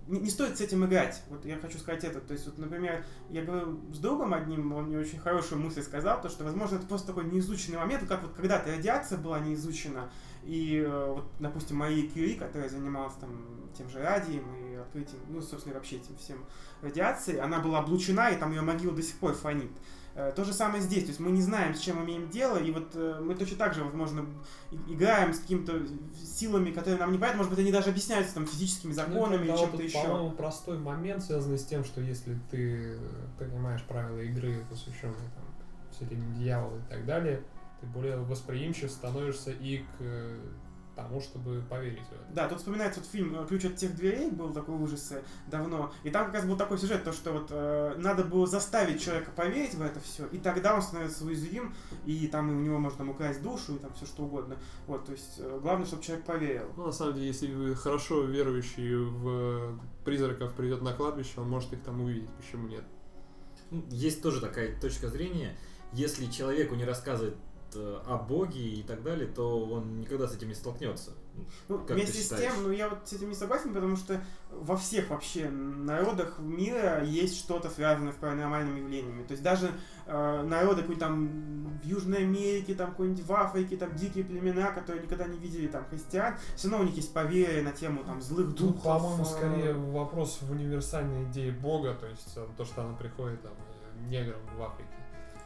не, 0.07 0.19
не 0.19 0.29
стоит 0.29 0.57
с 0.57 0.61
этим 0.61 0.85
играть. 0.85 1.21
Вот 1.29 1.45
я 1.45 1.57
хочу 1.57 1.77
сказать 1.77 2.03
это. 2.03 2.19
То 2.19 2.33
есть, 2.33 2.45
вот, 2.45 2.57
например, 2.57 3.05
я 3.29 3.43
говорил 3.43 3.79
с 3.93 3.99
другом 3.99 4.33
одним, 4.33 4.73
он 4.73 4.85
мне 4.85 4.97
очень 4.97 5.19
хорошую 5.19 5.61
мысль 5.61 5.81
сказал, 5.81 6.21
то, 6.21 6.29
что, 6.29 6.43
возможно, 6.43 6.75
это 6.75 6.85
просто 6.85 7.07
такой 7.07 7.25
неизученный 7.25 7.77
момент, 7.77 8.07
как 8.07 8.23
вот 8.23 8.33
когда-то 8.33 8.71
радиация 8.71 9.17
была 9.17 9.39
не 9.39 9.53
изучена, 9.55 10.09
и 10.43 10.83
э, 10.85 11.13
вот, 11.13 11.25
допустим, 11.39 11.77
Мария 11.77 12.09
Кюри, 12.09 12.35
которая 12.35 12.69
занималась 12.69 13.15
там 13.15 13.29
тем 13.77 13.89
же 13.89 13.99
радием 13.99 14.43
и 14.55 14.75
открытием, 14.75 15.21
ну, 15.29 15.41
собственно, 15.41 15.75
вообще 15.75 15.97
этим 15.97 16.17
всем 16.17 16.45
радиацией, 16.81 17.39
она 17.39 17.59
была 17.59 17.79
облучена, 17.79 18.29
и 18.31 18.37
там 18.37 18.51
ее 18.51 18.61
могила 18.61 18.93
до 18.93 19.01
сих 19.01 19.15
пор 19.17 19.33
фонит. 19.33 19.71
Э, 20.15 20.31
То 20.35 20.43
же 20.43 20.53
самое 20.53 20.81
здесь, 20.81 21.03
то 21.03 21.07
есть 21.09 21.19
мы 21.19 21.31
не 21.31 21.41
знаем, 21.41 21.73
с 21.73 21.79
чем 21.79 22.03
имеем 22.03 22.29
дело, 22.29 22.57
и 22.57 22.71
вот 22.71 22.91
э, 22.93 23.19
мы 23.19 23.33
точно 23.33 23.57
так 23.57 23.73
же, 23.73 23.83
возможно, 23.83 24.25
играем 24.87 25.33
с 25.33 25.39
какими-то 25.39 25.81
силами, 26.23 26.71
которые 26.71 26.99
нам 26.99 27.11
не 27.11 27.17
понятны, 27.17 27.37
может 27.37 27.51
быть, 27.51 27.59
они 27.59 27.71
даже 27.71 27.89
объясняются 27.89 28.35
там 28.35 28.45
физическими 28.45 28.91
Ну, 28.91 28.95
законами 28.95 29.45
или 29.45 29.57
чем-то 29.57 29.81
еще. 29.81 30.01
По-моему, 30.03 30.31
простой 30.31 30.77
момент, 30.77 31.23
связанный 31.23 31.57
с 31.57 31.65
тем, 31.65 31.83
что 31.83 31.99
если 31.99 32.37
ты 32.51 32.97
понимаешь 33.39 33.81
правила 33.83 34.19
игры, 34.19 34.63
посвященные 34.69 35.31
там 35.35 35.45
всяким 35.91 36.33
дьяволу 36.35 36.77
и 36.77 36.89
так 36.89 37.05
далее, 37.05 37.43
ты 37.81 37.87
более 37.87 38.17
восприимчив 38.17 38.91
становишься 38.91 39.51
и 39.51 39.79
к 39.79 39.83
э, 39.99 40.37
тому, 40.95 41.21
чтобы 41.21 41.61
поверить 41.69 42.03
в 42.03 42.13
это. 42.13 42.23
Да, 42.33 42.47
тут 42.47 42.59
вспоминается 42.59 42.99
вот 42.99 43.09
фильм 43.09 43.35
э, 43.35 43.45
«Ключ 43.47 43.65
от 43.65 43.75
тех 43.75 43.95
дверей», 43.95 44.29
был 44.29 44.53
такой 44.53 44.75
ужасы 44.75 45.23
давно, 45.47 45.91
и 46.03 46.09
там 46.09 46.25
как 46.25 46.35
раз 46.35 46.45
был 46.45 46.57
такой 46.57 46.77
сюжет, 46.77 47.03
то, 47.03 47.11
что 47.11 47.31
вот 47.33 47.47
э, 47.49 47.95
надо 47.97 48.23
было 48.23 48.47
заставить 48.47 49.01
человека 49.01 49.31
поверить 49.31 49.73
в 49.75 49.81
это 49.81 49.99
все, 49.99 50.25
и 50.27 50.37
тогда 50.37 50.75
он 50.75 50.81
становится 50.81 51.25
уязвим, 51.25 51.73
и 52.05 52.27
там 52.27 52.49
у 52.49 52.61
него 52.61 52.79
можно 52.79 52.99
там 52.99 53.09
украсть 53.09 53.41
душу, 53.41 53.75
и 53.75 53.79
там 53.79 53.93
все 53.93 54.05
что 54.05 54.23
угодно. 54.23 54.57
Вот, 54.87 55.05
то 55.05 55.11
есть 55.11 55.35
э, 55.39 55.59
главное, 55.61 55.85
чтобы 55.85 56.03
человек 56.03 56.25
поверил. 56.25 56.71
Ну, 56.77 56.85
на 56.85 56.91
самом 56.91 57.15
деле, 57.15 57.27
если 57.27 57.51
вы 57.51 57.75
хорошо 57.75 58.23
верующий 58.23 58.95
в 58.95 59.79
призраков 60.05 60.53
придет 60.53 60.81
на 60.81 60.93
кладбище, 60.93 61.33
он 61.37 61.49
может 61.49 61.73
их 61.73 61.81
там 61.81 62.01
увидеть. 62.01 62.29
Почему 62.31 62.67
нет? 62.67 62.83
Ну, 63.71 63.83
Есть 63.89 64.21
тоже 64.21 64.41
такая 64.41 64.79
точка 64.79 65.09
зрения. 65.09 65.55
Если 65.93 66.25
человеку 66.25 66.75
не 66.75 66.85
рассказывать 66.85 67.35
э, 67.35 67.52
о 67.75 68.17
Боге 68.17 68.61
и 68.61 68.83
так 68.83 69.03
далее, 69.03 69.27
то 69.27 69.65
он 69.65 70.01
никогда 70.01 70.27
с 70.27 70.35
этим 70.35 70.49
не 70.49 70.55
столкнется. 70.55 71.11
Ну, 71.67 71.79
Как 71.79 71.87
ты 71.87 71.93
вместе 71.95 72.19
с 72.19 72.29
тем, 72.29 72.53
ну 72.63 72.71
я 72.71 72.89
вот 72.89 72.99
с 73.05 73.13
этим 73.13 73.29
не 73.29 73.35
согласен, 73.35 73.73
потому 73.73 73.95
что 73.95 74.21
во 74.51 74.77
всех 74.77 75.09
вообще 75.09 75.49
народах 75.49 76.37
мира 76.39 77.03
есть 77.03 77.37
что-то 77.39 77.69
связанное 77.69 78.11
с 78.11 78.15
паранормальными 78.15 78.79
явлениями. 78.79 79.23
То 79.23 79.31
есть 79.31 79.43
даже 79.43 79.71
э, 80.05 80.43
народы 80.43 80.81
какой 80.83 80.97
там 80.97 81.79
в 81.81 81.85
Южной 81.85 82.19
Америке, 82.19 82.75
там 82.75 82.91
какой-нибудь 82.91 83.25
в 83.25 83.33
Африке, 83.33 83.77
там 83.77 83.95
дикие 83.95 84.23
племена, 84.23 84.71
которые 84.71 85.03
никогда 85.03 85.25
не 85.25 85.37
видели 85.39 85.67
там 85.67 85.85
христиан, 85.85 86.35
все 86.55 86.69
равно 86.69 86.83
у 86.83 86.87
них 86.87 86.95
есть 86.95 87.13
поверье 87.13 87.63
на 87.63 87.71
тему 87.71 88.03
там 88.03 88.21
злых 88.21 88.55
Тут, 88.55 88.75
духов. 88.75 88.83
по-моему, 88.83 89.23
э, 89.23 89.25
скорее 89.25 89.73
вопрос 89.73 90.39
в 90.41 90.51
универсальной 90.51 91.23
идее 91.23 91.51
Бога, 91.51 91.95
то 91.95 92.07
есть 92.07 92.33
э, 92.35 92.45
то, 92.57 92.65
что 92.65 92.83
она 92.83 92.95
приходит 92.95 93.41
там 93.41 93.53
э, 93.53 94.07
неграм 94.09 94.41
в 94.57 94.61
Африке. 94.61 94.89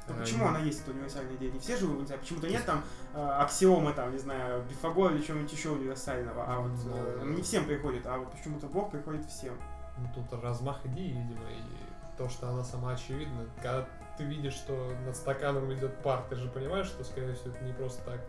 Ну, 0.07 0.15
Э, 0.15 0.19
почему 0.19 0.47
она 0.47 0.59
есть, 0.59 0.81
эта 0.81 0.91
универсальная 0.91 1.35
идея? 1.35 1.51
Не 1.51 1.59
все 1.59 1.77
же, 1.77 1.85
знаю, 1.85 2.19
почему-то 2.21 2.47
нет 2.47 2.65
там 2.65 2.83
э, 3.13 3.19
аксиомы, 3.19 3.93
там, 3.93 4.11
не 4.11 4.17
знаю, 4.17 4.63
Пифагора 4.67 5.13
или 5.13 5.21
чего-нибудь 5.21 5.51
еще 5.51 5.69
универсального, 5.69 6.45
а 6.47 6.59
вот 6.59 6.71
э, 6.85 7.21
Ну, 7.23 7.33
не 7.33 7.41
всем 7.41 7.65
приходит, 7.65 8.05
а 8.05 8.17
вот 8.17 8.31
почему-то 8.31 8.67
Бог 8.67 8.91
приходит 8.91 9.25
всем. 9.25 9.53
Ну, 9.97 10.07
тут 10.13 10.41
размах 10.41 10.85
идеи, 10.85 11.09
видимо, 11.09 11.49
и 11.49 12.17
то, 12.17 12.29
что 12.29 12.49
она 12.49 12.63
сама 12.63 12.93
очевидна. 12.93 13.45
Когда 13.57 13.87
ты 14.17 14.23
видишь, 14.23 14.53
что 14.53 14.93
над 15.05 15.15
стаканом 15.15 15.71
идет 15.73 16.01
пар, 16.01 16.23
ты 16.29 16.35
же 16.35 16.49
понимаешь, 16.49 16.87
что, 16.87 17.03
скорее 17.03 17.33
всего, 17.33 17.51
это 17.51 17.63
не 17.63 17.73
просто 17.73 18.01
так. 18.03 18.21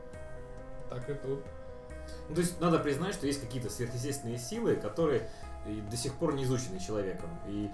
Так 0.90 1.08
и 1.10 1.14
тут. 1.14 1.44
Ну, 2.28 2.34
то 2.34 2.40
есть 2.40 2.60
надо 2.60 2.78
признать, 2.78 3.14
что 3.14 3.26
есть 3.26 3.40
какие-то 3.40 3.70
сверхъестественные 3.70 4.38
силы, 4.38 4.76
которые 4.76 5.28
до 5.90 5.96
сих 5.96 6.14
пор 6.14 6.34
не 6.34 6.44
изучены 6.44 6.78
человеком. 6.78 7.28
И 7.46 7.70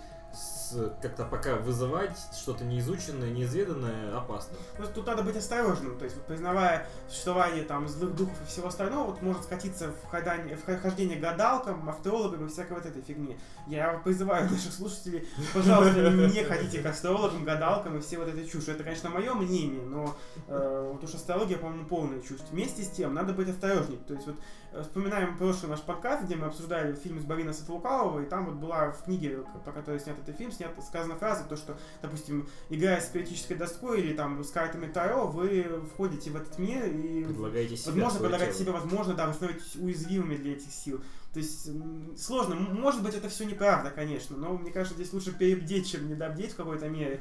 как-то 1.01 1.25
пока 1.25 1.57
вызывать 1.57 2.19
что-то 2.33 2.65
неизученное, 2.65 3.31
неизведанное 3.31 4.17
опасно. 4.17 4.57
Просто 4.77 4.95
тут 4.95 5.07
надо 5.07 5.23
быть 5.23 5.37
осторожным, 5.37 5.99
то 5.99 6.05
есть 6.05 6.17
вот, 6.17 6.27
признавая 6.27 6.87
существование 7.09 7.65
там 7.65 7.89
злых 7.89 8.15
духов 8.15 8.37
и 8.43 8.47
всего 8.47 8.69
остального, 8.69 9.11
вот 9.11 9.23
может 9.23 9.45
скатиться 9.45 9.91
в, 9.91 10.09
ходание, 10.09 10.57
в 10.57 10.81
хождение 10.81 11.19
гадалкам, 11.19 11.89
астрологам 11.89 12.47
и 12.47 12.49
всякой 12.49 12.75
вот 12.75 12.87
этой 12.87 13.03
фигни. 13.03 13.39
Я 13.67 14.01
призываю 14.05 14.51
наших 14.51 14.73
слушателей, 14.73 15.29
пожалуйста, 15.53 16.11
не 16.11 16.45
ходите 16.45 16.81
к 16.81 16.87
астрологам, 16.87 17.45
гадалкам 17.45 17.97
и 17.97 18.01
все 18.01 18.19
вот 18.19 18.29
этой 18.29 18.47
чушь. 18.47 18.69
Это, 18.69 18.85
конечно, 18.85 19.11
мое 19.11 19.35
мнение, 19.35 19.83
но 19.85 20.17
э, 20.49 20.91
вот 20.93 21.03
уж 21.05 21.15
астрология, 21.15 21.59
по-моему, 21.59 21.87
полная 21.87 22.21
чушь. 22.21 22.41
Вместе 22.51 22.83
с 22.83 22.91
тем, 22.91 23.15
надо 23.15 23.33
быть 23.33 23.49
осторожней. 23.49 23.99
То 24.07 24.15
есть 24.15 24.27
вот 24.27 24.37
вспоминаем 24.83 25.37
прошлый 25.39 25.71
наш 25.71 25.81
подкаст, 25.83 26.25
где 26.25 26.37
мы 26.37 26.47
обсуждали 26.47 26.95
фильм 26.95 27.21
с 27.21 27.25
Барина 27.25 27.53
Сатлукалова, 27.53 28.21
и 28.21 28.27
там 28.27 28.47
вот 28.47 28.55
была 28.57 28.91
в 28.91 29.05
книге, 29.05 29.45
по 29.65 29.73
которой 29.73 30.01
снят 30.01 30.19
этот 30.19 30.37
фильм, 30.37 30.51
снята 30.53 30.81
сказана 30.83 31.17
фраза, 31.17 31.45
то, 31.45 31.57
что, 31.57 31.77
допустим, 32.03 32.49
играя 32.71 33.01
с 33.01 33.07
спиритической 33.07 33.57
доской 33.57 34.01
или 34.01 34.15
там 34.15 34.43
с 34.43 34.51
картами 34.51 34.87
Таро, 34.87 35.27
вы 35.27 35.83
входите 35.93 36.31
в 36.31 36.37
этот 36.37 36.59
мир 36.59 36.87
и 36.87 37.25
Предлагаете 37.25 37.77
себя, 37.77 37.93
возможно 37.93 38.21
предлагать 38.21 38.49
тело. 38.49 38.59
себе, 38.59 38.73
возможно, 38.73 39.15
да, 39.15 39.27
вы 39.29 39.35
становитесь 39.35 39.77
уязвимыми 39.77 40.37
для 40.37 40.53
этих 40.53 40.73
сил. 40.73 41.01
То 41.35 41.41
есть 41.41 41.69
сложно, 42.17 42.55
может 42.55 43.03
быть, 43.03 43.15
это 43.15 43.29
все 43.29 43.45
неправда, 43.45 43.91
конечно, 43.91 44.37
но 44.37 44.57
мне 44.57 44.71
кажется, 44.71 44.95
здесь 44.95 45.13
лучше 45.13 45.37
перебдеть, 45.37 45.91
чем 45.91 46.09
недобдеть 46.09 46.53
в 46.53 46.57
какой-то 46.57 46.89
мере. 46.89 47.21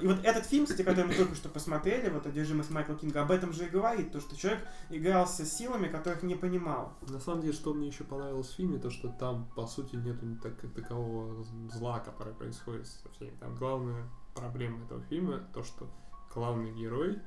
И 0.00 0.06
вот 0.06 0.24
этот 0.24 0.46
фильм, 0.46 0.64
кстати, 0.64 0.82
который 0.82 1.04
мы 1.04 1.14
только 1.14 1.34
что 1.34 1.50
посмотрели, 1.50 2.08
вот 2.08 2.26
«Одержимость 2.26 2.70
Майкла 2.70 2.94
Кинга», 2.94 3.20
об 3.20 3.30
этом 3.30 3.52
же 3.52 3.66
и 3.66 3.68
говорит, 3.68 4.12
то, 4.12 4.20
что 4.20 4.34
человек 4.34 4.66
игрался 4.88 5.44
силами, 5.44 5.88
которых 5.88 6.22
не 6.22 6.36
понимал. 6.36 6.94
На 7.06 7.20
самом 7.20 7.42
деле, 7.42 7.52
что 7.52 7.74
мне 7.74 7.88
еще 7.88 8.02
понравилось 8.04 8.48
в 8.48 8.54
фильме, 8.54 8.78
то 8.78 8.88
что 8.88 9.08
там, 9.08 9.46
по 9.54 9.66
сути, 9.66 9.96
нету 9.96 10.24
так, 10.42 10.54
такового 10.72 11.44
зла, 11.70 12.00
который 12.00 12.32
происходит 12.32 12.86
со 12.86 13.10
всеми. 13.10 13.36
Там 13.40 13.56
главная 13.56 14.08
проблема 14.34 14.82
этого 14.86 15.02
фильма, 15.02 15.42
то, 15.52 15.62
что 15.62 15.86
главный 16.34 16.72
герой 16.72 17.18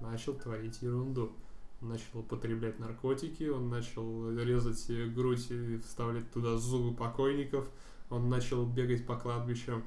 начал 0.00 0.34
творить 0.34 0.80
ерунду. 0.80 1.32
Начал 1.80 2.20
употреблять 2.20 2.78
наркотики, 2.78 3.48
он 3.48 3.68
начал 3.68 4.30
резать 4.30 4.88
грудь 5.14 5.50
и 5.50 5.76
вставлять 5.78 6.30
туда 6.32 6.56
зубы 6.56 6.96
покойников, 6.96 7.68
он 8.08 8.28
начал 8.28 8.64
бегать 8.64 9.06
по 9.06 9.16
кладбищам 9.16 9.84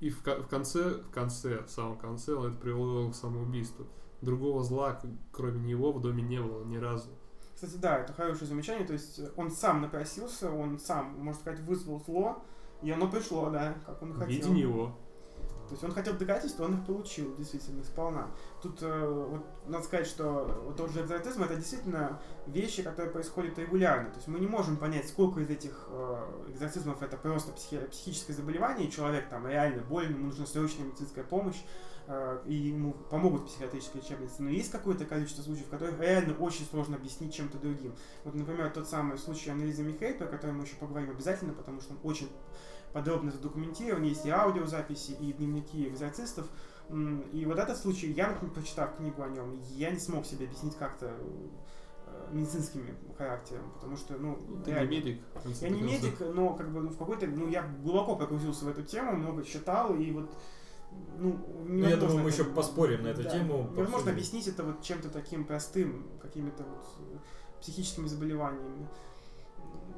И 0.00 0.10
в, 0.10 0.20
в 0.26 0.48
конце, 0.48 0.94
в 0.94 1.10
конце, 1.10 1.62
в 1.62 1.70
самом 1.70 1.96
конце, 1.96 2.34
он 2.34 2.48
это 2.48 2.56
привело 2.56 3.00
его 3.00 3.10
к 3.10 3.14
самоубийству. 3.14 3.86
Другого 4.20 4.64
зла, 4.64 5.00
кроме 5.32 5.60
него, 5.60 5.92
в 5.92 6.00
доме 6.00 6.22
не 6.22 6.40
было 6.40 6.64
ни 6.64 6.76
разу. 6.76 7.08
Кстати, 7.54 7.76
да, 7.76 7.98
это 7.98 8.12
хорошее 8.12 8.46
замечание. 8.46 8.84
То 8.86 8.92
есть 8.94 9.18
э, 9.20 9.30
он 9.36 9.50
сам 9.50 9.80
напросился, 9.82 10.50
он 10.50 10.78
сам, 10.80 11.14
можно 11.20 11.40
сказать, 11.40 11.60
вызвал 11.60 12.00
зло, 12.00 12.42
и 12.82 12.90
оно 12.90 13.08
пришло, 13.08 13.50
да, 13.50 13.74
как 13.86 14.02
он 14.02 14.12
В 14.12 14.18
хотел. 14.18 14.28
виде 14.28 14.50
него. 14.50 14.96
То 15.68 15.72
есть 15.72 15.84
он 15.84 15.92
хотел 15.92 16.14
доказательств, 16.14 16.60
он 16.60 16.74
их 16.74 16.86
получил, 16.86 17.34
действительно, 17.36 17.82
сполна. 17.84 18.30
Тут 18.60 18.82
э, 18.82 19.26
вот, 19.30 19.44
надо 19.66 19.84
сказать, 19.84 20.06
что 20.06 20.62
вот 20.66 20.76
тот 20.76 20.90
же 20.90 21.00
экзорцизм 21.02 21.42
это 21.42 21.56
действительно 21.56 22.20
вещи, 22.46 22.82
которые 22.82 23.12
происходят 23.12 23.58
регулярно. 23.58 24.10
То 24.10 24.16
есть 24.16 24.28
мы 24.28 24.38
не 24.38 24.46
можем 24.46 24.76
понять, 24.76 25.08
сколько 25.08 25.40
из 25.40 25.48
этих 25.48 25.86
э, 25.88 26.50
экзорцизмов 26.50 27.02
это 27.02 27.16
просто 27.16 27.52
психи- 27.52 27.86
психическое 27.90 28.34
заболевание, 28.34 28.90
человек 28.90 29.28
там 29.28 29.46
реально 29.46 29.82
болен, 29.82 30.14
ему 30.14 30.26
нужна 30.26 30.46
срочная 30.46 30.86
медицинская 30.86 31.24
помощь, 31.24 31.62
э, 32.06 32.42
и 32.46 32.54
ему 32.54 32.92
помогут 33.10 33.46
психиатрические 33.46 34.02
лечебницы. 34.02 34.42
Но 34.42 34.50
есть 34.50 34.70
какое-то 34.70 35.04
количество 35.04 35.42
случаев, 35.42 35.66
в 35.66 35.70
которых 35.70 35.98
реально 36.00 36.34
очень 36.38 36.66
сложно 36.66 36.96
объяснить 36.96 37.34
чем-то 37.34 37.58
другим. 37.58 37.94
Вот, 38.24 38.34
например, 38.34 38.70
тот 38.70 38.88
самый 38.88 39.16
случай 39.18 39.50
анализа 39.50 39.82
Михей, 39.82 40.14
про 40.14 40.26
который 40.26 40.52
мы 40.52 40.64
еще 40.64 40.76
поговорим 40.76 41.10
обязательно, 41.10 41.52
потому 41.54 41.80
что 41.80 41.94
он 41.94 42.00
очень 42.02 42.28
подробно 42.92 43.30
задокументирован, 43.30 44.02
есть 44.02 44.26
и 44.26 44.30
аудиозаписи, 44.30 45.12
и 45.12 45.32
дневники 45.32 45.88
экзорцистов. 45.88 46.46
И 47.32 47.44
вот 47.46 47.58
этот 47.58 47.76
случай, 47.78 48.12
я, 48.12 48.28
например, 48.28 48.52
прочитав 48.54 48.96
книгу 48.96 49.22
о 49.22 49.28
нем, 49.28 49.60
я 49.70 49.90
не 49.90 49.98
смог 49.98 50.26
себе 50.26 50.46
объяснить 50.46 50.76
как-то 50.76 51.06
э, 52.06 52.28
медицинскими 52.32 52.94
характером, 53.16 53.70
потому 53.74 53.96
что, 53.96 54.14
ну, 54.18 54.36
Ну, 54.48 54.62
Ты 54.62 54.70
не 54.72 54.76
реально. 54.76 54.90
медик. 54.90 55.20
в 55.34 55.42
конце 55.42 55.64
Я 55.66 55.70
не 55.70 55.80
медик, 55.82 56.20
но 56.34 56.54
как 56.54 56.70
бы 56.70 56.80
ну, 56.82 56.90
в 56.90 56.98
какой-то, 56.98 57.26
ну 57.28 57.48
я 57.48 57.62
глубоко 57.82 58.16
погрузился 58.16 58.64
в 58.66 58.68
эту 58.68 58.82
тему, 58.82 59.12
много 59.16 59.42
читал 59.44 59.94
и 59.94 60.10
вот 60.10 60.30
ну, 61.16 61.38
Ну, 61.66 61.88
я 61.88 61.96
думаю, 61.96 62.18
мы 62.18 62.28
это- 62.28 62.42
еще 62.42 62.44
поспорим 62.44 63.04
на 63.04 63.08
эту 63.08 63.22
да, 63.22 63.30
тему. 63.30 63.70
Пообсудим. 63.74 64.08
объяснить 64.10 64.46
это 64.48 64.62
вот 64.62 64.82
чем-то 64.82 65.08
таким 65.08 65.46
простым, 65.46 66.06
какими-то 66.20 66.64
вот 66.64 66.84
психическими 67.62 68.06
заболеваниями. 68.08 68.86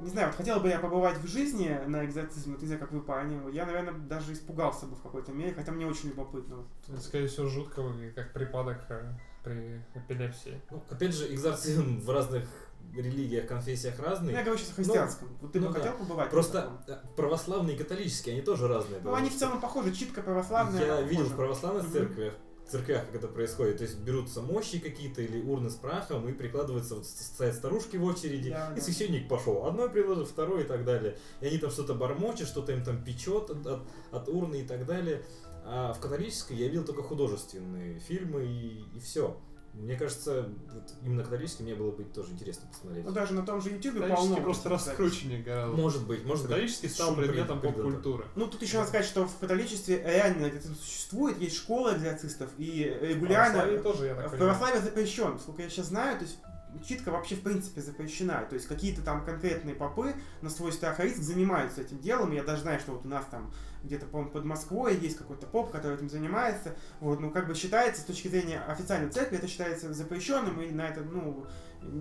Не 0.04 0.10
знаю, 0.10 0.26
вот 0.28 0.36
хотел 0.36 0.60
бы 0.60 0.68
я 0.68 0.78
побывать 0.78 1.16
в 1.16 1.26
жизни 1.26 1.80
на 1.86 2.04
экзорцизме, 2.04 2.52
вот 2.52 2.60
не 2.60 2.66
знаю, 2.66 2.78
как 2.78 2.92
вы 2.92 3.00
поняли. 3.00 3.50
Я, 3.54 3.64
наверное, 3.64 3.94
даже 3.94 4.34
испугался 4.34 4.84
бы 4.84 4.96
в 4.96 5.00
какой-то 5.00 5.32
мере, 5.32 5.54
хотя 5.54 5.72
мне 5.72 5.86
очень 5.86 6.10
любопытно. 6.10 6.66
Это, 6.86 7.00
скорее 7.00 7.26
всего, 7.26 7.46
жутко 7.46 7.80
выглядит, 7.80 8.14
как 8.14 8.34
припадок 8.34 8.76
э, 8.90 9.14
при 9.42 9.80
эпилепсии. 9.94 10.60
Ну, 10.70 10.82
опять 10.90 11.14
же, 11.14 11.32
экзорцизм 11.32 12.00
в 12.00 12.10
разных 12.10 12.44
религиях, 12.92 13.48
конфессиях 13.48 13.94
Ну, 13.96 14.04
разный. 14.04 14.32
я 14.34 14.42
говорю 14.42 14.58
сейчас 14.58 14.72
о 14.72 14.74
христианском. 14.74 15.28
вот 15.40 15.52
ты 15.52 15.60
ну 15.60 15.68
бы 15.68 15.72
да. 15.72 15.80
хотел 15.80 15.96
побывать? 15.96 16.28
Просто 16.28 16.70
э, 16.86 16.96
православные 17.16 17.74
и 17.74 17.78
католические, 17.78 18.34
они 18.34 18.42
тоже 18.42 18.68
разные. 18.68 19.00
Ну, 19.02 19.14
они 19.14 19.30
в 19.30 19.36
целом 19.38 19.58
похожи, 19.58 19.90
читка 19.94 20.20
православная. 20.20 20.84
Я 20.84 21.00
видел 21.00 21.24
в 21.24 21.34
православных 21.34 21.84
Мгм. 21.84 22.30
Церквях, 22.70 23.00
церквях, 23.02 23.06
как 23.06 23.14
это 23.16 23.28
происходит. 23.28 23.78
То 23.78 23.84
есть 23.84 23.98
берутся 23.98 24.40
мощи 24.40 24.78
какие-то 24.78 25.22
или 25.22 25.40
урны 25.42 25.70
с 25.70 25.74
прахом 25.74 26.28
и 26.28 26.32
прикладываются, 26.32 26.94
вот 26.96 27.06
стоят 27.06 27.54
старушки 27.54 27.96
в 27.96 28.04
очереди, 28.04 28.50
Да, 28.50 28.72
и 28.72 28.76
да. 28.76 28.80
священник 28.82 29.28
пошел. 29.28 29.66
Одной 29.66 29.88
приложил, 29.90 30.24
второй 30.24 30.62
и 30.62 30.66
так 30.66 30.84
далее. 30.84 31.16
И 31.40 31.46
они 31.46 31.58
там 31.58 31.70
что-то 31.70 31.94
бормочут, 31.94 32.48
что-то 32.48 32.72
им 32.72 32.82
там 32.84 33.02
печет 33.04 33.50
от, 33.50 33.66
от- 33.66 33.82
от 34.12 34.28
урны 34.28 34.60
и 34.62 34.64
так 34.66 34.86
далее. 34.86 35.22
А 35.66 35.92
в 35.94 36.00
католической 36.00 36.54
я 36.56 36.68
видел 36.68 36.84
только 36.84 37.02
художественные 37.02 37.98
фильмы 38.00 38.44
и, 38.44 38.84
и 38.96 39.00
все. 39.00 39.36
Мне 39.74 39.96
кажется, 39.96 40.48
вот 40.72 40.94
именно 41.02 41.24
католический 41.24 41.64
мне 41.64 41.74
было 41.74 41.90
бы 41.90 42.04
тоже 42.04 42.30
интересно 42.32 42.68
посмотреть. 42.70 43.04
Ну, 43.04 43.10
даже 43.12 43.34
на 43.34 43.44
том 43.44 43.60
же 43.60 43.70
YouTube 43.70 43.94
Католический 43.94 44.28
полно. 44.28 44.42
просто 44.44 44.68
раскрученнее 44.68 45.42
гораздо. 45.42 45.76
Может 45.76 46.06
быть, 46.06 46.24
может 46.24 46.44
быть. 46.44 46.52
Католический 46.52 46.88
стал 46.88 47.14
предметом 47.16 47.60
поп-культуры. 47.60 48.24
Ну, 48.36 48.46
тут 48.46 48.62
еще 48.62 48.76
надо 48.78 48.88
сказать, 48.88 49.06
что 49.06 49.26
в 49.26 49.36
католичестве 49.38 50.00
реально 50.04 50.48
экзорцизм 50.48 50.76
существует, 50.76 51.40
есть 51.40 51.56
школа 51.56 51.96
экзорцистов, 51.96 52.50
и 52.56 52.96
регулярно... 53.02 53.54
Православие 53.62 53.82
тоже, 53.82 54.06
я 54.06 54.14
так 54.14 54.28
В 54.28 54.30
понимаю. 54.30 54.54
православии 54.56 54.84
запрещен, 54.84 55.38
сколько 55.40 55.62
я 55.62 55.68
сейчас 55.68 55.86
знаю, 55.86 56.18
то 56.18 56.24
есть 56.24 56.38
читка 56.86 57.10
вообще 57.10 57.34
в 57.34 57.42
принципе 57.42 57.80
запрещена. 57.80 58.46
То 58.48 58.54
есть 58.54 58.66
какие-то 58.66 59.02
там 59.02 59.24
конкретные 59.24 59.74
попы 59.74 60.14
на 60.42 60.50
свой 60.50 60.72
страх 60.72 61.00
и 61.00 61.04
риск 61.04 61.22
занимаются 61.22 61.82
этим 61.82 61.98
делом. 61.98 62.32
Я 62.32 62.42
даже 62.42 62.62
знаю, 62.62 62.80
что 62.80 62.92
вот 62.92 63.04
у 63.04 63.08
нас 63.08 63.24
там 63.30 63.52
где-то, 63.84 64.06
по-моему, 64.06 64.30
под 64.30 64.44
Москвой 64.44 64.96
есть 64.96 65.18
какой-то 65.18 65.46
поп, 65.46 65.70
который 65.70 65.96
этим 65.96 66.08
занимается. 66.08 66.74
Вот, 67.00 67.20
ну, 67.20 67.30
как 67.30 67.46
бы 67.46 67.54
считается, 67.54 68.00
с 68.00 68.04
точки 68.04 68.28
зрения 68.28 68.60
официальной 68.60 69.10
церкви, 69.10 69.36
это 69.36 69.46
считается 69.46 69.92
запрещенным 69.92 70.60
и 70.62 70.70
на 70.70 70.88
это, 70.88 71.02
ну, 71.02 71.46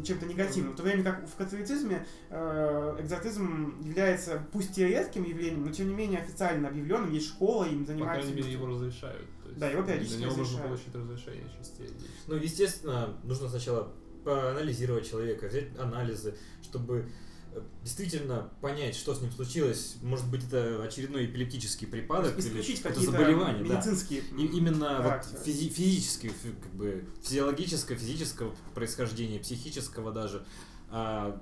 чем-то 0.05 0.25
негативным. 0.25 0.73
В 0.73 0.75
то 0.77 0.83
время 0.83 1.03
как 1.03 1.27
в 1.27 1.35
католицизме 1.35 2.05
э, 2.29 2.95
экзорцизм 2.99 3.81
является, 3.81 4.41
пусть 4.53 4.77
и 4.77 4.85
редким 4.85 5.23
явлением, 5.23 5.65
но 5.65 5.71
тем 5.71 5.89
не 5.89 5.93
менее 5.93 6.21
официально 6.21 6.69
объявленным, 6.69 7.11
есть 7.11 7.27
школа, 7.27 7.65
им 7.65 7.81
По 7.81 7.91
занимаются. 7.91 8.21
крайней 8.27 8.41
мере, 8.41 8.53
его 8.53 8.67
разрешают. 8.67 9.27
Да, 9.57 9.69
его 9.69 9.83
периодически 9.83 10.17
Для 10.17 10.27
него 10.27 10.37
нужно 10.37 10.63
разрешают. 10.63 10.83
получить 10.83 10.95
разрешение 10.95 11.49
частей. 11.59 11.89
Ну, 12.27 12.35
естественно, 12.35 13.17
нужно 13.23 13.49
сначала 13.49 13.93
поанализировать 14.23 15.09
человека, 15.09 15.47
взять 15.47 15.77
анализы, 15.77 16.35
чтобы 16.63 17.05
э, 17.53 17.61
действительно 17.83 18.49
понять, 18.61 18.95
что 18.95 19.13
с 19.13 19.21
ним 19.21 19.31
случилось. 19.31 19.95
Может 20.01 20.29
быть, 20.29 20.43
это 20.47 20.83
очередной 20.83 21.25
эпилептический 21.25 21.87
припадок 21.87 22.37
исключить 22.37 22.79
или 22.79 22.83
какие-то 22.87 23.11
заболевание. 23.11 23.63
Да. 23.65 23.75
медицинские 23.75 24.21
И 24.37 24.45
именно 24.47 24.97
вот 24.97 25.03
характеры. 25.03 25.43
физи- 25.43 25.69
физическое, 25.69 26.29
фи- 26.29 26.55
как 26.61 26.73
бы 26.73 27.05
физиологическое, 27.23 27.97
физического 27.97 28.55
происхождения, 28.73 29.39
психического 29.39 30.11
даже. 30.11 30.45
А, 30.89 31.41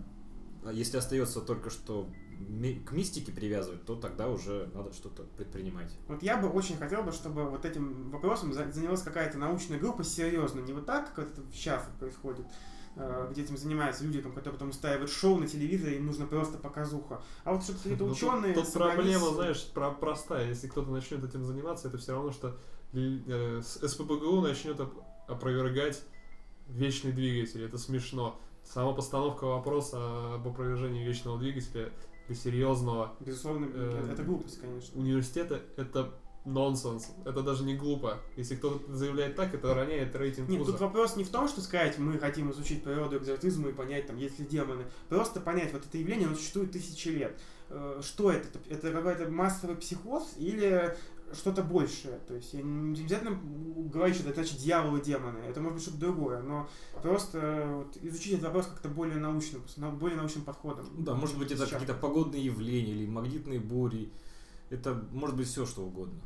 а 0.66 0.72
если 0.72 0.98
остается 0.98 1.42
только 1.42 1.70
что 1.70 2.10
к 2.88 2.92
мистике 2.92 3.32
привязывать, 3.32 3.86
то 3.86 3.96
тогда 3.96 4.28
уже 4.28 4.72
надо 4.74 4.94
что-то 4.94 5.24
предпринимать. 5.38 5.96
Вот 6.08 6.24
я 6.24 6.38
бы 6.38 6.48
очень 6.50 6.76
хотел 6.76 7.04
бы, 7.04 7.12
чтобы 7.12 7.48
вот 7.48 7.66
этим 7.66 8.10
вопросом 8.10 8.52
за- 8.52 8.72
занялась 8.72 9.04
какая-то 9.04 9.38
научная 9.38 9.78
группа 9.78 10.04
серьезно, 10.04 10.62
не 10.62 10.74
вот 10.74 10.88
так, 10.88 11.14
как 11.14 11.28
это 11.32 11.44
сейчас 11.54 11.84
происходит, 12.00 12.48
где 13.32 13.44
этим 13.44 13.58
занимаются 13.58 14.04
люди, 14.04 14.22
там, 14.22 14.32
которые 14.34 14.54
потом 14.54 14.70
устраивают 14.70 15.10
шоу 15.10 15.38
на 15.38 15.48
телевизоре, 15.48 15.98
им 15.98 16.06
нужно 16.08 16.26
просто 16.26 16.58
показуха. 16.58 17.22
А 17.44 17.54
вот 17.54 17.64
чтобы 17.64 17.80
какие-то 17.80 18.04
Ну, 18.04 18.10
тут- 18.10 18.18
ученые... 18.18 18.54
Тут, 18.54 18.68
собрались- 18.68 18.96
проблема, 18.96 19.28
знаешь, 19.30 19.66
про- 19.74 19.92
простая. 19.92 20.48
Если 20.50 20.68
кто-то 20.68 20.92
начнет 20.92 21.24
этим 21.24 21.44
заниматься, 21.46 21.88
это 21.88 21.98
все 21.98 22.12
равно, 22.14 22.32
что 22.32 22.58
э, 22.94 23.62
СПБГУ 23.64 24.42
начнет 24.42 24.80
оп- 24.80 25.02
опровергать 25.28 26.04
вечный 26.68 27.12
двигатель. 27.12 27.64
Это 27.64 27.78
смешно. 27.78 28.40
Сама 28.64 28.94
постановка 28.94 29.46
вопроса 29.46 30.36
об 30.36 30.48
опровержении 30.48 31.04
вечного 31.06 31.40
двигателя 31.40 31.90
для 32.28 32.36
серьезного 32.36 33.14
Безусловно, 33.20 33.68
Э, 33.74 34.10
это 34.14 34.24
глупость, 34.24 34.60
конечно. 34.62 35.00
университета 35.00 35.62
это 35.78 36.14
нонсенс. 36.46 37.10
Это 37.26 37.44
даже 37.44 37.64
не 37.64 37.76
глупо. 37.76 38.20
Если 38.36 38.56
кто-то 38.56 38.94
заявляет 38.96 39.36
так, 39.36 39.54
это 39.54 39.74
роняет 39.74 40.16
рейтинг 40.16 40.50
Нет, 40.50 40.60
вуза. 40.60 40.72
тут 40.72 40.82
вопрос 40.82 41.16
не 41.16 41.24
в 41.24 41.30
том, 41.30 41.48
что 41.48 41.62
сказать, 41.62 41.98
мы 42.00 42.18
хотим 42.18 42.52
изучить 42.52 42.84
природу 42.84 43.18
экзорцизма 43.18 43.70
и 43.70 43.74
понять, 43.74 44.08
там, 44.08 44.18
есть 44.18 44.40
ли 44.40 44.46
демоны. 44.46 44.86
Просто 45.10 45.40
понять, 45.40 45.72
вот 45.72 45.86
это 45.86 45.98
явление, 45.98 46.28
оно 46.28 46.36
существует 46.36 46.72
тысячи 46.72 47.10
лет. 47.10 47.40
Э, 47.70 48.02
Что 48.04 48.32
это? 48.32 48.48
Это 48.70 48.92
какой-то 48.92 49.30
массовый 49.30 49.76
психоз 49.76 50.34
или 50.38 50.96
что-то 51.34 51.64
большее? 51.64 52.20
То 52.28 52.34
есть 52.34 52.54
я 52.54 52.62
не 52.62 53.00
обязательно 53.00 53.40
говорить, 53.92 54.16
что 54.16 54.30
это 54.30 54.42
значит 54.44 54.60
дьявол 54.60 54.98
и 54.98 55.02
демоны. 55.02 55.40
Это 55.40 55.62
может 55.62 55.76
быть 55.76 55.84
что-то 55.84 56.00
другое, 56.00 56.42
но 56.42 56.68
просто 57.02 57.38
э, 57.38 57.76
вот, 57.76 57.98
изучить 58.02 58.34
этот 58.34 58.46
вопрос 58.46 58.66
как-то 58.66 58.90
более 58.90 59.18
научным, 59.18 59.62
более 60.00 60.18
научным 60.18 60.44
подходом. 60.44 60.88
Ну 60.92 61.04
Да, 61.04 61.14
может 61.14 61.38
быть, 61.38 61.52
это 61.52 61.68
какие-то 61.68 61.94
погодные 61.94 62.44
явления 62.44 62.94
или 62.94 63.06
магнитные 63.06 63.60
бури. 63.60 64.12
Это 64.70 65.06
может 65.12 65.36
быть 65.36 65.48
все, 65.48 65.66
что 65.66 65.84
угодно. 65.84 66.22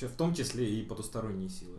В 0.00 0.16
том 0.16 0.34
числе 0.34 0.68
и 0.68 0.84
потусторонние 0.84 1.48
силы. 1.48 1.78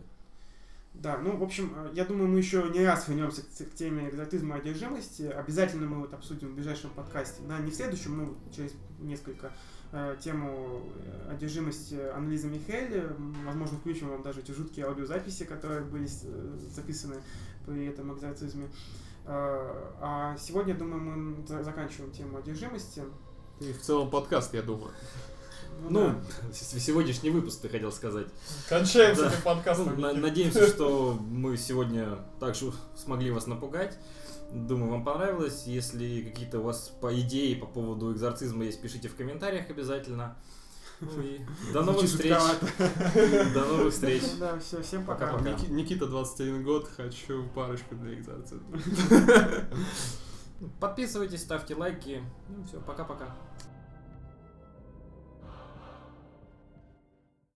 Да, 0.94 1.18
ну, 1.18 1.36
в 1.36 1.42
общем, 1.42 1.72
э, 1.76 1.90
я 1.94 2.06
думаю, 2.06 2.28
мы 2.28 2.38
еще 2.38 2.70
не 2.72 2.84
раз 2.86 3.06
вернемся 3.08 3.42
к, 3.42 3.46
к 3.46 3.74
теме 3.74 4.08
экзотизма 4.08 4.56
и 4.56 4.60
одержимости. 4.60 5.22
Обязательно 5.24 5.86
мы 5.86 6.00
вот 6.00 6.14
обсудим 6.14 6.48
в 6.48 6.54
ближайшем 6.54 6.88
подкасте. 6.90 7.42
На, 7.42 7.58
не 7.58 7.70
в 7.70 7.74
следующем, 7.74 8.16
но 8.16 8.34
через 8.54 8.72
несколько 9.00 9.52
э, 9.92 10.16
тему 10.18 10.82
э, 10.96 11.32
одержимости 11.32 11.94
Анлиза 12.14 12.46
Михель. 12.48 13.08
Возможно, 13.44 13.76
включим 13.76 14.08
вам 14.08 14.22
даже 14.22 14.40
эти 14.40 14.52
жуткие 14.52 14.86
аудиозаписи, 14.86 15.44
которые 15.44 15.82
были 15.82 16.06
э, 16.06 16.58
записаны 16.74 17.16
при 17.66 17.84
этом 17.86 18.14
экзорцизме. 18.14 18.68
Э, 19.26 19.92
А 20.00 20.36
сегодня, 20.38 20.74
думаю, 20.74 21.00
мы 21.02 21.46
за- 21.46 21.62
заканчиваем 21.62 22.10
тему 22.12 22.38
одержимости. 22.38 23.02
И 23.60 23.70
в 23.72 23.82
целом 23.82 24.08
подкаст, 24.08 24.54
я 24.54 24.62
думаю. 24.62 24.92
Ну, 25.88 26.00
да. 26.10 26.16
с- 26.52 26.78
сегодняшний 26.84 27.30
выпуск, 27.30 27.60
ты 27.60 27.68
хотел 27.68 27.92
сказать. 27.92 28.26
Кончаем 28.68 29.14
с 29.14 29.18
Да. 29.20 29.28
этим 29.28 29.42
подкастом. 29.42 29.92
Ну, 29.96 30.00
на- 30.00 30.12
надеемся, 30.12 30.66
что 30.74 31.18
мы 31.20 31.56
сегодня 31.56 32.18
также 32.40 32.72
смогли 32.96 33.30
вас 33.30 33.46
напугать. 33.46 33.98
Думаю, 34.52 34.92
вам 34.92 35.04
понравилось. 35.04 35.64
Если 35.66 36.22
какие-то 36.22 36.60
у 36.60 36.62
вас 36.62 36.92
по 37.00 37.18
идеи 37.20 37.54
по 37.54 37.66
поводу 37.66 38.12
экзорцизма 38.12 38.64
есть, 38.64 38.80
пишите 38.80 39.08
в 39.08 39.16
комментариях 39.16 39.68
обязательно. 39.70 40.36
Ну 41.00 41.20
и 41.20 41.40
до 41.74 41.82
новых 41.82 42.06
встреч. 42.06 42.32
До 43.52 43.64
новых 43.66 43.92
встреч. 43.92 44.22
Да, 44.40 44.58
все, 44.58 44.82
всем 44.82 45.04
пока. 45.04 45.26
Пока-пока. 45.26 45.50
Ники- 45.50 45.70
Никита, 45.70 46.06
21 46.06 46.62
год, 46.64 46.88
хочу 46.96 47.44
парочку 47.54 47.96
для 47.96 48.14
экзорцизма. 48.14 48.78
Подписывайтесь, 50.80 51.42
ставьте 51.42 51.74
лайки. 51.74 52.22
Ну 52.48 52.64
все, 52.64 52.80
пока-пока. 52.80 53.34